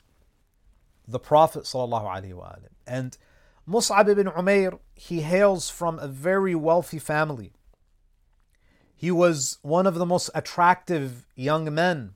the 1.06 1.18
Prophet. 1.18 1.70
And 2.86 3.18
Mus'ab 3.68 4.08
ibn 4.08 4.26
Umair, 4.26 4.78
he 4.94 5.20
hails 5.20 5.68
from 5.68 5.98
a 5.98 6.08
very 6.08 6.54
wealthy 6.54 6.98
family. 6.98 7.52
He 8.96 9.10
was 9.10 9.58
one 9.62 9.86
of 9.86 9.94
the 9.94 10.06
most 10.06 10.30
attractive 10.34 11.26
young 11.36 11.72
men 11.72 12.14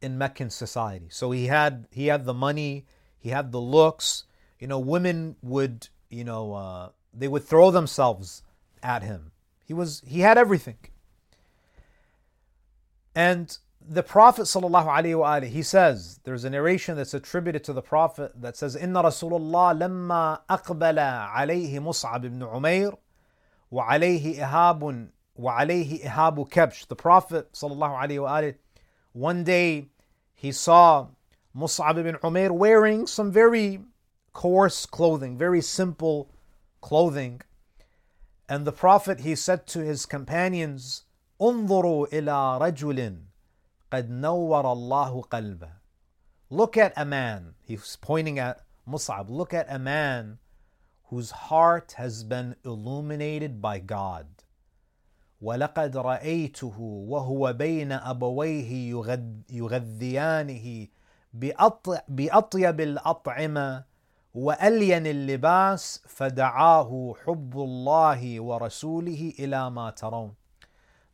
in 0.00 0.18
Meccan 0.18 0.50
society. 0.50 1.06
So 1.10 1.30
he 1.30 1.46
had 1.46 1.88
he 1.90 2.06
had 2.06 2.24
the 2.24 2.34
money, 2.34 2.86
he 3.18 3.30
had 3.30 3.50
the 3.50 3.60
looks. 3.60 4.24
You 4.60 4.68
know, 4.68 4.78
women 4.78 5.36
would 5.42 5.88
you 6.10 6.24
know 6.24 6.52
uh, 6.52 6.88
they 7.12 7.28
would 7.28 7.44
throw 7.44 7.70
themselves 7.70 8.42
at 8.82 9.02
him 9.02 9.32
he 9.64 9.72
was 9.72 10.02
he 10.06 10.20
had 10.20 10.38
everything. 10.38 10.76
And 13.14 13.56
the 13.83 14.03
Prophet 14.03 14.43
sallallahu 14.43 15.45
he 15.45 15.63
says, 15.63 16.19
there's 16.23 16.43
a 16.43 16.49
narration 16.49 16.95
that's 16.95 17.13
attributed 17.13 17.63
to 17.63 17.73
the 17.73 17.81
Prophet 17.81 18.31
that 18.39 18.55
says, 18.55 18.75
إن 18.75 18.93
رسول 18.93 19.31
الله 19.33 19.79
لما 19.79 20.39
أقبل 20.49 20.99
عليه 20.99 21.79
مصعب 21.79 22.21
بن 22.21 22.43
عمير 22.43 22.95
وعليه 23.71 24.43
إهاب 24.43 25.09
وعليه 25.35 26.05
إهاب 26.05 26.49
كبش. 26.49 26.87
The 26.87 26.95
Prophet 26.95 27.51
sallallahu 27.53 28.55
one 29.13 29.43
day 29.43 29.87
he 30.35 30.51
saw 30.51 31.07
Mus'ab 31.55 31.97
ibn 31.97 32.15
Umair 32.15 32.51
wearing 32.51 33.07
some 33.07 33.31
very 33.31 33.79
coarse 34.33 34.85
clothing, 34.85 35.37
very 35.37 35.61
simple 35.61 36.29
clothing. 36.79 37.41
And 38.47 38.65
the 38.65 38.71
Prophet, 38.71 39.21
he 39.21 39.35
said 39.35 39.65
to 39.67 39.79
his 39.79 40.05
companions, 40.05 41.03
انظروا 41.41 42.07
إلى 42.13 42.59
رجل 42.59 43.17
قد 43.93 44.09
نور 44.09 44.71
الله 44.71 45.21
قلبه. 45.21 45.69
Look 46.49 46.77
at 46.77 46.93
a 46.95 47.05
man. 47.05 47.55
He's 47.61 47.95
pointing 48.01 48.39
at 48.39 48.61
Mus'ab. 48.87 49.29
Look 49.29 49.53
at 49.53 49.67
a 49.69 49.79
man 49.79 50.39
whose 51.09 51.31
heart 51.31 51.93
has 51.97 52.23
been 52.23 52.55
illuminated 52.63 53.61
by 53.61 53.79
God. 53.79 54.27
ولقد 55.41 55.97
رأيته 55.97 56.79
وهو 56.79 57.53
بين 57.53 57.91
أبويه 57.91 58.91
يغذيانه 59.49 60.87
بأطيب 62.07 62.81
الأطعمة 62.81 63.83
وألين 64.33 65.07
اللباس 65.07 66.01
فدعاه 66.07 67.15
حب 67.25 67.57
الله 67.57 68.39
ورسوله 68.39 69.33
إلى 69.39 69.71
ما 69.71 69.89
ترون. 69.89 70.35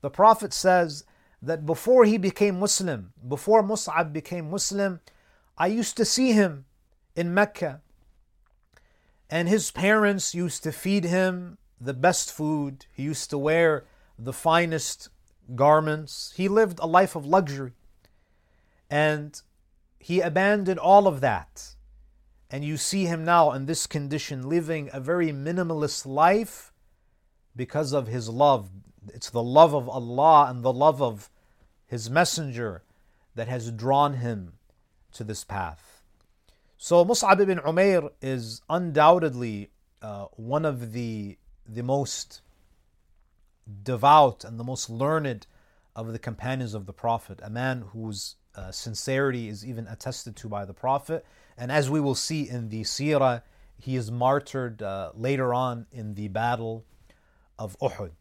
The 0.01 0.09
Prophet 0.09 0.53
says 0.53 1.05
that 1.42 1.64
before 1.66 2.04
he 2.04 2.18
became 2.18 2.58
Muslim, 2.58 3.12
before 3.26 3.62
Mus'ab 3.62 4.12
became 4.12 4.50
Muslim, 4.50 5.00
I 5.56 5.68
used 5.68 5.96
to 5.96 6.04
see 6.04 6.32
him 6.32 6.66
in 7.16 7.34
Mecca. 7.34 7.80
And 9.28 9.48
his 9.48 9.70
parents 9.70 10.34
used 10.34 10.62
to 10.64 10.72
feed 10.72 11.04
him 11.04 11.58
the 11.80 11.94
best 11.94 12.32
food. 12.32 12.86
He 12.92 13.04
used 13.04 13.30
to 13.30 13.38
wear 13.38 13.84
the 14.18 14.32
finest 14.32 15.08
garments. 15.54 16.32
He 16.36 16.48
lived 16.48 16.78
a 16.80 16.86
life 16.86 17.16
of 17.16 17.26
luxury. 17.26 17.72
And 18.90 19.40
he 19.98 20.20
abandoned 20.20 20.80
all 20.80 21.06
of 21.06 21.20
that. 21.20 21.74
And 22.50 22.64
you 22.64 22.76
see 22.76 23.04
him 23.04 23.24
now 23.24 23.52
in 23.52 23.66
this 23.66 23.86
condition, 23.86 24.48
living 24.48 24.90
a 24.92 25.00
very 25.00 25.28
minimalist 25.28 26.04
life 26.04 26.72
because 27.54 27.92
of 27.92 28.08
his 28.08 28.28
love. 28.28 28.70
It's 29.08 29.30
the 29.30 29.42
love 29.42 29.74
of 29.74 29.88
Allah 29.88 30.46
and 30.50 30.62
the 30.62 30.72
love 30.72 31.00
of 31.00 31.30
His 31.86 32.10
Messenger 32.10 32.82
that 33.34 33.48
has 33.48 33.70
drawn 33.70 34.14
him 34.14 34.54
to 35.12 35.24
this 35.24 35.44
path. 35.44 36.02
So 36.76 37.04
Mus'ab 37.04 37.40
ibn 37.40 37.58
Umair 37.58 38.10
is 38.20 38.62
undoubtedly 38.68 39.70
uh, 40.02 40.26
one 40.32 40.64
of 40.64 40.92
the, 40.92 41.38
the 41.66 41.82
most 41.82 42.40
devout 43.82 44.44
and 44.44 44.58
the 44.58 44.64
most 44.64 44.88
learned 44.88 45.46
of 45.94 46.12
the 46.12 46.18
companions 46.18 46.74
of 46.74 46.86
the 46.86 46.92
Prophet, 46.92 47.40
a 47.42 47.50
man 47.50 47.84
whose 47.92 48.36
uh, 48.54 48.70
sincerity 48.70 49.48
is 49.48 49.64
even 49.64 49.86
attested 49.86 50.36
to 50.36 50.48
by 50.48 50.64
the 50.64 50.72
Prophet. 50.72 51.24
And 51.56 51.70
as 51.70 51.90
we 51.90 52.00
will 52.00 52.14
see 52.14 52.48
in 52.48 52.68
the 52.70 52.82
seerah, 52.82 53.42
he 53.78 53.96
is 53.96 54.10
martyred 54.10 54.82
uh, 54.82 55.12
later 55.14 55.52
on 55.52 55.86
in 55.92 56.14
the 56.14 56.28
battle 56.28 56.84
of 57.58 57.76
Uhud. 57.80 58.12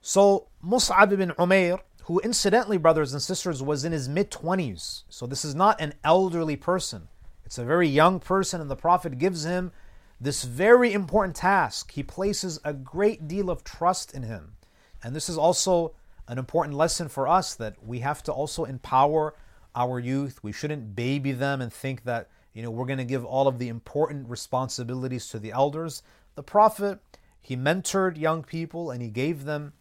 So 0.00 0.48
Mus'ab 0.64 1.12
ibn 1.12 1.30
Umair, 1.32 1.80
who 2.04 2.20
incidentally, 2.20 2.78
brothers 2.78 3.12
and 3.12 3.20
sisters, 3.22 3.62
was 3.62 3.84
in 3.84 3.92
his 3.92 4.08
mid 4.08 4.30
20s. 4.30 5.02
So 5.08 5.26
this 5.26 5.44
is 5.44 5.54
not 5.54 5.80
an 5.80 5.94
elderly 6.04 6.56
person. 6.56 7.08
It's 7.44 7.58
a 7.58 7.64
very 7.64 7.88
young 7.88 8.20
person, 8.20 8.60
and 8.60 8.70
the 8.70 8.76
Prophet 8.76 9.18
gives 9.18 9.44
him 9.44 9.72
this 10.20 10.44
very 10.44 10.92
important 10.92 11.36
task. 11.36 11.92
He 11.92 12.02
places 12.02 12.60
a 12.64 12.72
great 12.72 13.28
deal 13.28 13.50
of 13.50 13.64
trust 13.64 14.14
in 14.14 14.22
him. 14.22 14.54
And 15.02 15.14
this 15.14 15.28
is 15.28 15.38
also 15.38 15.94
an 16.26 16.38
important 16.38 16.76
lesson 16.76 17.08
for 17.08 17.28
us 17.28 17.54
that 17.54 17.76
we 17.84 18.00
have 18.00 18.22
to 18.24 18.32
also 18.32 18.64
empower 18.64 19.34
our 19.74 19.98
youth. 19.98 20.40
We 20.42 20.52
shouldn't 20.52 20.96
baby 20.96 21.32
them 21.32 21.60
and 21.60 21.72
think 21.72 22.04
that, 22.04 22.28
you 22.52 22.62
know, 22.62 22.70
we're 22.70 22.86
going 22.86 22.98
to 22.98 23.04
give 23.04 23.24
all 23.24 23.46
of 23.46 23.58
the 23.58 23.68
important 23.68 24.28
responsibilities 24.28 25.28
to 25.28 25.38
the 25.38 25.52
elders. 25.52 26.02
The 26.34 26.42
Prophet, 26.42 26.98
he 27.40 27.56
mentored 27.56 28.18
young 28.18 28.42
people 28.42 28.90
and 28.90 29.00
he 29.00 29.08
gave 29.08 29.44
them 29.44 29.72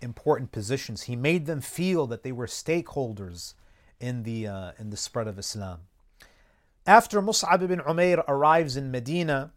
important 0.00 0.52
positions. 0.52 1.02
He 1.02 1.16
made 1.16 1.46
them 1.46 1.60
feel 1.60 2.06
that 2.06 2.22
they 2.22 2.32
were 2.32 2.46
stakeholders 2.46 3.54
in 3.98 4.22
the, 4.22 4.46
uh, 4.46 4.72
in 4.78 4.90
the 4.90 4.96
spread 4.96 5.28
of 5.28 5.38
Islam. 5.38 5.80
After 6.86 7.20
Mus'ab 7.20 7.62
ibn 7.62 7.80
Umair 7.80 8.24
arrives 8.26 8.76
in 8.76 8.90
Medina, 8.90 9.52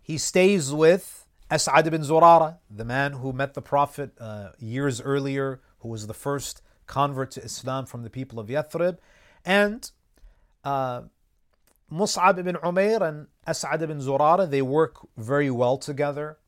he 0.00 0.18
stays 0.18 0.72
with 0.72 1.26
As'ad 1.50 1.86
ibn 1.86 2.02
Zurara, 2.02 2.58
the 2.70 2.84
man 2.84 3.12
who 3.14 3.32
met 3.32 3.54
the 3.54 3.62
Prophet 3.62 4.12
uh, 4.18 4.50
years 4.58 5.00
earlier, 5.00 5.60
who 5.80 5.88
was 5.88 6.06
the 6.06 6.14
first 6.14 6.62
convert 6.86 7.30
to 7.32 7.42
Islam 7.42 7.86
from 7.86 8.02
the 8.02 8.10
people 8.10 8.40
of 8.40 8.48
Yathrib, 8.48 8.98
and 9.44 9.90
uh, 10.64 11.02
Mus'ab 11.92 12.38
ibn 12.38 12.56
Umair 12.56 13.02
and 13.02 13.26
As'ad 13.46 13.82
ibn 13.82 13.98
Zurara, 14.00 14.48
they 14.48 14.62
work 14.62 15.06
very 15.16 15.50
well 15.50 15.76
together. 15.76 16.38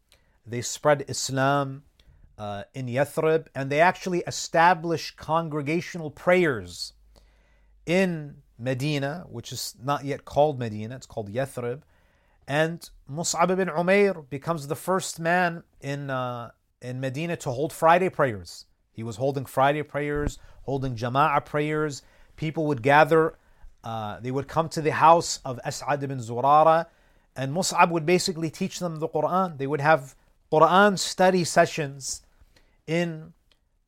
They 0.47 0.63
spread 0.63 1.05
Islam 1.09 1.83
uh, 2.39 2.65
in 2.75 2.87
Yathrib, 2.87 3.47
and 3.55 3.71
they 3.71 3.81
actually 3.81 4.23
establish 4.27 5.15
congregational 5.17 6.11
prayers 6.11 6.93
in 7.87 8.37
Medina, 8.59 9.25
which 9.29 9.53
is 9.53 9.75
not 9.83 10.05
yet 10.05 10.25
called 10.25 10.59
Medina, 10.59 10.97
it's 10.97 11.07
called 11.07 11.33
Yathrib. 11.33 11.83
And 12.47 12.89
Mus'ab 13.11 13.51
ibn 13.51 13.69
Umair 13.69 14.29
becomes 14.29 14.67
the 14.67 14.77
first 14.77 15.19
man 15.19 15.63
in, 15.81 16.11
uh, 16.11 16.51
in 16.83 17.01
Medina 17.01 17.37
to 17.37 17.51
hold 17.51 17.73
Friday 17.73 18.11
prayers. 18.11 18.67
He 18.93 19.03
was 19.03 19.17
holding 19.17 19.45
Friday 19.47 19.83
prayers, 19.83 20.39
holding 20.63 20.95
Jama'ah 20.95 21.45
prayers. 21.45 22.03
People 22.37 22.67
would 22.67 22.83
gather, 22.83 23.39
uh, 23.83 24.21
they 24.21 24.31
would 24.31 24.49
come 24.49 24.69
to 24.71 24.83
the 24.83 24.93
house 24.93 25.41
of 25.45 25.59
As'ad 25.65 26.03
ibn 26.03 26.19
Zurara, 26.19 26.87
and 27.37 27.53
Mus'ab 27.53 27.91
would 27.91 28.07
basically 28.07 28.51
teach 28.51 28.79
them 28.79 28.97
the 28.97 29.09
Quran. 29.09 29.59
They 29.59 29.67
would 29.67 29.81
have 29.81 30.15
Quran 30.53 30.99
study 30.99 31.43
sessions 31.45 32.23
in, 32.87 33.33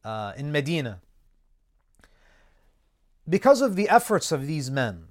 uh, 0.04 0.32
in 0.37 0.52
Medina. 0.52 1.00
Because 3.28 3.61
of 3.61 3.76
the 3.76 3.88
efforts 3.88 4.30
of 4.30 4.46
these 4.46 4.70
men, 4.70 5.09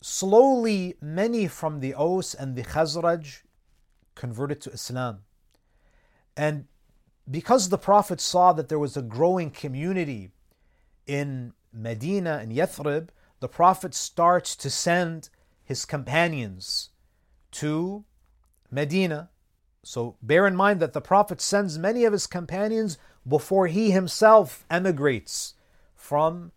slowly 0.00 0.94
many 1.00 1.46
from 1.46 1.80
the 1.80 1.94
Aus 1.94 2.34
and 2.34 2.56
the 2.56 2.62
Khazraj 2.62 3.42
converted 4.14 4.60
to 4.62 4.70
Islam. 4.70 5.20
And 6.36 6.66
because 7.30 7.68
the 7.68 7.78
Prophet 7.78 8.20
saw 8.20 8.52
that 8.52 8.68
there 8.68 8.78
was 8.78 8.96
a 8.96 9.02
growing 9.02 9.50
community 9.50 10.30
in 11.06 11.52
Medina 11.72 12.38
and 12.40 12.52
Yathrib, 12.52 13.08
the 13.40 13.48
Prophet 13.48 13.94
starts 13.94 14.56
to 14.56 14.70
send 14.70 15.28
his 15.62 15.84
companions 15.84 16.90
to 17.52 18.04
Medina. 18.70 19.30
So 19.86 20.16
bear 20.20 20.48
in 20.48 20.56
mind 20.56 20.80
that 20.80 20.94
the 20.94 21.00
Prophet 21.00 21.40
sends 21.40 21.78
many 21.78 22.04
of 22.04 22.12
his 22.12 22.26
companions 22.26 22.98
before 23.24 23.68
he 23.68 23.92
himself 23.92 24.64
emigrates 24.68 25.54
from 25.94 26.50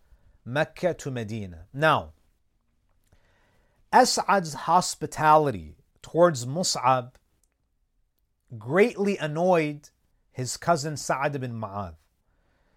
Mecca 0.44 0.94
to 0.94 1.12
Medina. 1.12 1.66
Now, 1.72 2.10
As'ad's 3.92 4.54
hospitality 4.54 5.76
towards 6.02 6.44
Mus'ab 6.44 7.12
greatly 8.58 9.16
annoyed 9.16 9.90
his 10.32 10.56
cousin 10.56 10.96
Sa'ad 10.96 11.36
ibn 11.36 11.52
Ma'ad. 11.52 11.94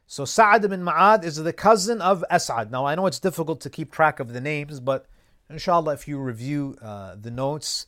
So 0.05 0.23
Sa'ad 0.23 0.63
ibn 0.65 0.83
Ma'ad 0.83 1.23
is 1.23 1.37
the 1.37 1.51
cousin 1.51 1.99
of 1.99 2.23
As'ad. 2.29 2.69
Now 2.69 2.85
I 2.85 2.93
know 2.93 3.07
it's 3.07 3.19
difficult 3.19 3.59
to 3.61 3.71
keep 3.71 3.91
track 3.91 4.19
of 4.19 4.33
the 4.33 4.41
names, 4.41 4.79
but 4.79 5.07
inshallah 5.49 5.93
if 5.93 6.07
you 6.07 6.19
review 6.19 6.77
uh, 6.79 7.15
the 7.19 7.31
notes, 7.31 7.87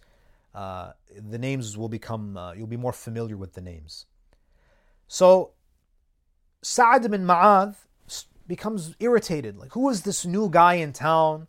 uh, 0.56 0.94
the 1.30 1.38
names 1.38 1.78
will 1.78 1.89
become, 1.89 2.38
uh, 2.38 2.54
you'll 2.54 2.65
be 2.65 2.78
more 2.78 2.94
familiar 2.94 3.36
with 3.36 3.54
the 3.54 3.62
names. 3.62 4.06
So 5.08 5.52
Sa'ad 6.62 7.04
ibn 7.04 7.26
Ma'ad 7.26 7.76
becomes 8.48 8.96
irritated. 9.00 9.58
Like, 9.58 9.74
who 9.74 9.89
is 9.89 10.04
this 10.04 10.26
new 10.26 10.50
guy 10.50 10.76
in 10.76 10.94
town? 10.94 11.48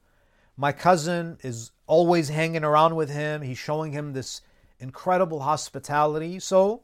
My 0.56 0.72
cousin 0.72 1.38
is 1.42 1.70
always 1.86 2.30
hanging 2.30 2.64
around 2.64 2.96
with 2.96 3.10
him. 3.10 3.42
He's 3.42 3.58
showing 3.58 3.92
him 3.92 4.12
this 4.12 4.40
incredible 4.80 5.40
hospitality. 5.40 6.40
So, 6.40 6.82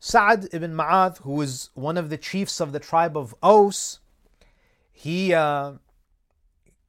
Sa'ad 0.00 0.48
ibn 0.52 0.74
Ma'ad, 0.74 1.18
who 1.18 1.40
is 1.40 1.70
one 1.74 1.96
of 1.96 2.10
the 2.10 2.18
chiefs 2.18 2.60
of 2.60 2.72
the 2.72 2.80
tribe 2.80 3.16
of 3.16 3.34
Aus, 3.42 4.00
he, 4.90 5.32
uh, 5.32 5.72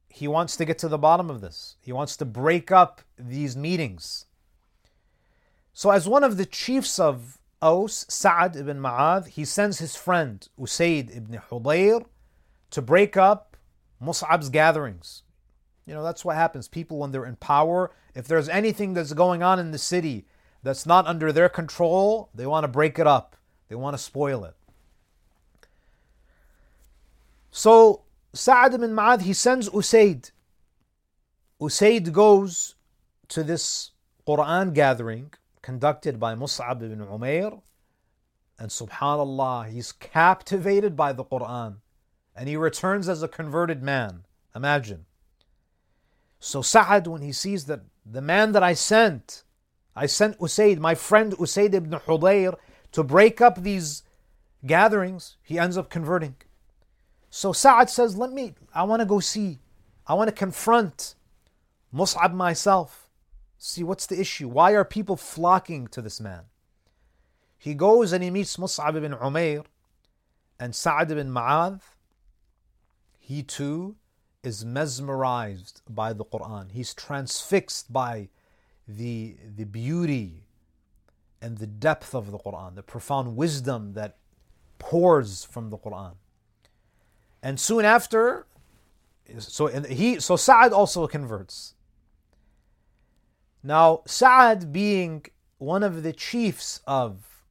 he 0.08 0.28
wants 0.28 0.56
to 0.56 0.64
get 0.64 0.78
to 0.78 0.88
the 0.88 0.98
bottom 0.98 1.30
of 1.30 1.40
this. 1.40 1.76
He 1.80 1.92
wants 1.92 2.16
to 2.18 2.24
break 2.24 2.70
up 2.70 3.00
these 3.18 3.56
meetings. 3.56 4.26
So, 5.76 5.90
as 5.90 6.08
one 6.08 6.22
of 6.22 6.36
the 6.36 6.46
chiefs 6.46 7.00
of 7.00 7.38
Aus, 7.60 8.06
Sa'ad 8.08 8.54
ibn 8.54 8.78
Ma'ad, 8.78 9.26
he 9.26 9.44
sends 9.44 9.80
his 9.80 9.96
friend 9.96 10.48
Usaid 10.58 11.14
ibn 11.14 11.40
Hudayr 11.50 12.06
to 12.70 12.80
break 12.80 13.16
up 13.16 13.56
Mus'ab's 14.00 14.50
gatherings. 14.50 15.24
You 15.84 15.94
know, 15.94 16.04
that's 16.04 16.24
what 16.24 16.36
happens. 16.36 16.68
People, 16.68 16.98
when 16.98 17.10
they're 17.10 17.26
in 17.26 17.34
power, 17.36 17.90
if 18.14 18.28
there's 18.28 18.48
anything 18.48 18.94
that's 18.94 19.12
going 19.14 19.42
on 19.42 19.58
in 19.58 19.72
the 19.72 19.78
city 19.78 20.26
that's 20.62 20.86
not 20.86 21.08
under 21.08 21.32
their 21.32 21.48
control, 21.48 22.30
they 22.32 22.46
want 22.46 22.62
to 22.62 22.68
break 22.68 23.00
it 23.00 23.08
up, 23.08 23.36
they 23.68 23.74
want 23.74 23.94
to 23.94 24.02
spoil 24.02 24.44
it. 24.44 24.54
So, 27.50 28.02
Sa'ad 28.32 28.74
ibn 28.74 28.92
Ma'ad, 28.92 29.22
he 29.22 29.32
sends 29.32 29.68
Usaid. 29.70 30.30
Usaid 31.60 32.12
goes 32.12 32.76
to 33.26 33.42
this 33.42 33.90
Quran 34.24 34.72
gathering 34.72 35.32
conducted 35.64 36.20
by 36.20 36.34
Mus'ab 36.34 36.82
ibn 36.82 36.98
Umair. 36.98 37.62
And 38.58 38.70
subhanAllah, 38.70 39.70
he's 39.70 39.92
captivated 39.92 40.94
by 40.94 41.14
the 41.14 41.24
Quran. 41.24 41.76
And 42.36 42.48
he 42.48 42.56
returns 42.56 43.08
as 43.08 43.22
a 43.22 43.28
converted 43.28 43.82
man. 43.82 44.26
Imagine. 44.54 45.06
So 46.38 46.60
Sa'ad, 46.60 47.06
when 47.06 47.22
he 47.22 47.32
sees 47.32 47.64
that 47.64 47.80
the 48.04 48.20
man 48.20 48.52
that 48.52 48.62
I 48.62 48.74
sent, 48.74 49.44
I 49.96 50.04
sent 50.04 50.38
Usaid, 50.38 50.78
my 50.78 50.94
friend 50.94 51.32
Usaid 51.32 51.72
ibn 51.72 51.98
Hudayr, 51.98 52.56
to 52.92 53.02
break 53.02 53.40
up 53.40 53.62
these 53.62 54.02
gatherings, 54.66 55.38
he 55.42 55.58
ends 55.58 55.78
up 55.78 55.88
converting. 55.88 56.36
So 57.30 57.52
Sa'ad 57.52 57.88
says, 57.88 58.18
Let 58.18 58.32
me, 58.32 58.54
I 58.74 58.82
want 58.82 59.00
to 59.00 59.06
go 59.06 59.18
see, 59.18 59.60
I 60.06 60.12
want 60.12 60.28
to 60.28 60.34
confront 60.34 61.14
Mus'ab 61.92 62.34
myself. 62.34 63.03
See 63.66 63.82
what's 63.82 64.04
the 64.04 64.20
issue? 64.20 64.46
Why 64.46 64.72
are 64.72 64.84
people 64.84 65.16
flocking 65.16 65.86
to 65.86 66.02
this 66.02 66.20
man? 66.20 66.42
He 67.56 67.72
goes 67.72 68.12
and 68.12 68.22
he 68.22 68.28
meets 68.28 68.58
Mus'ab 68.58 68.94
ibn 68.94 69.14
Umair 69.14 69.64
and 70.60 70.74
Sa'ad 70.74 71.10
ibn 71.10 71.30
Ma'adh. 71.30 71.80
He 73.18 73.42
too 73.42 73.96
is 74.42 74.66
mesmerized 74.66 75.80
by 75.88 76.12
the 76.12 76.26
Quran. 76.26 76.72
He's 76.72 76.92
transfixed 76.92 77.90
by 77.90 78.28
the, 78.86 79.36
the 79.56 79.64
beauty 79.64 80.44
and 81.40 81.56
the 81.56 81.66
depth 81.66 82.14
of 82.14 82.32
the 82.32 82.38
Quran, 82.38 82.74
the 82.74 82.82
profound 82.82 83.34
wisdom 83.34 83.94
that 83.94 84.18
pours 84.78 85.42
from 85.42 85.70
the 85.70 85.78
Quran. 85.78 86.16
And 87.42 87.58
soon 87.58 87.86
after, 87.86 88.44
so 89.38 89.68
he 89.68 90.20
so 90.20 90.36
Sa'ad 90.36 90.74
also 90.74 91.06
converts. 91.06 91.73
Now, 93.66 94.02
Sa'ad 94.04 94.74
being 94.74 95.24
one 95.56 95.82
of 95.82 96.02
the 96.02 96.12
chiefs 96.12 96.82
of 96.86 97.42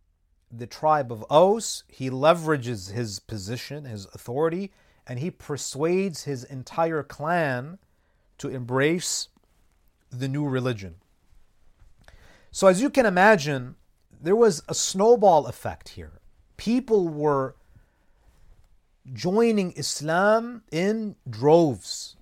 the 0.51 0.67
tribe 0.67 1.11
of 1.11 1.25
Aus, 1.27 1.83
he 1.87 2.11
leverages 2.11 2.91
his 2.91 3.17
position, 3.17 3.85
his 3.85 4.05
authority, 4.13 4.71
and 5.07 5.17
he 5.17 5.31
persuades 5.31 6.25
his 6.25 6.43
entire 6.43 7.01
clan 7.01 7.79
to 8.37 8.47
embrace 8.47 9.29
the 10.11 10.27
new 10.27 10.47
religion. 10.47 10.97
So, 12.51 12.67
as 12.67 12.79
you 12.79 12.91
can 12.91 13.07
imagine, 13.07 13.75
there 14.21 14.35
was 14.35 14.61
a 14.69 14.75
snowball 14.75 15.47
effect 15.47 15.89
here. 15.89 16.19
People 16.57 17.09
were 17.09 17.55
joining 19.11 19.71
Islam 19.71 20.61
in 20.71 21.15
droves. 21.27 22.15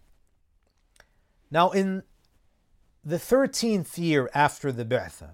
Now, 1.52 1.72
in 1.72 2.04
the 3.04 3.18
13th 3.18 3.98
year 3.98 4.30
after 4.34 4.72
the 4.72 4.86
Bi'tha, 4.86 5.32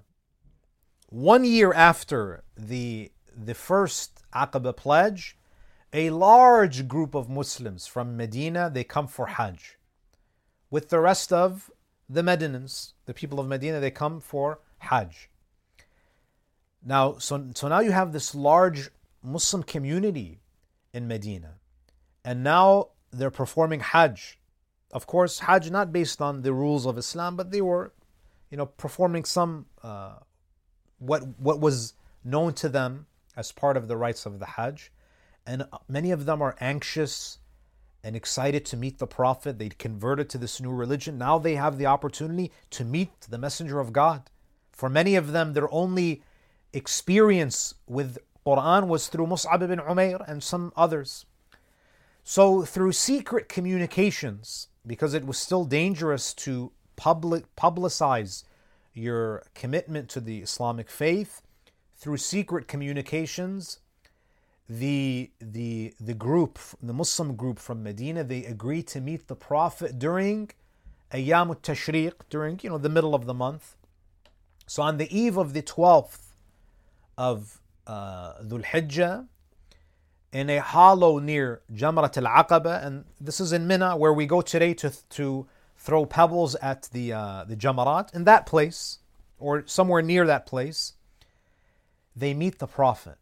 one 1.09 1.43
year 1.43 1.73
after 1.73 2.43
the, 2.55 3.11
the 3.35 3.53
first 3.53 4.23
Aqaba 4.33 4.75
pledge, 4.75 5.37
a 5.93 6.09
large 6.09 6.87
group 6.87 7.15
of 7.15 7.29
Muslims 7.29 7.87
from 7.87 8.17
Medina, 8.17 8.69
they 8.69 8.83
come 8.83 9.07
for 9.07 9.27
Hajj. 9.27 9.77
With 10.69 10.89
the 10.89 10.99
rest 10.99 11.31
of 11.31 11.71
the 12.09 12.21
Medinans, 12.21 12.93
the 13.05 13.13
people 13.13 13.39
of 13.39 13.47
Medina, 13.47 13.79
they 13.79 13.91
come 13.91 14.19
for 14.19 14.59
Hajj. 14.79 15.29
Now, 16.83 17.17
so, 17.17 17.49
so 17.53 17.67
now 17.67 17.79
you 17.79 17.91
have 17.91 18.13
this 18.13 18.35
large 18.35 18.89
Muslim 19.23 19.63
community 19.63 20.39
in 20.93 21.07
Medina. 21.07 21.55
And 22.23 22.43
now 22.43 22.89
they're 23.11 23.31
performing 23.31 23.79
Hajj. 23.79 24.39
Of 24.97 25.03
course, 25.05 25.33
Hajj 25.47 25.69
not 25.69 25.87
based 25.99 26.19
on 26.27 26.33
the 26.41 26.53
rules 26.63 26.85
of 26.89 26.97
Islam, 26.97 27.35
but 27.39 27.51
they 27.51 27.61
were, 27.61 27.85
you 28.49 28.57
know, 28.57 28.65
performing 28.65 29.25
some 29.25 29.51
uh, 29.83 30.15
what 31.09 31.21
what 31.47 31.57
was 31.67 31.93
known 32.23 32.53
to 32.61 32.67
them 32.77 32.91
as 33.41 33.51
part 33.51 33.75
of 33.77 33.87
the 33.87 33.97
rites 34.05 34.25
of 34.25 34.33
the 34.39 34.49
Hajj 34.55 34.91
and 35.47 35.65
many 35.87 36.11
of 36.11 36.25
them 36.25 36.41
are 36.41 36.57
anxious 36.59 37.39
and 38.03 38.15
excited 38.15 38.65
to 38.65 38.77
meet 38.77 38.99
the 38.99 39.07
Prophet. 39.07 39.57
They'd 39.57 39.79
converted 39.79 40.29
to 40.29 40.37
this 40.37 40.61
new 40.61 40.71
religion. 40.71 41.17
Now 41.17 41.39
they 41.39 41.55
have 41.55 41.77
the 41.77 41.85
opportunity 41.85 42.51
to 42.71 42.83
meet 42.83 43.21
the 43.21 43.37
Messenger 43.37 43.79
of 43.79 43.93
God. 43.93 44.29
For 44.73 44.89
many 44.89 45.15
of 45.15 45.31
them, 45.31 45.53
their 45.53 45.73
only 45.73 46.21
experience 46.73 47.75
with 47.87 48.17
Quran 48.45 48.87
was 48.87 49.07
through 49.07 49.27
Mus'ab 49.27 49.63
ibn 49.63 49.79
Umair 49.79 50.23
and 50.27 50.43
some 50.43 50.73
others. 50.75 51.25
So, 52.23 52.63
through 52.63 52.91
secret 52.91 53.47
communications, 53.47 54.67
because 54.87 55.13
it 55.13 55.25
was 55.25 55.37
still 55.37 55.65
dangerous 55.65 56.33
to 56.33 56.71
public 56.95 57.43
publicize 57.55 58.43
your 58.93 59.43
commitment 59.53 60.09
to 60.09 60.19
the 60.19 60.39
Islamic 60.39 60.89
faith, 60.89 61.41
through 61.95 62.17
secret 62.17 62.67
communications, 62.67 63.79
the 64.69 65.31
the 65.39 65.93
the 65.99 66.13
group, 66.13 66.59
the 66.81 66.93
Muslim 66.93 67.35
group 67.35 67.59
from 67.59 67.83
Medina, 67.83 68.23
they 68.23 68.45
agreed 68.45 68.87
to 68.87 69.01
meet 69.01 69.27
the 69.27 69.35
Prophet 69.35 69.97
during 69.97 70.51
Ayyam 71.11 71.55
tashriq 71.61 72.13
during 72.29 72.59
you 72.63 72.69
know 72.69 72.77
the 72.77 72.89
middle 72.89 73.15
of 73.15 73.25
the 73.25 73.33
month. 73.33 73.75
So 74.65 74.83
on 74.83 74.97
the 74.97 75.09
eve 75.17 75.37
of 75.37 75.53
the 75.53 75.61
twelfth 75.61 76.35
of 77.17 77.61
uh, 77.87 78.33
Dhul 78.43 78.63
Hijjah, 78.65 79.27
in 80.31 80.49
a 80.49 80.59
hollow 80.59 81.19
near 81.19 81.61
Jamrat 81.73 82.17
al 82.17 82.43
Aqaba, 82.43 82.85
and 82.85 83.05
this 83.19 83.39
is 83.39 83.53
in 83.53 83.67
Mina 83.67 83.95
where 83.95 84.13
we 84.13 84.25
go 84.25 84.41
today 84.41 84.73
to 84.75 84.91
to 85.09 85.47
throw 85.75 86.05
pebbles 86.05 86.55
at 86.55 86.83
the 86.91 87.13
uh, 87.13 87.45
the 87.45 87.55
Jamarat. 87.55 88.13
In 88.13 88.23
that 88.25 88.45
place, 88.45 88.99
or 89.39 89.63
somewhere 89.65 90.01
near 90.01 90.25
that 90.25 90.45
place, 90.45 90.93
they 92.15 92.33
meet 92.33 92.59
the 92.59 92.67
Prophet 92.67 93.17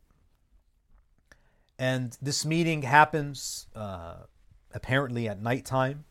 and 1.77 2.17
this 2.21 2.45
meeting 2.45 2.83
happens 2.83 3.67
uh, 3.75 4.15
apparently 4.73 5.27
at 5.27 5.41
nighttime. 5.41 6.05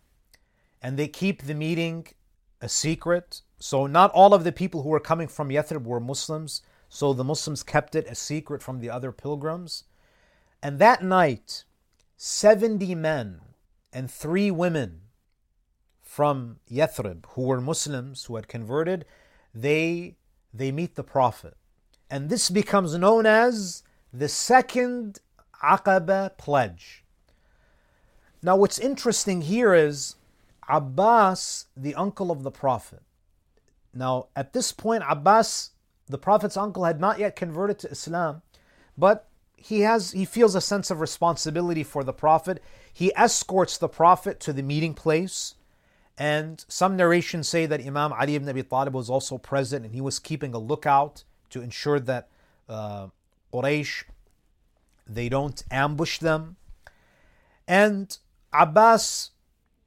And 0.83 0.99
they 0.99 1.09
keep 1.09 1.43
the 1.43 1.55
meeting 1.55 2.07
a 2.61 2.69
secret. 2.69 3.41
So, 3.59 3.87
not 3.87 4.11
all 4.11 4.35
of 4.35 4.45
the 4.45 4.53
people 4.53 4.83
who 4.83 4.91
were 4.91 5.01
coming 5.01 5.29
from 5.29 5.49
Yathrib 5.49 5.85
were 5.85 6.01
Muslims. 6.01 6.61
So, 6.91 7.15
the 7.15 7.25
Muslims 7.25 7.63
kept 7.63 7.95
it 7.95 8.07
a 8.07 8.15
secret 8.15 8.63
from 8.63 8.81
the 8.81 8.91
other 8.91 9.11
pilgrims. 9.11 9.85
And 10.65 10.79
that 10.79 11.05
night, 11.05 11.65
70 12.17 12.95
men 12.95 13.43
and 13.93 14.11
three 14.11 14.51
women 14.51 15.03
from 16.01 16.57
Yathrib 16.73 17.27
who 17.33 17.43
were 17.43 17.61
Muslims 17.61 18.25
who 18.25 18.37
had 18.37 18.49
converted, 18.49 19.05
they, 19.55 20.17
they 20.55 20.73
meet 20.73 20.95
the 20.95 21.05
Prophet. 21.05 21.59
And 22.09 22.31
this 22.31 22.49
becomes 22.49 22.97
known 22.97 23.27
as 23.27 23.83
the 24.11 24.27
second 24.27 25.19
Aqaba 25.63 26.39
pledge. 26.39 27.05
Now, 28.43 28.57
what's 28.57 28.79
interesting 28.79 29.43
here 29.43 29.75
is 29.75 30.17
Abbas, 30.67 31.67
the 31.77 31.95
uncle 31.95 32.31
of 32.31 32.43
the 32.43 32.51
Prophet. 32.51 33.03
Now, 33.93 34.29
at 34.35 34.55
this 34.55 34.73
point, 34.73 35.05
Abbas, 35.07 35.73
the 36.09 36.17
Prophet's 36.17 36.57
uncle, 36.57 36.85
had 36.85 37.01
not 37.01 37.19
yet 37.19 37.37
converted 37.37 37.79
to 37.81 37.91
Islam, 37.91 38.41
but 38.97 39.29
he 39.65 39.81
has 39.81 40.11
he 40.11 40.27
feels 40.27 40.55
a 40.55 40.61
sense 40.61 40.91
of 40.91 41.01
responsibility 41.01 41.83
for 41.83 42.05
the 42.05 42.13
Prophet. 42.13 42.63
He 42.93 43.11
escorts 43.17 43.79
the 43.79 43.89
Prophet 43.89 44.39
to 44.41 44.53
the 44.53 44.63
meeting 44.63 44.93
place. 44.93 45.55
And 46.19 46.63
some 46.69 46.97
narrations 46.97 47.49
say 47.49 47.65
that 47.65 47.81
Imam 47.81 48.13
Ali 48.13 48.35
ibn 48.35 48.47
Abi 48.47 48.63
Talib 48.63 48.93
was 48.93 49.09
also 49.09 49.39
present 49.39 49.87
and 49.87 49.95
he 49.95 50.03
was 50.03 50.19
keeping 50.19 50.53
a 50.53 50.59
lookout 50.59 51.25
to 51.49 51.63
ensure 51.63 51.99
that 51.99 52.29
uh, 52.69 53.07
Quraysh 53.55 54.05
they 55.07 55.31
don't 55.31 55.63
ambush 55.71 56.19
them. 56.19 56.57
And 57.67 58.19
Abbas, 58.53 59.31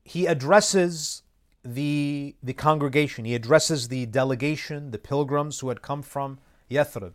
he 0.03 0.25
addresses 0.25 1.21
the, 1.63 2.36
the 2.41 2.53
congregation, 2.53 3.25
he 3.25 3.36
addresses 3.36 3.89
the 3.89 4.07
delegation, 4.07 4.89
the 4.89 4.97
pilgrims 4.97 5.59
who 5.59 5.69
had 5.69 5.84
come 5.84 6.01
from 6.01 6.39
Yathrib. 6.69 7.13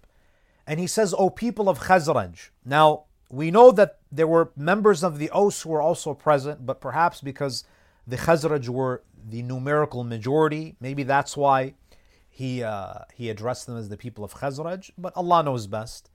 And 0.67 0.79
he 0.79 0.87
says, 0.87 1.15
O 1.17 1.31
people 1.31 1.69
of 1.69 1.81
Khazraj. 1.81 2.51
Now, 2.65 3.05
we 3.31 3.51
know 3.51 3.71
that 3.73 3.99
there 4.11 4.27
were 4.27 4.53
members 4.57 5.03
of 5.03 5.19
the 5.19 5.31
Aus 5.31 5.63
who 5.63 5.71
were 5.71 5.83
also 5.83 6.15
present, 6.15 6.67
but 6.67 6.81
perhaps 6.81 7.21
because 7.21 7.65
the 8.07 8.17
Khazraj 8.17 8.69
were 8.69 9.03
the 9.29 9.43
numerical 9.43 10.05
majority, 10.05 10.77
maybe 10.81 11.03
that's 11.03 11.37
why 11.37 11.75
he, 12.29 12.63
uh, 12.63 13.01
he 13.15 13.31
addressed 13.31 13.67
them 13.67 13.77
as 13.77 13.89
the 13.89 13.97
people 13.97 14.25
of 14.25 14.35
Khazraj, 14.35 14.91
but 14.99 15.17
Allah 15.17 15.43
knows 15.43 15.67
best. 15.67 16.11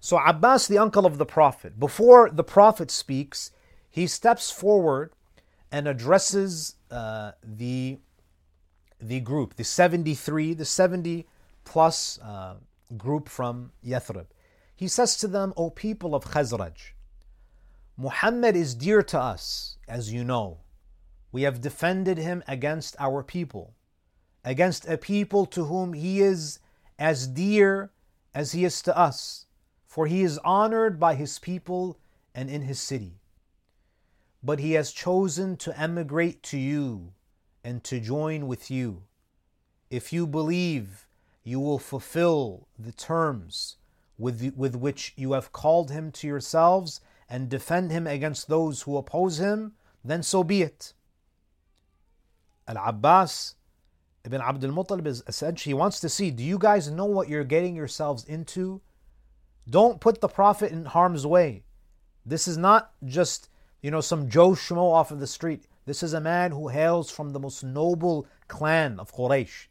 So 0.00 0.18
Abbas, 0.18 0.66
the 0.66 0.78
uncle 0.78 1.06
of 1.06 1.18
the 1.18 1.26
Prophet, 1.26 1.78
before 1.78 2.30
the 2.30 2.44
Prophet 2.44 2.90
speaks, 2.90 3.52
he 3.90 4.06
steps 4.06 4.50
forward 4.50 5.12
and 5.70 5.86
addresses 5.86 6.76
uh, 6.90 7.32
the 7.42 7.98
the 9.02 9.20
group, 9.20 9.54
the 9.54 9.64
73, 9.64 10.52
the 10.52 10.64
70 10.66 11.26
plus 11.64 12.18
uh, 12.18 12.56
group 12.96 13.28
from 13.28 13.72
Yathrib. 13.84 14.26
He 14.74 14.88
says 14.88 15.16
to 15.18 15.28
them, 15.28 15.52
O 15.56 15.70
people 15.70 16.14
of 16.14 16.24
Khazraj, 16.24 16.92
Muhammad 17.96 18.56
is 18.56 18.74
dear 18.74 19.02
to 19.02 19.20
us, 19.20 19.76
as 19.86 20.12
you 20.12 20.24
know. 20.24 20.60
We 21.32 21.42
have 21.42 21.60
defended 21.60 22.18
him 22.18 22.42
against 22.48 22.96
our 22.98 23.22
people, 23.22 23.74
against 24.44 24.88
a 24.88 24.96
people 24.96 25.46
to 25.46 25.64
whom 25.64 25.92
he 25.92 26.20
is 26.20 26.58
as 26.98 27.26
dear 27.26 27.92
as 28.34 28.52
he 28.52 28.64
is 28.64 28.80
to 28.82 28.96
us, 28.96 29.46
for 29.86 30.06
he 30.06 30.22
is 30.22 30.38
honored 30.38 30.98
by 30.98 31.14
his 31.14 31.38
people 31.38 31.98
and 32.34 32.48
in 32.48 32.62
his 32.62 32.80
city. 32.80 33.20
But 34.42 34.60
he 34.60 34.72
has 34.72 34.92
chosen 34.92 35.56
to 35.58 35.78
emigrate 35.78 36.42
to 36.44 36.58
you 36.58 37.12
and 37.62 37.84
to 37.84 38.00
join 38.00 38.46
with 38.46 38.70
you. 38.70 39.02
If 39.90 40.12
you 40.12 40.26
believe, 40.26 41.06
you 41.42 41.60
will 41.60 41.78
fulfill 41.78 42.68
the 42.78 42.92
terms 42.92 43.76
with, 44.18 44.52
with 44.56 44.76
which 44.76 45.12
you 45.16 45.32
have 45.32 45.52
called 45.52 45.90
him 45.90 46.12
to 46.12 46.26
yourselves 46.26 47.00
and 47.28 47.48
defend 47.48 47.90
him 47.90 48.06
against 48.06 48.48
those 48.48 48.82
who 48.82 48.96
oppose 48.96 49.38
him, 49.38 49.72
then 50.04 50.22
so 50.22 50.44
be 50.44 50.62
it. 50.62 50.92
Al 52.68 52.76
Abbas 52.88 53.54
ibn 54.24 54.40
Abdul 54.40 54.72
Muttalib 54.72 55.06
is 55.06 55.22
essentially, 55.26 55.70
he 55.70 55.74
wants 55.74 56.00
to 56.00 56.08
see 56.08 56.30
do 56.30 56.42
you 56.42 56.58
guys 56.58 56.90
know 56.90 57.06
what 57.06 57.28
you're 57.28 57.44
getting 57.44 57.74
yourselves 57.74 58.24
into? 58.24 58.80
Don't 59.68 60.00
put 60.00 60.20
the 60.20 60.28
Prophet 60.28 60.72
in 60.72 60.84
harm's 60.84 61.26
way. 61.26 61.64
This 62.26 62.46
is 62.46 62.58
not 62.58 62.92
just, 63.04 63.48
you 63.82 63.90
know, 63.90 64.00
some 64.00 64.28
Joe 64.28 64.50
Schmo 64.50 64.92
off 64.92 65.10
of 65.10 65.20
the 65.20 65.26
street. 65.26 65.66
This 65.86 66.02
is 66.02 66.12
a 66.12 66.20
man 66.20 66.52
who 66.52 66.68
hails 66.68 67.10
from 67.10 67.30
the 67.30 67.40
most 67.40 67.64
noble 67.64 68.26
clan 68.48 69.00
of 69.00 69.14
Quraysh. 69.14 69.66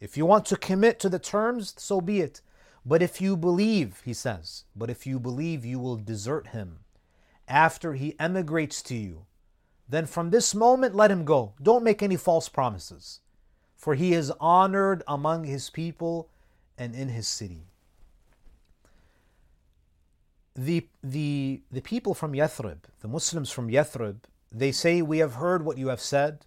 If 0.00 0.16
you 0.16 0.24
want 0.24 0.46
to 0.46 0.56
commit 0.56 0.98
to 1.00 1.08
the 1.08 1.18
terms, 1.18 1.74
so 1.76 2.00
be 2.00 2.20
it. 2.20 2.40
But 2.84 3.02
if 3.02 3.20
you 3.20 3.36
believe, 3.36 4.00
he 4.04 4.14
says, 4.14 4.64
but 4.74 4.88
if 4.88 5.06
you 5.06 5.20
believe 5.20 5.64
you 5.64 5.78
will 5.78 5.96
desert 5.96 6.48
him 6.48 6.78
after 7.46 7.92
he 7.94 8.18
emigrates 8.18 8.80
to 8.82 8.94
you, 8.94 9.26
then 9.88 10.06
from 10.06 10.30
this 10.30 10.54
moment 10.54 10.94
let 10.94 11.10
him 11.10 11.24
go. 11.24 11.52
Don't 11.62 11.84
make 11.84 12.02
any 12.02 12.16
false 12.16 12.48
promises, 12.48 13.20
for 13.76 13.94
he 13.94 14.14
is 14.14 14.32
honored 14.40 15.02
among 15.06 15.44
his 15.44 15.68
people 15.68 16.30
and 16.78 16.94
in 16.94 17.08
his 17.08 17.28
city. 17.28 17.66
The, 20.54 20.86
the, 21.02 21.60
the 21.70 21.80
people 21.80 22.14
from 22.14 22.32
Yathrib, 22.32 22.78
the 23.00 23.08
Muslims 23.08 23.50
from 23.50 23.68
Yathrib, 23.68 24.16
they 24.52 24.72
say, 24.72 25.02
We 25.02 25.18
have 25.18 25.34
heard 25.34 25.64
what 25.64 25.78
you 25.78 25.88
have 25.88 26.00
said. 26.00 26.46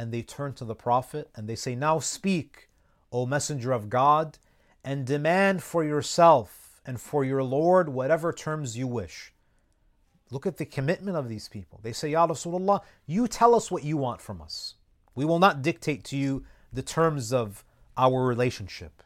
And 0.00 0.12
they 0.12 0.22
turn 0.22 0.54
to 0.54 0.64
the 0.64 0.74
Prophet 0.74 1.28
and 1.36 1.46
they 1.46 1.54
say, 1.54 1.74
Now 1.74 1.98
speak, 1.98 2.70
O 3.12 3.26
Messenger 3.26 3.72
of 3.72 3.90
God, 3.90 4.38
and 4.82 5.04
demand 5.04 5.62
for 5.62 5.84
yourself 5.84 6.80
and 6.86 6.98
for 6.98 7.22
your 7.22 7.42
Lord 7.42 7.90
whatever 7.90 8.32
terms 8.32 8.78
you 8.78 8.86
wish. 8.86 9.34
Look 10.30 10.46
at 10.46 10.56
the 10.56 10.64
commitment 10.64 11.18
of 11.18 11.28
these 11.28 11.50
people. 11.50 11.80
They 11.82 11.92
say, 11.92 12.12
Ya 12.12 12.26
Rasulullah, 12.26 12.80
you 13.06 13.28
tell 13.28 13.54
us 13.54 13.70
what 13.70 13.84
you 13.84 13.98
want 13.98 14.22
from 14.22 14.40
us. 14.40 14.76
We 15.14 15.26
will 15.26 15.38
not 15.38 15.60
dictate 15.60 16.02
to 16.04 16.16
you 16.16 16.46
the 16.72 16.82
terms 16.82 17.30
of 17.30 17.62
our 17.98 18.24
relationship. 18.24 19.02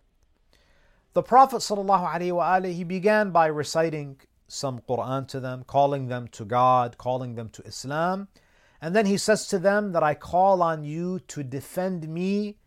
The 1.13 1.25
Prophet 1.25 1.57
ﷺ, 1.57 2.73
he 2.73 2.85
began 2.85 3.33
by 3.33 3.47
reciting 3.47 4.21
some 4.47 4.79
Quran 4.79 5.27
to 5.27 5.41
them, 5.41 5.65
calling 5.67 6.07
them 6.07 6.29
to 6.29 6.45
God, 6.45 6.99
calling 6.99 7.35
them 7.35 7.49
to 7.49 7.63
Islam. 7.65 8.29
And 8.85 8.95
then 8.95 9.07
he 9.07 9.17
says 9.17 9.47
to 9.47 9.59
them 9.59 9.93
that 9.93 10.03
I 10.03 10.13
call 10.13 10.61
on 10.61 10.85
you 10.85 11.19
to 11.29 11.43
defend 11.43 12.07
me 12.07 12.59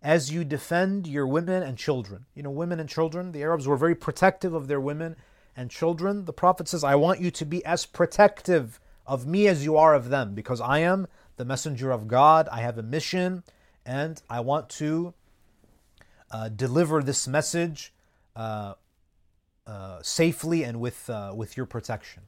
as 0.00 0.30
you 0.30 0.44
defend 0.44 1.08
your 1.08 1.26
women 1.26 1.64
and 1.64 1.76
children. 1.76 2.26
You 2.32 2.44
know, 2.44 2.50
women 2.52 2.78
and 2.78 2.88
children, 2.88 3.32
the 3.32 3.42
Arabs 3.42 3.66
were 3.66 3.76
very 3.76 3.96
protective 3.96 4.54
of 4.54 4.68
their 4.68 4.80
women 4.80 5.16
and 5.56 5.72
children. 5.72 6.26
The 6.26 6.32
Prophet 6.32 6.68
says, 6.68 6.84
I 6.84 6.94
want 6.94 7.20
you 7.20 7.32
to 7.32 7.44
be 7.44 7.64
as 7.64 7.86
protective 7.86 8.78
of 9.04 9.26
me 9.26 9.48
as 9.48 9.64
you 9.64 9.76
are 9.76 9.96
of 9.96 10.10
them, 10.10 10.32
because 10.32 10.60
I 10.60 10.78
am 10.78 11.08
the 11.38 11.44
messenger 11.44 11.90
of 11.90 12.06
God. 12.06 12.48
I 12.52 12.60
have 12.60 12.78
a 12.78 12.82
mission, 12.84 13.42
and 13.84 14.22
I 14.30 14.38
want 14.38 14.68
to 14.78 15.12
uh, 16.30 16.50
deliver 16.50 17.02
this 17.02 17.26
message 17.26 17.92
uh, 18.36 18.74
uh, 19.66 19.98
safely 20.02 20.62
and 20.62 20.78
with, 20.78 21.10
uh, 21.10 21.32
with 21.34 21.56
your 21.56 21.66
protection. 21.66 22.22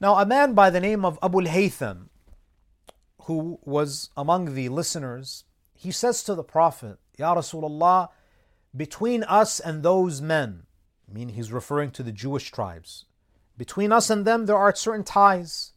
Now, 0.00 0.16
a 0.16 0.26
man 0.26 0.54
by 0.54 0.70
the 0.70 0.80
name 0.80 1.04
of 1.04 1.18
Abu 1.22 1.42
Haytham, 1.42 2.08
who 3.22 3.58
was 3.64 4.10
among 4.16 4.54
the 4.54 4.68
listeners, 4.68 5.44
he 5.74 5.90
says 5.90 6.22
to 6.24 6.34
the 6.34 6.44
Prophet, 6.44 6.98
Ya 7.18 7.34
Rasulullah, 7.34 8.08
between 8.76 9.24
us 9.24 9.60
and 9.60 9.82
those 9.82 10.20
men, 10.20 10.64
I 11.08 11.12
mean 11.12 11.30
he's 11.30 11.52
referring 11.52 11.90
to 11.92 12.02
the 12.02 12.12
Jewish 12.12 12.50
tribes, 12.50 13.06
between 13.56 13.92
us 13.92 14.08
and 14.10 14.24
them 14.24 14.46
there 14.46 14.56
are 14.56 14.74
certain 14.74 15.04
ties. 15.04 15.72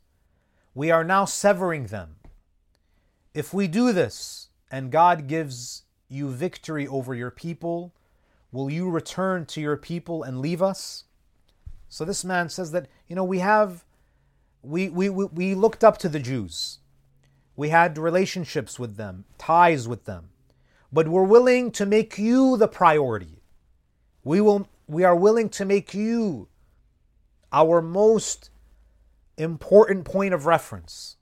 We 0.76 0.92
are 0.92 1.04
now 1.04 1.26
severing 1.26 1.88
them. 1.88 2.18
If 3.34 3.54
we 3.54 3.68
do 3.68 3.92
this 3.92 4.50
and 4.70 4.92
God 4.92 5.28
gives 5.28 5.84
you 6.08 6.30
victory 6.30 6.88
over 6.88 7.16
your 7.16 7.32
people, 7.32 7.94
Will 8.52 8.70
you 8.70 8.90
return 8.90 9.46
to 9.48 9.62
your 9.62 9.78
people 9.78 10.24
and 10.24 10.40
leave 10.40 10.62
us? 10.62 11.06
So 11.88 12.04
this 12.04 12.26
man 12.26 12.50
says 12.50 12.72
that, 12.72 12.88
you 13.08 13.16
know, 13.16 13.24
we 13.24 13.40
have, 13.40 13.86
we, 14.64 14.89
we, 14.89 15.09
we 15.09 15.55
looked 15.55 15.84
up 15.84 15.97
to 15.99 16.09
the 16.09 16.20
Jews. 16.20 16.80
We 17.55 17.70
had 17.70 17.97
relationships 17.97 18.80
with 18.80 18.95
them, 18.97 19.26
ties 19.38 19.88
with 19.88 20.05
them. 20.05 20.30
But 20.91 21.07
we're 21.07 21.24
willing 21.24 21.72
to 21.72 21.86
make 21.86 22.18
you 22.18 22.57
the 22.57 22.68
priority. 22.68 23.41
We, 24.24 24.41
will, 24.41 24.68
we 24.88 25.03
are 25.03 25.16
willing 25.16 25.49
to 25.49 25.66
make 25.66 25.93
you 25.93 26.47
our 27.51 27.82
most 27.82 28.49
important 29.38 30.05
point 30.05 30.34
of 30.34 30.45
reference. 30.45 31.18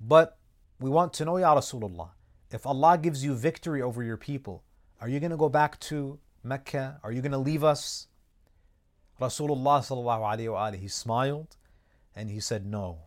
But 0.00 0.38
we 0.80 0.90
want 0.90 1.12
to 1.14 1.24
know, 1.24 1.36
Ya 1.36 1.54
Rasulullah, 1.54 2.10
if 2.50 2.66
Allah 2.66 2.98
gives 2.98 3.24
you 3.24 3.34
victory 3.34 3.80
over 3.80 4.02
your 4.02 4.16
people, 4.16 4.62
are 5.00 5.08
you 5.08 5.20
going 5.20 5.30
to 5.30 5.36
go 5.36 5.48
back 5.48 5.78
to 5.80 6.18
Mecca? 6.42 7.00
Are 7.02 7.12
you 7.12 7.20
going 7.20 7.32
to 7.32 7.38
leave 7.38 7.64
us? 7.64 8.08
Rasulullah 9.20 9.80
sallallahu 9.80 10.76
he 10.76 10.88
smiled 10.88 11.56
and 12.16 12.30
he 12.30 12.40
said, 12.40 12.66
No, 12.66 13.02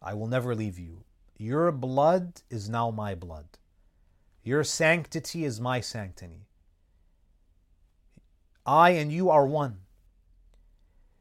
I 0.00 0.14
will 0.14 0.26
never 0.26 0.54
leave 0.54 0.78
you. 0.78 1.04
Your 1.36 1.70
blood 1.70 2.40
is 2.50 2.68
now 2.68 2.90
my 2.90 3.14
blood. 3.14 3.46
Your 4.42 4.64
sanctity 4.64 5.44
is 5.44 5.60
my 5.60 5.80
sanctity. 5.80 6.46
I 8.64 8.90
and 8.90 9.12
you 9.12 9.28
are 9.28 9.46
one. 9.46 9.80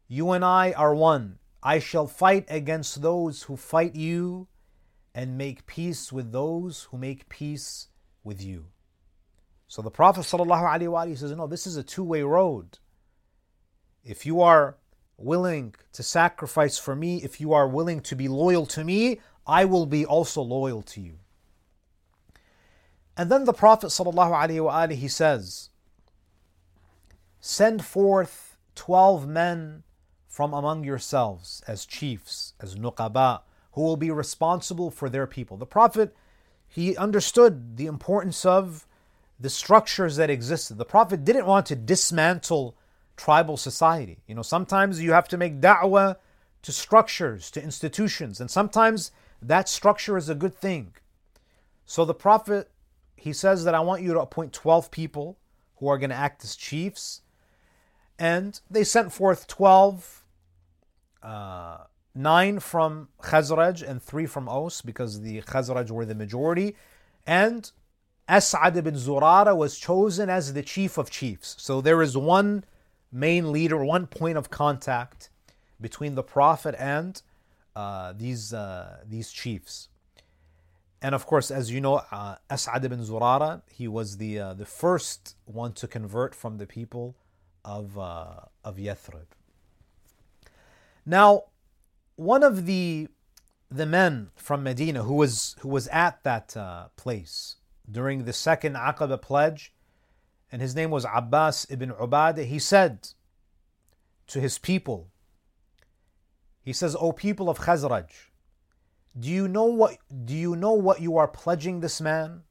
You 0.08 0.32
and 0.32 0.46
I 0.46 0.72
are 0.72 0.96
one. 0.96 1.40
I 1.62 1.80
shall 1.80 2.08
fight 2.08 2.46
against 2.50 3.02
those 3.02 3.44
who 3.44 3.58
fight 3.58 3.96
you 3.96 4.48
and 5.14 5.38
make 5.38 5.68
peace 5.68 6.12
with 6.12 6.32
those 6.32 6.84
who 6.84 6.98
make 6.98 7.30
peace 7.30 7.88
with 8.24 8.42
you. 8.42 8.68
So 9.68 9.82
the 9.82 9.92
Prophet 9.92 10.22
ﷺ 10.22 11.18
says, 11.18 11.32
No, 11.32 11.48
this 11.48 11.68
is 11.68 11.78
a 11.78 11.84
two 11.84 12.04
way 12.04 12.24
road. 12.24 12.80
If 14.04 14.26
you 14.26 14.42
are 14.42 14.78
willing 15.24 15.76
to 15.94 16.04
sacrifice 16.04 16.78
for 16.78 16.96
me, 16.96 17.18
if 17.24 17.40
you 17.40 17.54
are 17.54 17.68
willing 17.68 18.02
to 18.02 18.16
be 18.16 18.28
loyal 18.28 18.66
to 18.68 18.84
me, 18.84 19.20
I 19.46 19.66
will 19.66 19.86
be 19.86 20.06
also 20.06 20.42
loyal 20.42 20.82
to 20.84 21.02
you. 21.02 21.20
And 23.18 23.30
then 23.30 23.46
the 23.46 23.54
Prophet 23.54 23.88
ﷺ, 23.88 24.92
he 24.94 25.08
says, 25.08 25.70
Send 27.40 27.84
forth 27.84 28.58
12 28.76 29.28
men 29.28 29.84
from 30.28 30.54
among 30.54 30.84
yourselves 30.84 31.62
as 31.68 31.86
chiefs, 31.86 32.54
as 32.60 32.76
nuqaba, 32.76 33.42
who 33.74 33.82
will 33.82 33.98
be 33.98 34.12
responsible 34.12 34.92
for 34.92 35.10
their 35.10 35.28
people. 35.28 35.58
The 35.58 35.66
Prophet, 35.66 36.16
he 36.68 36.96
understood 36.96 37.78
the 37.78 37.88
importance 37.88 38.46
of 38.46 38.88
the 39.40 39.50
structures 39.50 40.16
that 40.16 40.30
existed. 40.30 40.78
The 40.78 40.86
Prophet 40.86 41.26
didn't 41.26 41.46
want 41.46 41.66
to 41.68 41.76
dismantle 41.76 42.76
tribal 43.22 43.56
society. 43.56 44.18
You 44.26 44.34
know, 44.34 44.42
sometimes 44.42 45.00
you 45.00 45.12
have 45.12 45.28
to 45.28 45.38
make 45.38 45.62
da'wah 45.62 46.16
to 46.64 46.72
structures, 46.72 47.52
to 47.52 47.62
institutions, 47.62 48.42
and 48.42 48.50
sometimes 48.50 49.12
that 49.44 49.70
structure 49.70 50.18
is 50.18 50.28
a 50.28 50.34
good 50.34 50.56
thing. 50.56 50.94
So 51.86 52.04
the 52.04 52.16
Prophet, 52.16 52.72
he 53.16 53.32
says 53.32 53.64
that 53.66 53.76
I 53.76 53.80
want 53.82 54.02
you 54.02 54.14
to 54.14 54.20
appoint 54.20 54.54
12 54.54 54.90
people 54.90 55.38
who 55.76 55.88
are 55.88 56.00
going 56.00 56.10
to 56.10 56.16
act 56.16 56.44
as 56.44 56.56
chiefs. 56.56 57.22
And 58.18 58.60
they 58.70 58.84
sent 58.84 59.14
forth 59.14 59.48
12, 59.48 60.26
uh, 61.22 61.78
nine 62.16 62.60
from 62.60 63.10
Khazraj 63.22 63.88
and 63.88 64.02
three 64.02 64.26
from 64.26 64.50
Aus 64.50 64.82
because 64.82 65.22
the 65.22 65.42
Khazraj 65.42 65.92
were 65.92 66.06
the 66.06 66.16
majority. 66.16 66.76
And 67.28 67.72
As'ad 68.28 68.76
ibn 68.78 68.96
Zurara 68.96 69.56
was 69.56 69.78
chosen 69.78 70.30
as 70.30 70.54
the 70.54 70.64
chief 70.64 70.98
of 70.98 71.12
chiefs. 71.12 71.56
So 71.60 71.82
there 71.82 72.02
is 72.02 72.18
one 72.18 72.64
main 73.12 73.52
leader, 73.52 73.84
one 73.84 74.08
point 74.08 74.38
of 74.38 74.50
contact 74.50 75.30
between 75.80 76.16
the 76.16 76.24
Prophet 76.24 76.76
and 76.78 77.22
uh, 77.76 78.14
these, 78.16 78.54
uh, 78.54 78.98
these 79.08 79.32
chiefs. 79.32 79.90
And 81.02 81.16
of 81.16 81.26
course, 81.26 81.50
as 81.50 81.72
you 81.72 81.82
know, 81.82 82.02
uh, 82.12 82.36
As'ad 82.50 82.84
ibn 82.84 83.00
Zurara, 83.00 83.62
he 83.72 83.88
was 83.88 84.18
the, 84.18 84.40
uh, 84.40 84.54
the 84.54 84.66
first 84.66 85.36
one 85.46 85.74
to 85.74 85.88
convert 85.88 86.36
from 86.36 86.58
the 86.58 86.68
people 86.68 87.16
of, 87.66 87.98
uh, 87.98 88.42
of 88.64 88.78
Yathrib. 88.78 89.26
Now, 91.06 91.46
one 92.16 92.44
of 92.44 92.68
the, 92.68 93.08
the 93.72 93.88
men 93.88 94.30
from 94.36 94.62
Medina 94.64 95.04
who 95.04 95.16
was, 95.16 95.56
who 95.62 95.70
was 95.70 95.88
at 95.88 96.24
that 96.24 96.56
uh, 96.56 96.90
place 96.98 97.56
during 97.90 98.26
the 98.26 98.34
second 98.34 98.76
Aqaba 98.76 99.20
pledge, 99.20 99.74
and 100.52 100.62
his 100.62 100.76
name 100.76 100.92
was 100.92 101.06
Abbas 101.06 101.66
ibn 101.70 101.92
Ubadah, 101.92 102.46
he 102.46 102.60
said 102.60 103.10
to 104.28 104.42
his 104.42 104.58
people, 104.58 105.08
he 106.62 106.74
says, 106.74 106.96
O 107.00 107.12
people 107.12 107.50
of 107.50 107.60
Khazraj, 107.60 108.10
do 109.18 109.30
you 109.30 109.48
know 109.48 109.66
what 109.66 109.98
do 110.26 110.34
you 110.34 110.56
know 110.56 110.74
what 110.74 111.02
you 111.02 111.18
are 111.18 111.28
pledging 111.28 111.80
this 111.80 112.00
man? 112.00 112.44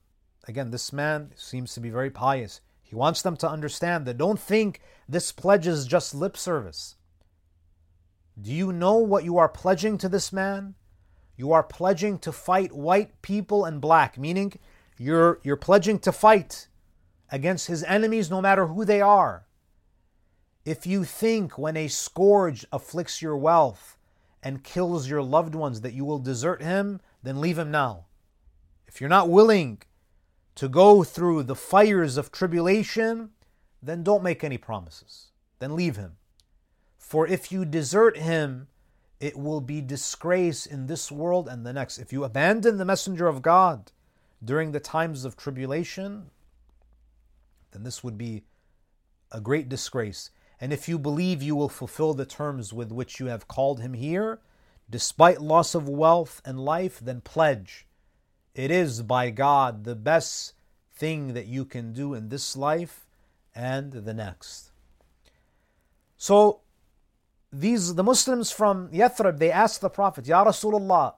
Again, 0.48 0.70
this 0.70 0.92
man 0.92 1.32
seems 1.36 1.74
to 1.74 1.80
be 1.80 1.90
very 1.90 2.10
pious. 2.10 2.60
He 2.82 2.96
wants 2.96 3.22
them 3.22 3.36
to 3.36 3.48
understand 3.48 4.04
that 4.06 4.18
don't 4.18 4.40
think 4.40 4.80
this 5.08 5.30
pledge 5.30 5.66
is 5.66 5.86
just 5.86 6.14
lip 6.14 6.36
service. 6.36 6.96
Do 8.40 8.52
you 8.52 8.72
know 8.72 8.96
what 8.96 9.24
you 9.24 9.38
are 9.38 9.48
pledging 9.48 9.96
to 9.98 10.08
this 10.08 10.32
man? 10.32 10.74
You 11.36 11.52
are 11.52 11.62
pledging 11.62 12.18
to 12.18 12.32
fight 12.32 12.72
white 12.72 13.22
people 13.22 13.64
and 13.64 13.80
black, 13.80 14.18
meaning 14.18 14.54
you're 14.98 15.38
you're 15.42 15.56
pledging 15.56 15.98
to 16.00 16.12
fight 16.12 16.66
against 17.30 17.66
his 17.66 17.84
enemies 17.84 18.30
no 18.30 18.40
matter 18.40 18.66
who 18.66 18.84
they 18.84 19.00
are. 19.00 19.46
If 20.64 20.86
you 20.86 21.04
think 21.04 21.56
when 21.56 21.76
a 21.76 21.88
scourge 21.88 22.66
afflicts 22.72 23.22
your 23.22 23.36
wealth 23.36 23.96
and 24.42 24.64
kills 24.64 25.08
your 25.08 25.22
loved 25.22 25.54
ones 25.54 25.80
that 25.80 25.94
you 25.94 26.04
will 26.04 26.18
desert 26.18 26.62
him, 26.62 27.00
then 27.22 27.40
leave 27.40 27.58
him 27.58 27.70
now. 27.70 28.06
If 28.86 29.00
you're 29.00 29.08
not 29.08 29.30
willing 29.30 29.82
to 30.56 30.68
go 30.68 31.04
through 31.04 31.44
the 31.44 31.54
fires 31.54 32.16
of 32.16 32.32
tribulation, 32.32 33.30
then 33.82 34.02
don't 34.02 34.22
make 34.22 34.44
any 34.44 34.58
promises. 34.58 35.28
Then 35.58 35.76
leave 35.76 35.96
him. 35.96 36.16
For 36.98 37.26
if 37.26 37.50
you 37.50 37.64
desert 37.64 38.16
him, 38.16 38.68
it 39.20 39.38
will 39.38 39.60
be 39.60 39.80
disgrace 39.80 40.66
in 40.66 40.86
this 40.86 41.10
world 41.10 41.48
and 41.48 41.64
the 41.64 41.72
next. 41.72 41.98
If 41.98 42.12
you 42.12 42.24
abandon 42.24 42.78
the 42.78 42.84
messenger 42.84 43.26
of 43.26 43.42
God 43.42 43.92
during 44.42 44.72
the 44.72 44.80
times 44.80 45.24
of 45.24 45.36
tribulation, 45.36 46.30
then 47.72 47.82
this 47.82 48.02
would 48.02 48.18
be 48.18 48.44
a 49.32 49.40
great 49.40 49.68
disgrace. 49.68 50.30
And 50.60 50.72
if 50.72 50.88
you 50.88 50.98
believe 50.98 51.42
you 51.42 51.56
will 51.56 51.68
fulfill 51.68 52.14
the 52.14 52.26
terms 52.26 52.72
with 52.72 52.92
which 52.92 53.18
you 53.18 53.26
have 53.26 53.48
called 53.48 53.80
him 53.80 53.94
here, 53.94 54.40
despite 54.88 55.40
loss 55.40 55.74
of 55.74 55.88
wealth 55.88 56.42
and 56.44 56.60
life, 56.60 57.00
then 57.00 57.20
pledge. 57.20 57.86
It 58.54 58.70
is 58.70 59.02
by 59.02 59.30
God 59.30 59.84
the 59.84 59.94
best 59.94 60.54
thing 60.92 61.32
that 61.32 61.46
you 61.46 61.64
can 61.64 61.92
do 61.92 62.12
in 62.12 62.28
this 62.28 62.56
life 62.56 63.06
and 63.54 63.92
the 63.92 64.12
next. 64.12 64.72
So 66.18 66.60
these 67.52 67.94
the 67.94 68.04
Muslims 68.04 68.50
from 68.50 68.88
Yathrib, 68.90 69.38
they 69.38 69.50
asked 69.50 69.80
the 69.80 69.88
Prophet, 69.88 70.26
Ya 70.26 70.44
Rasulullah, 70.44 71.14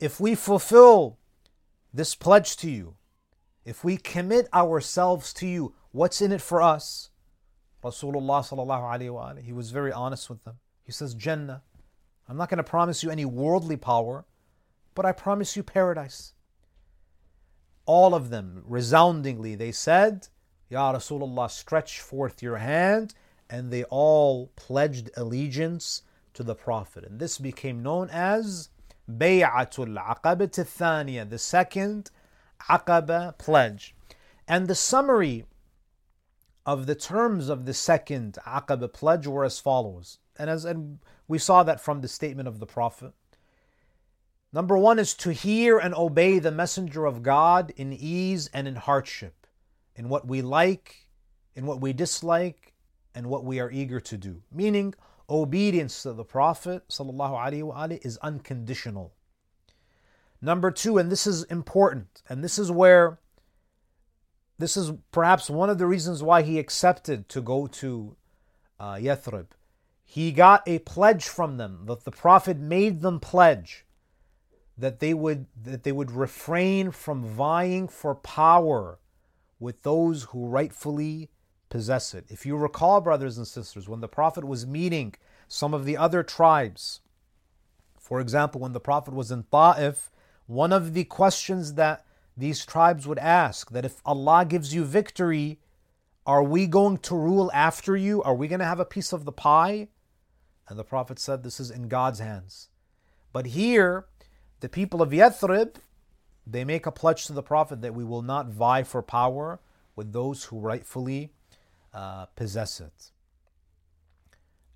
if 0.00 0.18
we 0.18 0.34
fulfill 0.34 1.18
this 1.94 2.14
pledge 2.14 2.56
to 2.56 2.70
you, 2.70 2.96
if 3.64 3.84
we 3.84 3.96
commit 3.96 4.48
ourselves 4.52 5.32
to 5.34 5.46
you, 5.46 5.74
what's 5.92 6.20
in 6.20 6.32
it 6.32 6.40
for 6.40 6.60
us? 6.60 7.10
Rasulullah 7.84 8.42
sallallahu 8.42 8.82
alayhi 8.82 9.12
wa 9.12 9.34
he 9.34 9.52
was 9.52 9.70
very 9.70 9.92
honest 9.92 10.28
with 10.28 10.44
them. 10.44 10.56
He 10.82 10.92
says, 10.92 11.14
Jannah. 11.14 11.62
I'm 12.28 12.36
not 12.36 12.48
going 12.48 12.58
to 12.58 12.64
promise 12.64 13.02
you 13.02 13.10
any 13.10 13.24
worldly 13.24 13.76
power, 13.76 14.24
but 14.94 15.04
I 15.04 15.12
promise 15.12 15.56
you 15.56 15.62
paradise. 15.62 16.34
All 17.84 18.14
of 18.14 18.30
them, 18.30 18.62
resoundingly, 18.66 19.54
they 19.56 19.72
said, 19.72 20.28
Ya 20.68 20.92
Rasulullah, 20.92 21.50
stretch 21.50 22.00
forth 22.00 22.42
your 22.42 22.58
hand, 22.58 23.14
and 23.50 23.70
they 23.70 23.84
all 23.84 24.52
pledged 24.56 25.10
allegiance 25.16 26.02
to 26.34 26.42
the 26.42 26.54
Prophet. 26.54 27.04
And 27.04 27.18
this 27.18 27.38
became 27.38 27.82
known 27.82 28.08
as 28.10 28.70
Bay'atul 29.10 29.98
Aqabah 30.00 30.48
Thaniya, 30.48 31.28
the 31.28 31.38
second 31.38 32.10
Aqaba 32.70 33.36
pledge. 33.36 33.94
And 34.46 34.68
the 34.68 34.74
summary 34.74 35.44
of 36.65 36.85
the 36.85 36.95
terms 36.95 37.49
of 37.49 37.65
the 37.65 37.73
second 37.73 38.37
Aqaba 38.45 38.91
pledge 38.91 39.25
were 39.25 39.45
as 39.45 39.59
follows. 39.59 40.19
And 40.37 40.49
as 40.49 40.65
and 40.65 40.99
we 41.27 41.39
saw 41.39 41.63
that 41.63 41.81
from 41.81 42.01
the 42.01 42.07
statement 42.07 42.47
of 42.47 42.59
the 42.59 42.65
Prophet. 42.65 43.13
Number 44.53 44.77
one 44.77 44.99
is 44.99 45.13
to 45.15 45.31
hear 45.31 45.77
and 45.77 45.93
obey 45.93 46.39
the 46.39 46.51
Messenger 46.51 47.05
of 47.05 47.23
God 47.23 47.73
in 47.75 47.91
ease 47.91 48.49
and 48.53 48.67
in 48.67 48.75
hardship, 48.75 49.45
in 49.95 50.09
what 50.09 50.27
we 50.27 50.41
like, 50.41 51.07
in 51.55 51.65
what 51.65 51.81
we 51.81 51.91
dislike, 51.91 52.73
and 53.13 53.27
what 53.27 53.43
we 53.43 53.59
are 53.59 53.71
eager 53.71 53.99
to 53.99 54.17
do. 54.17 54.41
Meaning, 54.51 54.93
obedience 55.29 56.03
to 56.03 56.13
the 56.13 56.23
Prophet 56.23 56.87
وآله, 56.89 58.05
is 58.05 58.17
unconditional. 58.17 59.13
Number 60.41 60.71
two, 60.71 60.97
and 60.97 61.11
this 61.11 61.25
is 61.25 61.43
important, 61.43 62.21
and 62.29 62.43
this 62.43 62.59
is 62.59 62.71
where 62.71 63.19
this 64.62 64.76
is 64.76 64.92
perhaps 65.10 65.50
one 65.50 65.68
of 65.68 65.78
the 65.78 65.86
reasons 65.86 66.22
why 66.22 66.42
he 66.42 66.58
accepted 66.58 67.28
to 67.28 67.40
go 67.40 67.66
to 67.66 68.14
uh, 68.78 68.94
Yathrib. 68.94 69.46
He 70.04 70.30
got 70.30 70.62
a 70.68 70.78
pledge 70.80 71.24
from 71.24 71.56
them 71.56 71.84
that 71.86 72.04
the 72.04 72.10
Prophet 72.12 72.58
made 72.58 73.00
them 73.00 73.18
pledge 73.18 73.84
that 74.78 75.00
they 75.00 75.14
would 75.14 75.46
that 75.60 75.82
they 75.82 75.92
would 75.92 76.10
refrain 76.10 76.90
from 76.90 77.24
vying 77.24 77.88
for 77.88 78.14
power 78.14 78.98
with 79.58 79.82
those 79.82 80.24
who 80.24 80.46
rightfully 80.46 81.30
possess 81.68 82.14
it. 82.14 82.24
If 82.28 82.46
you 82.46 82.56
recall, 82.56 83.00
brothers 83.00 83.38
and 83.38 83.46
sisters, 83.46 83.88
when 83.88 84.00
the 84.00 84.08
Prophet 84.08 84.44
was 84.44 84.66
meeting 84.66 85.14
some 85.48 85.74
of 85.74 85.84
the 85.84 85.96
other 85.96 86.22
tribes, 86.22 87.00
for 87.98 88.20
example, 88.20 88.60
when 88.60 88.72
the 88.72 88.80
Prophet 88.80 89.14
was 89.14 89.30
in 89.30 89.44
Ta'if, 89.50 90.10
one 90.46 90.72
of 90.72 90.94
the 90.94 91.04
questions 91.04 91.74
that 91.74 92.04
these 92.36 92.64
tribes 92.64 93.06
would 93.06 93.18
ask 93.18 93.70
that 93.70 93.84
if 93.84 94.00
Allah 94.04 94.44
gives 94.44 94.74
you 94.74 94.84
victory, 94.84 95.58
are 96.26 96.42
we 96.42 96.66
going 96.66 96.98
to 96.98 97.16
rule 97.16 97.50
after 97.52 97.96
you? 97.96 98.22
Are 98.22 98.34
we 98.34 98.48
going 98.48 98.60
to 98.60 98.64
have 98.66 98.80
a 98.80 98.84
piece 98.84 99.12
of 99.12 99.24
the 99.24 99.32
pie? 99.32 99.88
And 100.68 100.78
the 100.78 100.84
Prophet 100.84 101.18
said, 101.18 101.42
This 101.42 101.60
is 101.60 101.70
in 101.70 101.88
God's 101.88 102.20
hands. 102.20 102.68
But 103.32 103.46
here, 103.46 104.06
the 104.60 104.68
people 104.68 105.02
of 105.02 105.10
Yathrib, 105.10 105.76
they 106.46 106.64
make 106.64 106.86
a 106.86 106.92
pledge 106.92 107.26
to 107.26 107.32
the 107.32 107.42
Prophet 107.42 107.82
that 107.82 107.94
we 107.94 108.04
will 108.04 108.22
not 108.22 108.48
vie 108.48 108.82
for 108.82 109.02
power 109.02 109.60
with 109.96 110.12
those 110.12 110.44
who 110.44 110.58
rightfully 110.58 111.32
uh, 111.92 112.26
possess 112.36 112.80
it. 112.80 113.10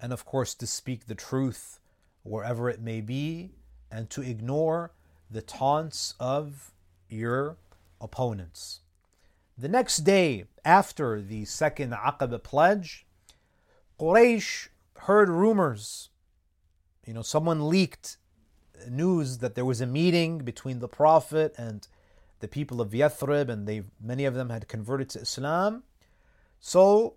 And 0.00 0.12
of 0.12 0.24
course, 0.24 0.54
to 0.54 0.66
speak 0.66 1.06
the 1.06 1.14
truth 1.14 1.80
wherever 2.22 2.68
it 2.68 2.80
may 2.80 3.00
be, 3.00 3.52
and 3.90 4.10
to 4.10 4.20
ignore 4.20 4.92
the 5.30 5.42
taunts 5.42 6.14
of 6.18 6.72
your 7.08 7.56
opponents. 8.00 8.80
The 9.58 9.68
next 9.68 9.98
day 9.98 10.44
after 10.64 11.20
the 11.20 11.44
second 11.44 11.92
Aqaba 11.92 12.42
pledge, 12.42 13.06
Quraysh 13.98 14.68
heard 14.98 15.28
rumors. 15.28 16.10
You 17.06 17.14
know, 17.14 17.22
someone 17.22 17.68
leaked 17.68 18.18
news 18.90 19.38
that 19.38 19.54
there 19.54 19.64
was 19.64 19.80
a 19.80 19.86
meeting 19.86 20.38
between 20.38 20.80
the 20.80 20.88
Prophet 20.88 21.54
and 21.56 21.86
the 22.40 22.48
people 22.48 22.80
of 22.80 22.90
Yathrib, 22.90 23.48
and 23.48 23.66
they 23.66 23.84
many 24.00 24.24
of 24.24 24.34
them 24.34 24.50
had 24.50 24.68
converted 24.68 25.08
to 25.10 25.20
Islam. 25.20 25.84
So 26.60 27.14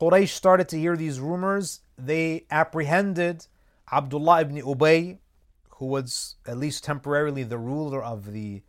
Quraysh 0.00 0.28
started 0.28 0.68
to 0.70 0.78
hear 0.78 0.96
these 0.96 1.20
rumors. 1.20 1.80
They 1.96 2.44
apprehended 2.50 3.46
Abdullah 3.90 4.42
ibn 4.42 4.56
Ubay, 4.56 5.18
who 5.80 5.86
was 5.86 6.36
at 6.46 6.58
least 6.58 6.84
temporarily 6.84 7.42
the 7.42 7.58
ruler 7.58 8.04
of 8.04 8.32
the 8.32 8.62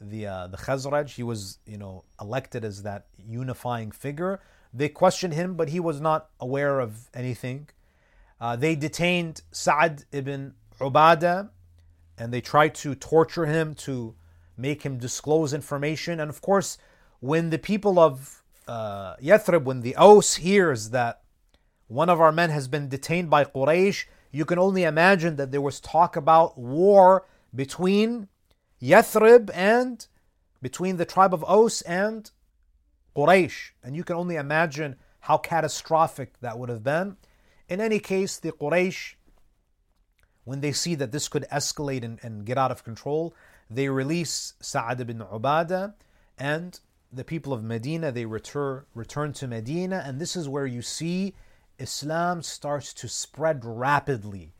the 0.00 0.26
uh, 0.26 0.46
the 0.46 0.56
Khazraj. 0.56 1.10
He 1.10 1.24
was 1.24 1.58
you 1.66 1.76
know 1.76 2.04
elected 2.20 2.64
as 2.64 2.84
that 2.84 3.06
unifying 3.18 3.90
figure. 3.90 4.40
They 4.72 4.88
questioned 4.88 5.34
him, 5.34 5.54
but 5.54 5.68
he 5.68 5.80
was 5.80 6.00
not 6.00 6.30
aware 6.38 6.78
of 6.78 7.10
anything. 7.12 7.68
Uh, 8.40 8.54
they 8.56 8.74
detained 8.76 9.42
Sa'ad 9.50 10.04
ibn 10.12 10.54
Ubadah, 10.80 11.50
and 12.16 12.32
they 12.32 12.40
tried 12.40 12.74
to 12.76 12.94
torture 12.94 13.46
him 13.46 13.74
to 13.86 14.14
make 14.56 14.82
him 14.82 14.98
disclose 14.98 15.52
information. 15.52 16.20
And 16.20 16.30
of 16.30 16.40
course, 16.40 16.78
when 17.18 17.50
the 17.50 17.58
people 17.58 17.98
of 17.98 18.42
uh, 18.68 19.16
Yathrib, 19.16 19.64
when 19.64 19.80
the 19.80 19.96
Aus 19.96 20.36
hears 20.36 20.90
that 20.90 21.22
one 21.88 22.08
of 22.08 22.20
our 22.20 22.32
men 22.32 22.50
has 22.50 22.68
been 22.68 22.88
detained 22.88 23.30
by 23.30 23.44
Quraysh, 23.44 24.04
you 24.32 24.44
can 24.46 24.58
only 24.58 24.82
imagine 24.82 25.36
that 25.36 25.52
there 25.52 25.60
was 25.60 25.78
talk 25.78 26.16
about 26.16 26.58
war 26.58 27.26
between 27.54 28.28
Yathrib 28.82 29.50
and 29.54 30.06
between 30.60 30.96
the 30.96 31.04
tribe 31.04 31.34
of 31.34 31.44
Aus 31.44 31.82
and 31.82 32.30
Quraysh. 33.14 33.70
And 33.84 33.94
you 33.94 34.02
can 34.02 34.16
only 34.16 34.36
imagine 34.36 34.96
how 35.20 35.36
catastrophic 35.36 36.40
that 36.40 36.58
would 36.58 36.70
have 36.70 36.82
been. 36.82 37.16
In 37.68 37.80
any 37.80 37.98
case, 37.98 38.38
the 38.38 38.52
Quraysh, 38.52 39.14
when 40.44 40.60
they 40.60 40.72
see 40.72 40.94
that 40.94 41.12
this 41.12 41.28
could 41.28 41.46
escalate 41.52 42.02
and, 42.02 42.18
and 42.22 42.46
get 42.46 42.58
out 42.58 42.70
of 42.70 42.84
control, 42.84 43.34
they 43.70 43.88
release 43.88 44.54
Sa'ad 44.60 45.00
ibn 45.00 45.18
Ubadah 45.18 45.94
and 46.38 46.80
the 47.12 47.24
people 47.24 47.52
of 47.52 47.62
Medina, 47.62 48.10
they 48.10 48.24
return, 48.24 48.84
return 48.94 49.34
to 49.34 49.46
Medina, 49.46 50.02
and 50.06 50.18
this 50.18 50.34
is 50.34 50.48
where 50.48 50.66
you 50.66 50.80
see 50.80 51.34
Islam 51.78 52.42
starts 52.42 52.92
to 52.94 53.08
spread 53.08 53.64
rapidly, 53.64 54.54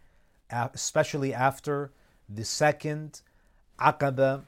especially 0.51 1.33
after 1.33 1.93
the 2.29 2.45
second 2.45 3.23
Aqaba 3.79 4.45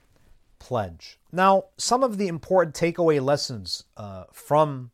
pledge. 0.58 1.18
Now, 1.32 1.64
some 1.76 2.02
of 2.02 2.18
the 2.18 2.28
important 2.28 2.74
takeaway 2.74 3.22
lessons 3.22 3.84
uh, 3.96 4.24
from 4.32 4.90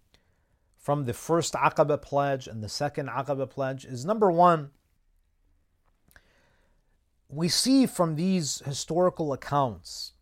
from 0.77 1.05
the 1.05 1.13
first 1.13 1.53
Aqaba 1.53 2.01
pledge 2.01 2.49
and 2.49 2.63
the 2.63 2.69
second 2.69 3.09
Aqaba 3.09 3.49
pledge 3.49 3.85
is 3.85 4.05
number 4.05 4.31
one, 4.31 4.71
we 7.29 7.49
see 7.49 7.87
from 7.87 8.17
these 8.17 8.63
historical 8.65 9.33
accounts 9.33 10.15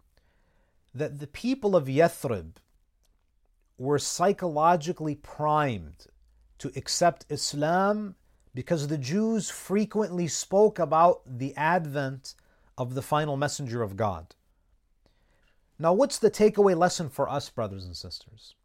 that 0.93 1.21
the 1.21 1.29
people 1.29 1.77
of 1.77 1.87
Yathrib 1.87 2.57
were 3.79 4.01
psychologically 4.01 5.15
primed 5.15 6.09
to 6.59 6.73
accept 6.77 7.27
Islam 7.29 8.15
because 8.55 8.89
the 8.89 8.99
Jews 8.99 9.51
frequently 9.51 10.27
spoke 10.27 10.79
about 10.79 11.23
the 11.27 11.55
advent 11.57 12.35
of 12.77 12.95
the 12.95 13.03
final 13.03 13.37
messenger 13.37 13.83
of 13.83 13.97
God. 13.97 14.35
Now, 15.79 15.93
what's 15.93 16.19
the 16.19 16.31
takeaway 16.31 16.77
lesson 16.77 17.09
for 17.09 17.29
us, 17.29 17.51
brothers 17.51 17.85
and 17.85 17.97
sisters? 17.97 18.57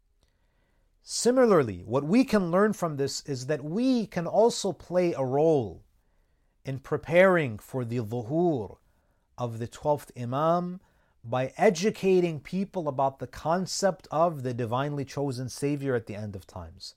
Similarly, 1.02 1.82
what 1.84 2.04
we 2.04 2.24
can 2.24 2.50
learn 2.50 2.72
from 2.72 2.96
this 2.96 3.22
is 3.26 3.46
that 3.46 3.62
we 3.62 4.06
can 4.06 4.26
also 4.26 4.72
play 4.72 5.12
a 5.12 5.24
role 5.24 5.84
in 6.64 6.78
preparing 6.78 7.58
for 7.58 7.84
the 7.84 7.98
dhuhur 7.98 8.78
of 9.36 9.58
the 9.58 9.68
12th 9.68 10.10
Imam 10.20 10.80
by 11.22 11.52
educating 11.56 12.40
people 12.40 12.88
about 12.88 13.18
the 13.18 13.26
concept 13.26 14.08
of 14.10 14.42
the 14.42 14.54
divinely 14.54 15.04
chosen 15.04 15.48
Savior 15.48 15.94
at 15.94 16.06
the 16.06 16.16
end 16.16 16.34
of 16.34 16.46
times. 16.46 16.94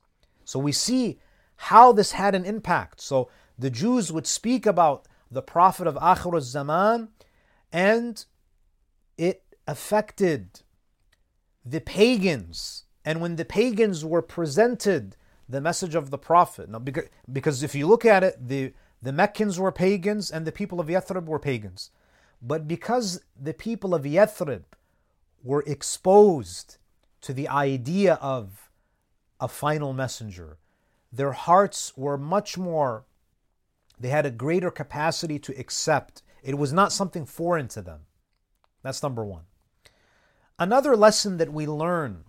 So 0.47 0.59
we 0.59 0.71
see 0.71 1.19
how 1.57 1.91
this 1.91 2.13
had 2.13 2.33
an 2.33 2.45
impact. 2.45 3.01
So 3.01 3.29
the 3.59 3.69
Jews 3.69 4.13
would 4.13 4.25
speak 4.25 4.65
about 4.65 5.05
the 5.29 5.41
Prophet 5.41 5.87
of 5.87 5.95
Akhir 5.95 6.39
zaman 6.39 7.09
and 7.73 8.25
it 9.17 9.43
affected 9.67 10.61
the 11.65 11.81
pagans 11.81 12.85
and 13.03 13.19
when 13.19 13.35
the 13.35 13.43
pagans 13.43 14.05
were 14.05 14.21
presented 14.21 15.17
the 15.49 15.59
message 15.59 15.95
of 15.95 16.11
the 16.11 16.17
Prophet, 16.17 16.69
now 16.69 16.79
because, 16.79 17.09
because 17.31 17.61
if 17.61 17.75
you 17.75 17.85
look 17.85 18.05
at 18.05 18.23
it, 18.23 18.47
the, 18.47 18.73
the 19.01 19.11
Meccans 19.11 19.59
were 19.59 19.71
pagans 19.73 20.31
and 20.31 20.47
the 20.47 20.51
people 20.53 20.79
of 20.79 20.87
Yathrib 20.87 21.25
were 21.25 21.39
pagans. 21.39 21.91
But 22.41 22.69
because 22.69 23.21
the 23.37 23.53
people 23.53 23.93
of 23.93 24.03
Yathrib 24.03 24.63
were 25.43 25.63
exposed 25.67 26.77
to 27.21 27.33
the 27.33 27.49
idea 27.49 28.13
of 28.15 28.66
a 29.39 29.47
final 29.47 29.93
messenger, 29.93 30.57
their 31.11 31.31
hearts 31.31 31.95
were 31.95 32.17
much 32.17 32.57
more, 32.57 33.05
they 33.99 34.09
had 34.09 34.25
a 34.25 34.31
greater 34.31 34.71
capacity 34.71 35.39
to 35.39 35.59
accept. 35.59 36.21
It 36.43 36.57
was 36.57 36.73
not 36.73 36.91
something 36.91 37.25
foreign 37.25 37.67
to 37.69 37.81
them. 37.81 38.01
That's 38.83 39.03
number 39.03 39.25
one. 39.25 39.43
Another 40.59 40.95
lesson 40.95 41.37
that 41.37 41.53
we 41.53 41.67
learn 41.67 42.23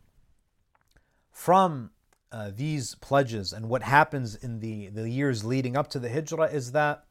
from 1.31 1.91
uh, 2.31 2.51
these 2.55 2.95
pledges 2.97 3.53
and 3.53 3.69
what 3.69 3.83
happens 3.83 4.35
in 4.35 4.61
the, 4.61 4.89
the 4.89 5.09
years 5.09 5.45
leading 5.45 5.77
up 5.77 5.89
to 5.89 5.99
the 5.99 6.11
Hijrah 6.11 6.51
is 6.53 6.73
that 6.73 7.05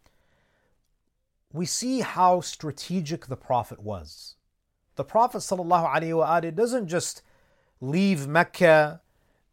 we 1.52 1.66
see 1.66 2.02
how 2.02 2.42
strategic 2.42 3.28
the 3.28 3.38
Prophet 3.38 3.82
was. 3.82 4.36
The 4.96 5.04
Prophet 5.04 5.40
ﷺ 5.40 6.56
doesn't 6.56 6.88
just 6.88 7.22
leave 7.80 8.28
Mecca 8.28 9.02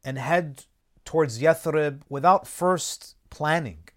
and 0.05 0.19
head 0.19 0.65
towards 1.05 1.41
Yathrib 1.41 2.03
without 2.09 2.47
first 2.47 3.17
planning. 3.31 3.89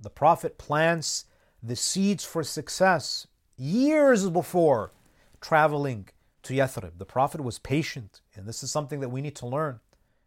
The 0.00 0.10
Prophet 0.10 0.58
plants 0.58 1.26
the 1.62 1.76
seeds 1.76 2.24
for 2.24 2.42
success 2.42 3.26
years 3.56 4.28
before 4.30 4.92
traveling 5.40 6.08
to 6.42 6.54
Yathrib. 6.54 6.98
The 6.98 7.04
Prophet 7.04 7.42
was 7.42 7.58
patient, 7.58 8.20
and 8.34 8.46
this 8.46 8.62
is 8.62 8.70
something 8.70 9.00
that 9.00 9.10
we 9.10 9.20
need 9.20 9.36
to 9.36 9.46
learn. 9.46 9.80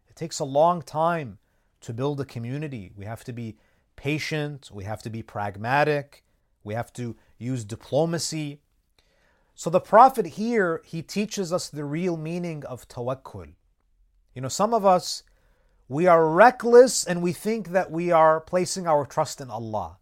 It 0.07 0.15
takes 0.15 0.39
a 0.39 0.45
long 0.45 0.81
time 0.81 1.39
to 1.81 1.93
build 1.93 2.21
a 2.21 2.25
community. 2.25 2.91
We 2.95 3.05
have 3.05 3.23
to 3.25 3.33
be 3.33 3.57
patient, 3.95 4.69
we 4.71 4.83
have 4.83 5.01
to 5.03 5.09
be 5.09 5.23
pragmatic, 5.23 6.23
we 6.63 6.73
have 6.75 6.93
to 6.93 7.15
use 7.37 7.65
diplomacy. 7.65 8.59
So 9.55 9.69
the 9.69 9.79
Prophet 9.79 10.25
here, 10.25 10.81
he 10.85 11.01
teaches 11.01 11.51
us 11.51 11.69
the 11.69 11.83
real 11.83 12.17
meaning 12.17 12.63
of 12.65 12.87
tawakkul. 12.87 13.53
You 14.33 14.41
know, 14.41 14.47
some 14.47 14.73
of 14.73 14.85
us, 14.85 15.23
we 15.87 16.07
are 16.07 16.29
reckless 16.29 17.03
and 17.03 17.21
we 17.21 17.33
think 17.33 17.69
that 17.69 17.91
we 17.91 18.11
are 18.11 18.41
placing 18.41 18.87
our 18.87 19.05
trust 19.05 19.41
in 19.41 19.49
Allah. 19.49 19.97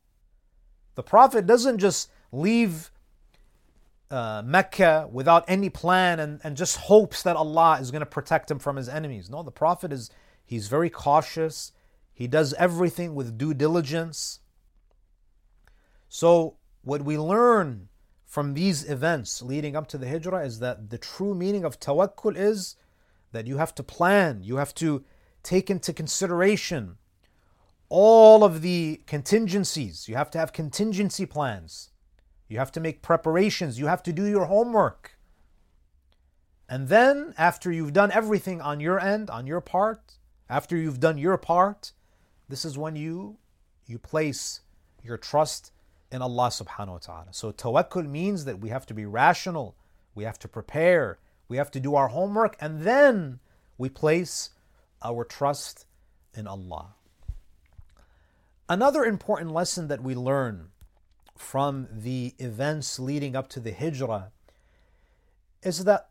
The 0.96 1.04
Prophet 1.04 1.46
doesn't 1.46 1.80
just 1.80 2.10
leave 2.32 2.92
uh, 4.10 4.42
Mecca 4.46 5.10
without 5.12 5.46
any 5.48 5.70
plan 5.70 6.20
and, 6.20 6.40
and 6.44 6.58
just 6.58 6.78
hopes 6.78 7.24
that 7.24 7.36
Allah 7.36 7.80
is 7.80 7.92
going 7.92 8.02
to 8.02 8.06
protect 8.06 8.52
him 8.52 8.60
from 8.60 8.76
his 8.76 8.90
enemies. 8.90 9.30
No, 9.30 9.42
the 9.44 9.52
Prophet 9.52 9.92
is 9.92 10.10
he's 10.46 10.68
very 10.68 10.90
cautious. 10.90 11.72
He 12.14 12.28
does 12.28 12.54
everything 12.54 13.16
with 13.16 13.38
due 13.38 13.54
diligence. 13.54 14.40
So 16.10 16.58
what 16.84 17.04
we 17.04 17.18
learn 17.18 17.88
from 18.26 18.54
these 18.54 18.90
events 18.90 19.42
leading 19.42 19.76
up 19.76 19.88
to 19.88 19.98
the 19.98 20.08
hijrah 20.08 20.46
is 20.46 20.60
that 20.60 20.90
the 20.90 20.98
true 20.98 21.34
meaning 21.34 21.66
of 21.66 21.80
tawakkul 21.80 22.36
is 22.38 22.76
that 23.32 23.48
you 23.48 23.58
have 23.58 23.74
to 23.76 23.84
plan, 23.84 24.44
you 24.44 24.58
have 24.58 24.74
to 24.76 25.04
take 25.44 25.70
into 25.70 25.94
consideration 25.94 26.98
all 27.90 28.44
of 28.44 28.62
the 28.62 29.02
contingencies. 29.06 30.08
You 30.08 30.16
have 30.16 30.32
to 30.32 30.38
have 30.38 30.54
contingency 30.54 31.26
plans. 31.26 31.90
You 32.48 32.58
have 32.58 32.72
to 32.74 32.80
make 32.80 33.02
preparations. 33.02 33.80
You 33.80 33.88
have 33.88 34.04
to 34.04 34.14
do 34.14 34.26
your 34.26 34.46
homework. 34.46 35.18
And 36.70 36.88
then, 36.88 37.34
after 37.38 37.70
you've 37.70 37.92
done 37.92 38.12
everything 38.14 38.62
on 38.62 38.80
your 38.80 38.98
end, 38.98 39.30
on 39.30 39.46
your 39.46 39.60
part, 39.60 40.18
after 40.50 40.78
you've 40.78 41.02
done 41.02 41.18
your 41.18 41.38
part, 41.38 41.92
this 42.48 42.64
is 42.64 42.78
when 42.78 42.96
you 42.96 43.38
you 43.88 44.00
place 44.00 44.62
your 45.04 45.18
trust 45.18 45.72
in 46.12 46.22
Allah 46.22 46.48
subhanahu 46.48 46.94
wa 46.94 46.98
ta'ala. 46.98 47.28
So 47.32 47.52
tawakkul 47.52 48.10
means 48.10 48.46
that 48.46 48.60
we 48.60 48.70
have 48.70 48.86
to 48.86 48.94
be 48.94 49.06
rational, 49.06 49.76
we 50.16 50.24
have 50.24 50.40
to 50.40 50.48
prepare, 50.48 51.20
we 51.52 51.58
have 51.58 51.70
to 51.70 51.82
do 51.82 51.96
our 51.96 52.08
homework, 52.08 52.56
and 52.62 52.84
then 52.84 53.42
we 53.78 53.90
place 53.90 54.52
our 55.04 55.26
trust 55.26 55.86
in 56.34 56.48
Allah. 56.48 56.96
Another 58.70 59.04
important 59.04 59.52
lesson 59.52 59.90
that 59.90 60.02
we 60.02 60.16
learn 60.16 60.70
from 61.38 61.90
the 61.92 62.36
events 62.40 63.00
leading 63.00 63.36
up 63.36 63.50
to 63.50 63.60
the 63.60 63.74
Hijrah 63.74 64.32
is 65.62 65.84
that 65.84 66.08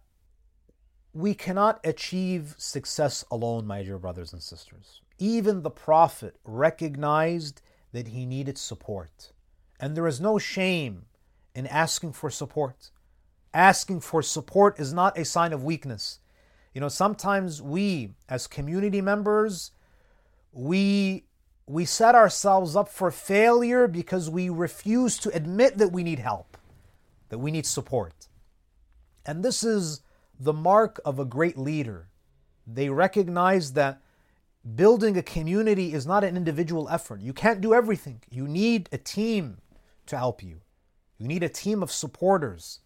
we 1.14 1.32
cannot 1.32 1.80
achieve 1.84 2.54
success 2.58 3.24
alone, 3.30 3.66
my 3.66 3.82
dear 3.82 3.96
brothers 3.96 4.34
and 4.34 4.42
sisters. 4.42 5.00
Even 5.18 5.62
the 5.62 5.70
Prophet 5.70 6.36
recognized 6.44 7.62
that 7.92 8.08
he 8.08 8.26
needed 8.26 8.58
support. 8.58 9.32
And 9.80 9.96
there 9.96 10.06
is 10.06 10.20
no 10.20 10.38
shame 10.38 11.06
in 11.54 11.66
asking 11.66 12.12
for 12.12 12.28
support. 12.28 12.90
Asking 13.52 14.00
for 14.00 14.22
support 14.22 14.78
is 14.78 14.92
not 14.92 15.18
a 15.18 15.24
sign 15.24 15.52
of 15.52 15.64
weakness. 15.64 16.20
You 16.74 16.80
know, 16.80 16.88
sometimes 16.88 17.60
we, 17.60 18.10
as 18.28 18.46
community 18.46 19.00
members, 19.00 19.72
we 20.52 21.24
we 21.66 21.84
set 21.84 22.16
ourselves 22.16 22.74
up 22.74 22.88
for 22.88 23.12
failure 23.12 23.86
because 23.86 24.28
we 24.28 24.48
refuse 24.48 25.16
to 25.18 25.32
admit 25.32 25.78
that 25.78 25.92
we 25.92 26.02
need 26.02 26.18
help, 26.18 26.56
that 27.28 27.38
we 27.38 27.52
need 27.52 27.64
support. 27.64 28.26
And 29.24 29.44
this 29.44 29.62
is 29.62 30.00
the 30.38 30.52
mark 30.52 31.00
of 31.04 31.20
a 31.20 31.24
great 31.24 31.56
leader. 31.56 32.08
They 32.66 32.88
recognize 32.88 33.74
that 33.74 34.00
building 34.74 35.16
a 35.16 35.22
community 35.22 35.92
is 35.92 36.06
not 36.06 36.24
an 36.24 36.36
individual 36.36 36.88
effort. 36.88 37.20
You 37.20 37.32
can't 37.32 37.60
do 37.60 37.72
everything. 37.72 38.20
You 38.30 38.48
need 38.48 38.88
a 38.90 38.98
team 38.98 39.58
to 40.06 40.18
help 40.18 40.42
you. 40.42 40.62
You 41.18 41.28
need 41.28 41.44
a 41.44 41.48
team 41.48 41.84
of 41.84 41.92
supporters. 41.92 42.80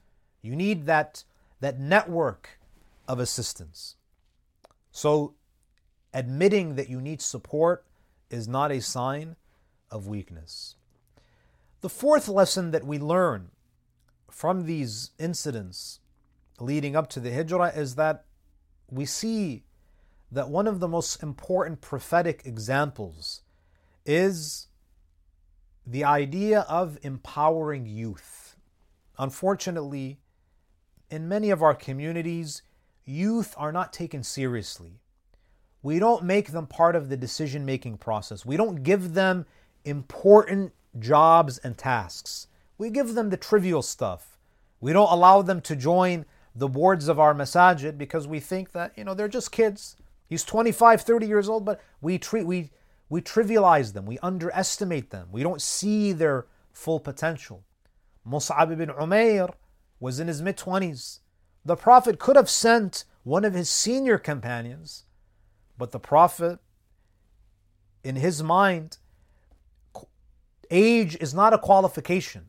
You 0.45 0.55
need 0.55 0.84
that, 0.84 1.24
that 1.61 1.80
network 1.80 2.61
of 3.09 3.18
assistance. 3.18 3.97
So, 4.92 5.36
admitting 6.12 6.74
that 6.74 6.90
you 6.90 7.01
need 7.01 7.22
support 7.22 7.86
is 8.28 8.47
not 8.47 8.70
a 8.70 8.82
sign 8.82 9.36
of 9.90 10.07
weakness. 10.07 10.76
The 11.80 11.88
fourth 11.88 12.28
lesson 12.28 12.72
that 12.72 12.84
we 12.84 12.99
learn 12.99 13.53
from 14.30 14.66
these 14.66 15.12
incidents 15.18 16.01
leading 16.61 16.95
up 16.95 17.09
to 17.11 17.20
the 17.20 17.32
Hijrah 17.32 17.72
is 17.74 17.95
that 17.95 18.26
we 18.90 19.07
see 19.07 19.64
that 20.30 20.51
one 20.51 20.66
of 20.66 20.78
the 20.78 20.88
most 20.88 21.22
important 21.22 21.80
prophetic 21.80 22.42
examples 22.45 23.40
is 24.05 24.68
the 25.86 26.05
idea 26.05 26.66
of 26.68 26.99
empowering 27.01 27.86
youth. 27.86 28.57
Unfortunately, 29.18 30.18
in 31.11 31.28
many 31.28 31.50
of 31.50 31.62
our 31.62 31.74
communities, 31.74 32.62
youth 33.05 33.55
are 33.57 33.72
not 33.72 33.92
taken 33.92 34.22
seriously. 34.22 35.00
We 35.82 35.98
don't 35.98 36.24
make 36.24 36.52
them 36.52 36.66
part 36.66 36.96
of 36.96 37.09
the 37.09 37.16
decision 37.16 37.66
making 37.66 37.98
process. 37.98 38.46
We 38.46 38.57
don't 38.57 38.82
give 38.82 39.14
them 39.14 39.46
important 39.84 40.72
jobs 40.98 41.59
and 41.59 41.76
tasks. 41.76 42.46
We 42.78 42.90
give 42.90 43.14
them 43.14 43.30
the 43.30 43.36
trivial 43.36 43.82
stuff. 43.82 44.38
We 44.80 44.92
don't 44.92 45.12
allow 45.12 45.42
them 45.42 45.61
to 45.62 45.76
join 45.76 46.24
the 46.55 46.68
boards 46.68 47.09
of 47.09 47.18
our 47.18 47.34
masajid 47.34 47.98
because 47.98 48.26
we 48.26 48.40
think 48.40 48.72
that, 48.72 48.92
you 48.96 49.05
know, 49.05 49.14
they're 49.14 49.28
just 49.28 49.52
kids. 49.52 49.96
He's 50.26 50.44
25, 50.44 51.02
30 51.02 51.26
years 51.26 51.48
old, 51.48 51.64
but 51.64 51.80
we 52.00 52.18
treat 52.18 52.46
we 52.46 52.70
we 53.11 53.20
trivialize 53.20 53.92
them, 53.92 54.07
we 54.07 54.18
underestimate 54.20 55.11
them. 55.11 55.28
We 55.30 55.42
don't 55.42 55.61
see 55.61 56.12
their 56.12 56.46
full 56.72 56.98
potential. 56.98 57.62
Mus'ab 58.26 58.72
ibn 58.72 58.88
Umair 58.88 59.52
was 60.01 60.20
in 60.20 60.28
his 60.28 60.42
mid 60.42 60.57
20s. 60.57 61.20
The 61.64 61.76
Prophet 61.76 62.18
could 62.18 62.36
have 62.36 62.51
sent 62.51 63.05
one 63.22 63.45
of 63.45 63.55
his 63.55 63.70
senior 63.70 64.18
companions, 64.18 65.05
but 65.78 65.92
the 65.92 65.99
Prophet, 65.99 66.59
in 68.03 68.16
his 68.16 68.42
mind, 68.42 68.99
age 70.70 71.16
is 71.20 71.32
not 71.32 71.55
a 71.55 71.59
qualification. 71.59 72.47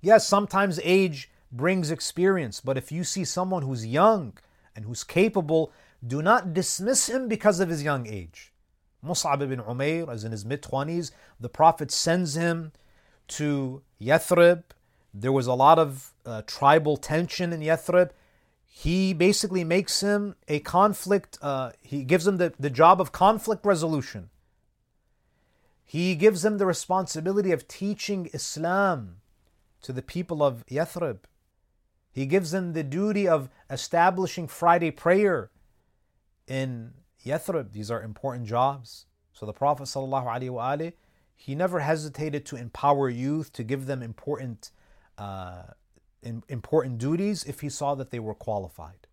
Yes, 0.00 0.26
sometimes 0.26 0.80
age 0.82 1.30
brings 1.52 1.90
experience, 1.90 2.60
but 2.60 2.76
if 2.76 2.90
you 2.90 3.04
see 3.04 3.24
someone 3.24 3.62
who's 3.62 3.86
young 3.86 4.38
and 4.74 4.84
who's 4.84 5.04
capable, 5.04 5.72
do 6.06 6.22
not 6.22 6.54
dismiss 6.54 7.08
him 7.08 7.28
because 7.28 7.60
of 7.60 7.68
his 7.68 7.82
young 7.82 8.06
age. 8.06 8.52
Mus'ab 9.04 9.42
ibn 9.42 9.60
Umair 9.60 10.12
is 10.12 10.24
in 10.24 10.32
his 10.32 10.44
mid 10.44 10.62
20s. 10.62 11.10
The 11.38 11.48
Prophet 11.48 11.90
sends 11.90 12.34
him 12.34 12.72
to 13.28 13.82
Yathrib. 14.00 14.64
There 15.18 15.32
was 15.32 15.46
a 15.46 15.54
lot 15.54 15.78
of 15.78 16.12
uh, 16.26 16.42
tribal 16.46 16.98
tension 16.98 17.52
in 17.52 17.60
Yathrib. 17.60 18.10
He 18.66 19.14
basically 19.14 19.64
makes 19.64 20.02
him 20.02 20.36
a 20.46 20.60
conflict, 20.60 21.38
uh, 21.40 21.72
he 21.80 22.04
gives 22.04 22.26
him 22.26 22.36
the, 22.36 22.52
the 22.60 22.68
job 22.68 23.00
of 23.00 23.12
conflict 23.12 23.64
resolution. 23.64 24.28
He 25.82 26.14
gives 26.16 26.44
him 26.44 26.58
the 26.58 26.66
responsibility 26.66 27.50
of 27.52 27.66
teaching 27.66 28.28
Islam 28.34 29.16
to 29.80 29.92
the 29.92 30.02
people 30.02 30.42
of 30.42 30.66
Yathrib. 30.66 31.20
He 32.12 32.26
gives 32.26 32.52
him 32.52 32.74
the 32.74 32.82
duty 32.82 33.26
of 33.26 33.48
establishing 33.70 34.48
Friday 34.48 34.90
prayer 34.90 35.50
in 36.46 36.92
Yathrib. 37.24 37.72
These 37.72 37.90
are 37.90 38.02
important 38.02 38.46
jobs. 38.46 39.06
So 39.32 39.46
the 39.46 39.52
Prophet 39.54 39.84
ﷺ, 39.84 40.92
he 41.34 41.54
never 41.54 41.80
hesitated 41.80 42.44
to 42.46 42.56
empower 42.56 43.08
youth, 43.08 43.52
to 43.54 43.62
give 43.62 43.86
them 43.86 44.02
important, 44.02 44.70
uh, 45.18 45.62
in, 46.22 46.42
important 46.48 46.98
duties 46.98 47.44
if 47.44 47.60
he 47.60 47.68
saw 47.68 47.94
that 47.94 48.10
they 48.10 48.18
were 48.18 48.34
qualified. 48.34 49.06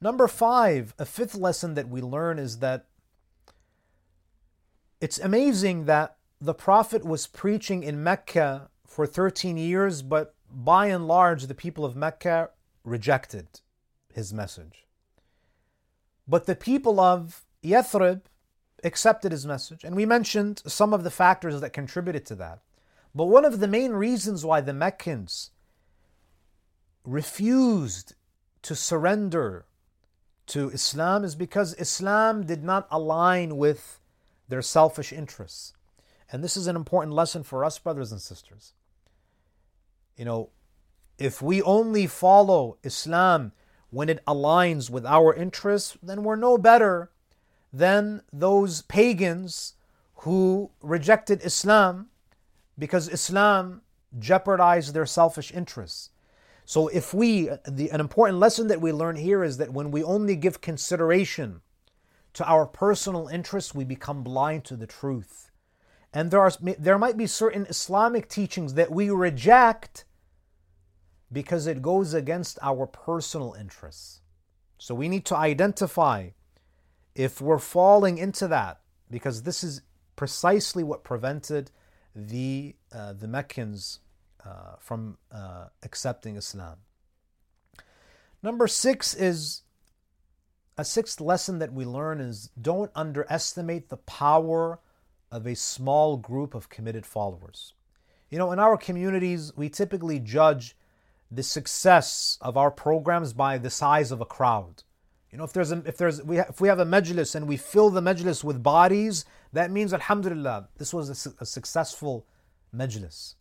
Number 0.00 0.28
five, 0.28 0.94
a 0.98 1.04
fifth 1.04 1.34
lesson 1.34 1.74
that 1.74 1.88
we 1.88 2.00
learn 2.00 2.38
is 2.38 2.58
that 2.58 2.86
it's 5.00 5.18
amazing 5.18 5.84
that 5.86 6.16
the 6.40 6.54
Prophet 6.54 7.04
was 7.04 7.26
preaching 7.26 7.82
in 7.82 8.02
Mecca 8.02 8.68
for 8.86 9.06
13 9.06 9.56
years, 9.56 10.02
but 10.02 10.34
by 10.50 10.86
and 10.86 11.08
large, 11.08 11.46
the 11.46 11.54
people 11.54 11.84
of 11.84 11.96
Mecca 11.96 12.50
rejected 12.84 13.60
his 14.12 14.32
message. 14.32 14.86
But 16.28 16.46
the 16.46 16.54
people 16.54 17.00
of 17.00 17.44
Yathrib 17.62 18.22
accepted 18.84 19.32
his 19.32 19.46
message. 19.46 19.84
And 19.84 19.96
we 19.96 20.06
mentioned 20.06 20.62
some 20.66 20.92
of 20.92 21.04
the 21.04 21.10
factors 21.10 21.60
that 21.60 21.72
contributed 21.72 22.26
to 22.26 22.34
that. 22.36 22.60
But 23.14 23.26
one 23.26 23.44
of 23.44 23.60
the 23.60 23.68
main 23.68 23.92
reasons 23.92 24.44
why 24.44 24.60
the 24.60 24.72
Meccans 24.72 25.50
refused 27.04 28.14
to 28.62 28.74
surrender 28.74 29.66
to 30.46 30.70
Islam 30.70 31.24
is 31.24 31.34
because 31.34 31.74
Islam 31.74 32.44
did 32.44 32.64
not 32.64 32.88
align 32.90 33.56
with 33.56 34.00
their 34.48 34.62
selfish 34.62 35.12
interests. 35.12 35.74
And 36.30 36.42
this 36.42 36.56
is 36.56 36.66
an 36.66 36.76
important 36.76 37.14
lesson 37.14 37.42
for 37.44 37.64
us, 37.64 37.78
brothers 37.78 38.10
and 38.10 38.20
sisters. 38.20 38.72
You 40.16 40.24
know, 40.24 40.50
if 41.18 41.40
we 41.40 41.62
only 41.62 42.06
follow 42.06 42.78
Islam 42.82 43.52
when 43.90 44.08
it 44.08 44.24
aligns 44.26 44.90
with 44.90 45.06
our 45.06 45.32
interests, 45.32 45.96
then 46.02 46.24
we're 46.24 46.36
no 46.36 46.58
better 46.58 47.10
than 47.72 48.22
those 48.32 48.82
pagans 48.82 49.74
who 50.16 50.70
rejected 50.82 51.44
Islam 51.44 52.08
because 52.78 53.08
Islam 53.08 53.82
jeopardized 54.18 54.94
their 54.94 55.06
selfish 55.06 55.52
interests. 55.52 56.10
So, 56.66 56.88
if 56.88 57.12
we, 57.12 57.50
the, 57.68 57.90
an 57.90 58.00
important 58.00 58.38
lesson 58.38 58.68
that 58.68 58.80
we 58.80 58.90
learn 58.90 59.16
here 59.16 59.44
is 59.44 59.58
that 59.58 59.72
when 59.72 59.90
we 59.90 60.02
only 60.02 60.34
give 60.34 60.60
consideration 60.60 61.60
to 62.32 62.48
our 62.50 62.66
personal 62.66 63.28
interests, 63.28 63.74
we 63.74 63.84
become 63.84 64.22
blind 64.22 64.64
to 64.64 64.76
the 64.76 64.86
truth. 64.86 65.50
And 66.12 66.30
there, 66.30 66.40
are, 66.40 66.52
there 66.78 66.98
might 66.98 67.16
be 67.16 67.26
certain 67.26 67.66
Islamic 67.66 68.28
teachings 68.28 68.74
that 68.74 68.90
we 68.90 69.10
reject 69.10 70.04
because 71.32 71.66
it 71.66 71.82
goes 71.82 72.14
against 72.14 72.58
our 72.62 72.86
personal 72.86 73.54
interests. 73.58 74.20
So 74.78 74.94
we 74.94 75.08
need 75.08 75.24
to 75.26 75.36
identify 75.36 76.30
if 77.14 77.40
we're 77.40 77.58
falling 77.58 78.18
into 78.18 78.48
that, 78.48 78.80
because 79.10 79.42
this 79.42 79.62
is 79.62 79.82
precisely 80.16 80.82
what 80.82 81.04
prevented 81.04 81.70
the 82.14 82.76
uh, 82.92 83.12
the 83.12 83.28
Meccans 83.28 84.00
uh, 84.44 84.76
from 84.78 85.18
uh, 85.32 85.66
accepting 85.82 86.36
Islam. 86.36 86.76
Number 88.42 88.68
six 88.68 89.14
is 89.14 89.62
a 90.76 90.84
sixth 90.84 91.20
lesson 91.20 91.58
that 91.60 91.72
we 91.72 91.84
learn 91.84 92.20
is 92.20 92.50
don't 92.60 92.90
underestimate 92.94 93.88
the 93.88 93.96
power 93.96 94.80
of 95.30 95.46
a 95.46 95.56
small 95.56 96.16
group 96.16 96.54
of 96.54 96.68
committed 96.68 97.06
followers. 97.06 97.74
You 98.28 98.38
know, 98.38 98.52
in 98.52 98.58
our 98.58 98.76
communities, 98.76 99.52
we 99.56 99.68
typically 99.68 100.18
judge 100.18 100.76
the 101.30 101.42
success 101.42 102.38
of 102.40 102.56
our 102.56 102.70
programs 102.70 103.32
by 103.32 103.58
the 103.58 103.70
size 103.70 104.10
of 104.10 104.20
a 104.20 104.26
crowd. 104.26 104.82
You 105.34 105.38
know, 105.38 105.44
if 105.44 105.52
there's 105.52 105.72
a, 105.72 105.82
if 105.84 105.96
there's 105.96 106.22
we 106.22 106.38
if 106.38 106.60
we 106.60 106.68
have 106.68 106.78
a 106.78 106.86
majlis 106.86 107.34
and 107.34 107.48
we 107.48 107.56
fill 107.56 107.90
the 107.90 108.00
majlis 108.00 108.44
with 108.44 108.62
bodies, 108.62 109.24
that 109.52 109.72
means 109.72 109.92
Alhamdulillah, 109.92 110.68
this 110.78 110.94
was 110.94 111.26
a, 111.26 111.42
a 111.42 111.44
successful 111.44 112.24
majlis. 112.72 113.34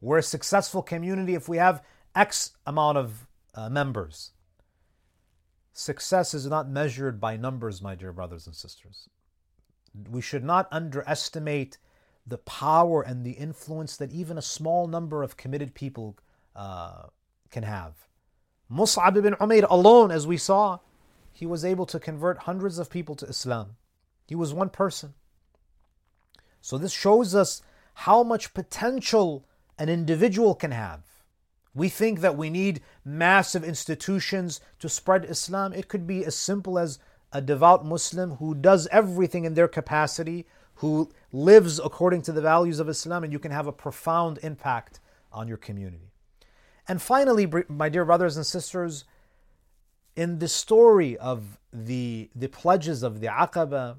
We're 0.00 0.18
a 0.18 0.22
successful 0.24 0.82
community 0.82 1.36
if 1.36 1.48
we 1.48 1.58
have 1.58 1.84
X 2.12 2.56
amount 2.66 2.98
of 2.98 3.28
uh, 3.54 3.68
members. 3.68 4.32
Success 5.72 6.34
is 6.34 6.46
not 6.46 6.68
measured 6.68 7.20
by 7.20 7.36
numbers, 7.36 7.80
my 7.80 7.94
dear 7.94 8.12
brothers 8.12 8.48
and 8.48 8.56
sisters. 8.56 9.08
We 10.10 10.20
should 10.20 10.42
not 10.42 10.66
underestimate 10.72 11.78
the 12.26 12.38
power 12.38 13.00
and 13.00 13.24
the 13.24 13.38
influence 13.46 13.96
that 13.98 14.10
even 14.10 14.38
a 14.38 14.42
small 14.42 14.88
number 14.88 15.22
of 15.22 15.36
committed 15.36 15.74
people 15.74 16.18
uh, 16.56 17.02
can 17.52 17.62
have. 17.62 17.94
Mus'ab 18.68 19.16
ibn 19.16 19.34
Umair 19.34 19.68
alone, 19.70 20.10
as 20.10 20.26
we 20.26 20.36
saw, 20.36 20.80
he 21.38 21.46
was 21.46 21.64
able 21.64 21.86
to 21.86 22.00
convert 22.00 22.38
hundreds 22.38 22.80
of 22.80 22.90
people 22.90 23.14
to 23.14 23.26
Islam. 23.26 23.76
He 24.26 24.34
was 24.34 24.52
one 24.52 24.70
person. 24.70 25.14
So 26.60 26.76
this 26.76 26.92
shows 26.92 27.32
us 27.32 27.62
how 27.94 28.24
much 28.24 28.54
potential 28.54 29.46
an 29.78 29.88
individual 29.88 30.56
can 30.56 30.72
have. 30.72 31.02
We 31.72 31.88
think 31.88 32.22
that 32.22 32.36
we 32.36 32.50
need 32.50 32.80
massive 33.04 33.62
institutions 33.62 34.60
to 34.80 34.88
spread 34.88 35.26
Islam. 35.26 35.72
It 35.72 35.86
could 35.86 36.08
be 36.08 36.24
as 36.24 36.34
simple 36.34 36.76
as 36.76 36.98
a 37.30 37.40
devout 37.40 37.86
Muslim 37.86 38.32
who 38.38 38.52
does 38.52 38.88
everything 38.90 39.44
in 39.44 39.54
their 39.54 39.68
capacity, 39.68 40.44
who 40.74 41.08
lives 41.30 41.78
according 41.78 42.22
to 42.22 42.32
the 42.32 42.42
values 42.42 42.80
of 42.80 42.88
Islam, 42.88 43.22
and 43.22 43.32
you 43.32 43.38
can 43.38 43.52
have 43.52 43.68
a 43.68 43.72
profound 43.72 44.40
impact 44.42 44.98
on 45.32 45.46
your 45.46 45.56
community. 45.56 46.10
And 46.88 47.00
finally, 47.00 47.48
my 47.68 47.88
dear 47.88 48.04
brothers 48.04 48.36
and 48.36 48.44
sisters, 48.44 49.04
in 50.18 50.40
the 50.40 50.48
story 50.48 51.16
of 51.18 51.60
the, 51.72 52.28
the 52.34 52.48
pledges 52.48 53.04
of 53.04 53.20
the 53.20 53.28
Aqaba, 53.28 53.96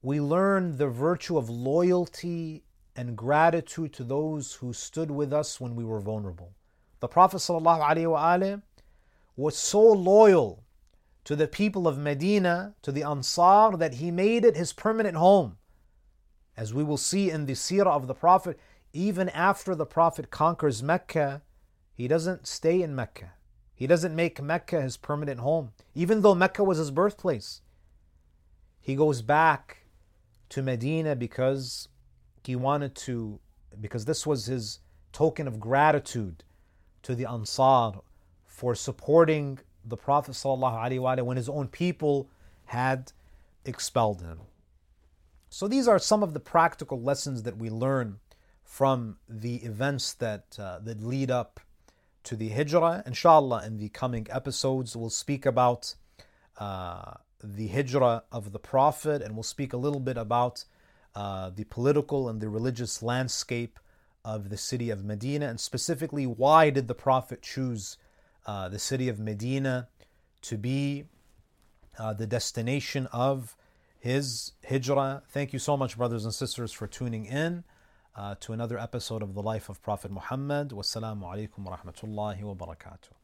we 0.00 0.22
learn 0.22 0.78
the 0.78 0.88
virtue 0.88 1.36
of 1.36 1.50
loyalty 1.50 2.62
and 2.96 3.14
gratitude 3.14 3.92
to 3.92 4.04
those 4.04 4.54
who 4.54 4.72
stood 4.72 5.10
with 5.10 5.30
us 5.30 5.60
when 5.60 5.76
we 5.76 5.84
were 5.84 6.00
vulnerable. 6.00 6.54
The 7.00 7.08
Prophet 7.08 7.36
ﷺ 7.36 8.62
was 9.36 9.54
so 9.54 9.82
loyal 9.82 10.64
to 11.24 11.36
the 11.36 11.46
people 11.46 11.86
of 11.86 11.98
Medina, 11.98 12.74
to 12.80 12.90
the 12.90 13.02
Ansar, 13.02 13.76
that 13.76 13.96
he 13.96 14.10
made 14.10 14.46
it 14.46 14.56
his 14.56 14.72
permanent 14.72 15.18
home. 15.18 15.58
As 16.56 16.72
we 16.72 16.82
will 16.82 16.96
see 16.96 17.30
in 17.30 17.44
the 17.44 17.52
seerah 17.52 17.94
of 17.94 18.06
the 18.06 18.14
Prophet, 18.14 18.58
even 18.94 19.28
after 19.28 19.74
the 19.74 19.84
Prophet 19.84 20.30
conquers 20.30 20.82
Mecca, 20.82 21.42
he 21.92 22.08
doesn't 22.08 22.46
stay 22.46 22.80
in 22.80 22.94
Mecca. 22.94 23.34
He 23.78 23.86
doesn't 23.86 24.16
make 24.16 24.42
Mecca 24.42 24.82
his 24.82 24.96
permanent 24.96 25.38
home, 25.38 25.70
even 25.94 26.22
though 26.22 26.34
Mecca 26.34 26.64
was 26.64 26.78
his 26.78 26.90
birthplace. 26.90 27.60
He 28.80 28.96
goes 28.96 29.22
back 29.22 29.84
to 30.48 30.62
Medina 30.62 31.14
because 31.14 31.86
he 32.42 32.56
wanted 32.56 32.96
to, 32.96 33.38
because 33.80 34.04
this 34.04 34.26
was 34.26 34.46
his 34.46 34.80
token 35.12 35.46
of 35.46 35.60
gratitude 35.60 36.42
to 37.04 37.14
the 37.14 37.24
Ansar 37.26 38.00
for 38.46 38.74
supporting 38.74 39.60
the 39.84 39.96
Prophet 39.96 40.32
ﷺ 40.32 41.22
when 41.22 41.36
his 41.36 41.48
own 41.48 41.68
people 41.68 42.28
had 42.64 43.12
expelled 43.64 44.22
him. 44.22 44.40
So 45.50 45.68
these 45.68 45.86
are 45.86 46.00
some 46.00 46.24
of 46.24 46.34
the 46.34 46.40
practical 46.40 47.00
lessons 47.00 47.44
that 47.44 47.58
we 47.58 47.70
learn 47.70 48.18
from 48.64 49.18
the 49.28 49.56
events 49.58 50.14
that 50.14 50.56
uh, 50.58 50.80
that 50.80 51.00
lead 51.00 51.30
up 51.30 51.60
to 52.28 52.36
the 52.36 52.50
hijrah. 52.50 53.02
Inshallah, 53.06 53.64
in 53.64 53.78
the 53.78 53.88
coming 53.88 54.26
episodes, 54.28 54.94
we'll 54.94 55.08
speak 55.08 55.46
about 55.46 55.94
uh, 56.58 57.14
the 57.42 57.68
hijrah 57.68 58.22
of 58.30 58.52
the 58.52 58.58
Prophet 58.58 59.22
and 59.22 59.34
we'll 59.34 59.42
speak 59.42 59.72
a 59.72 59.78
little 59.78 59.98
bit 59.98 60.18
about 60.18 60.66
uh, 61.14 61.48
the 61.48 61.64
political 61.64 62.28
and 62.28 62.38
the 62.38 62.50
religious 62.50 63.02
landscape 63.02 63.80
of 64.26 64.50
the 64.50 64.58
city 64.58 64.90
of 64.90 65.06
Medina 65.06 65.46
and 65.46 65.58
specifically 65.58 66.26
why 66.26 66.68
did 66.68 66.86
the 66.86 66.94
Prophet 66.94 67.40
choose 67.40 67.96
uh, 68.46 68.68
the 68.68 68.78
city 68.78 69.08
of 69.08 69.18
Medina 69.18 69.88
to 70.42 70.58
be 70.58 71.04
uh, 71.98 72.12
the 72.12 72.26
destination 72.26 73.06
of 73.10 73.56
his 73.98 74.52
hijrah. 74.68 75.22
Thank 75.30 75.54
you 75.54 75.58
so 75.58 75.78
much, 75.78 75.96
brothers 75.96 76.26
and 76.26 76.34
sisters, 76.34 76.72
for 76.72 76.86
tuning 76.86 77.24
in 77.24 77.64
uh, 78.18 78.34
to 78.40 78.52
another 78.52 78.78
episode 78.78 79.22
of 79.22 79.34
the 79.34 79.42
life 79.42 79.68
of 79.68 79.80
Prophet 79.80 80.10
Muhammad. 80.10 80.70
Wassalamu 80.70 81.22
alaikum 81.22 81.64
wa 81.64 81.76
rahmatullahi 81.76 82.42
wa 82.42 82.54
barakatuh. 82.54 83.17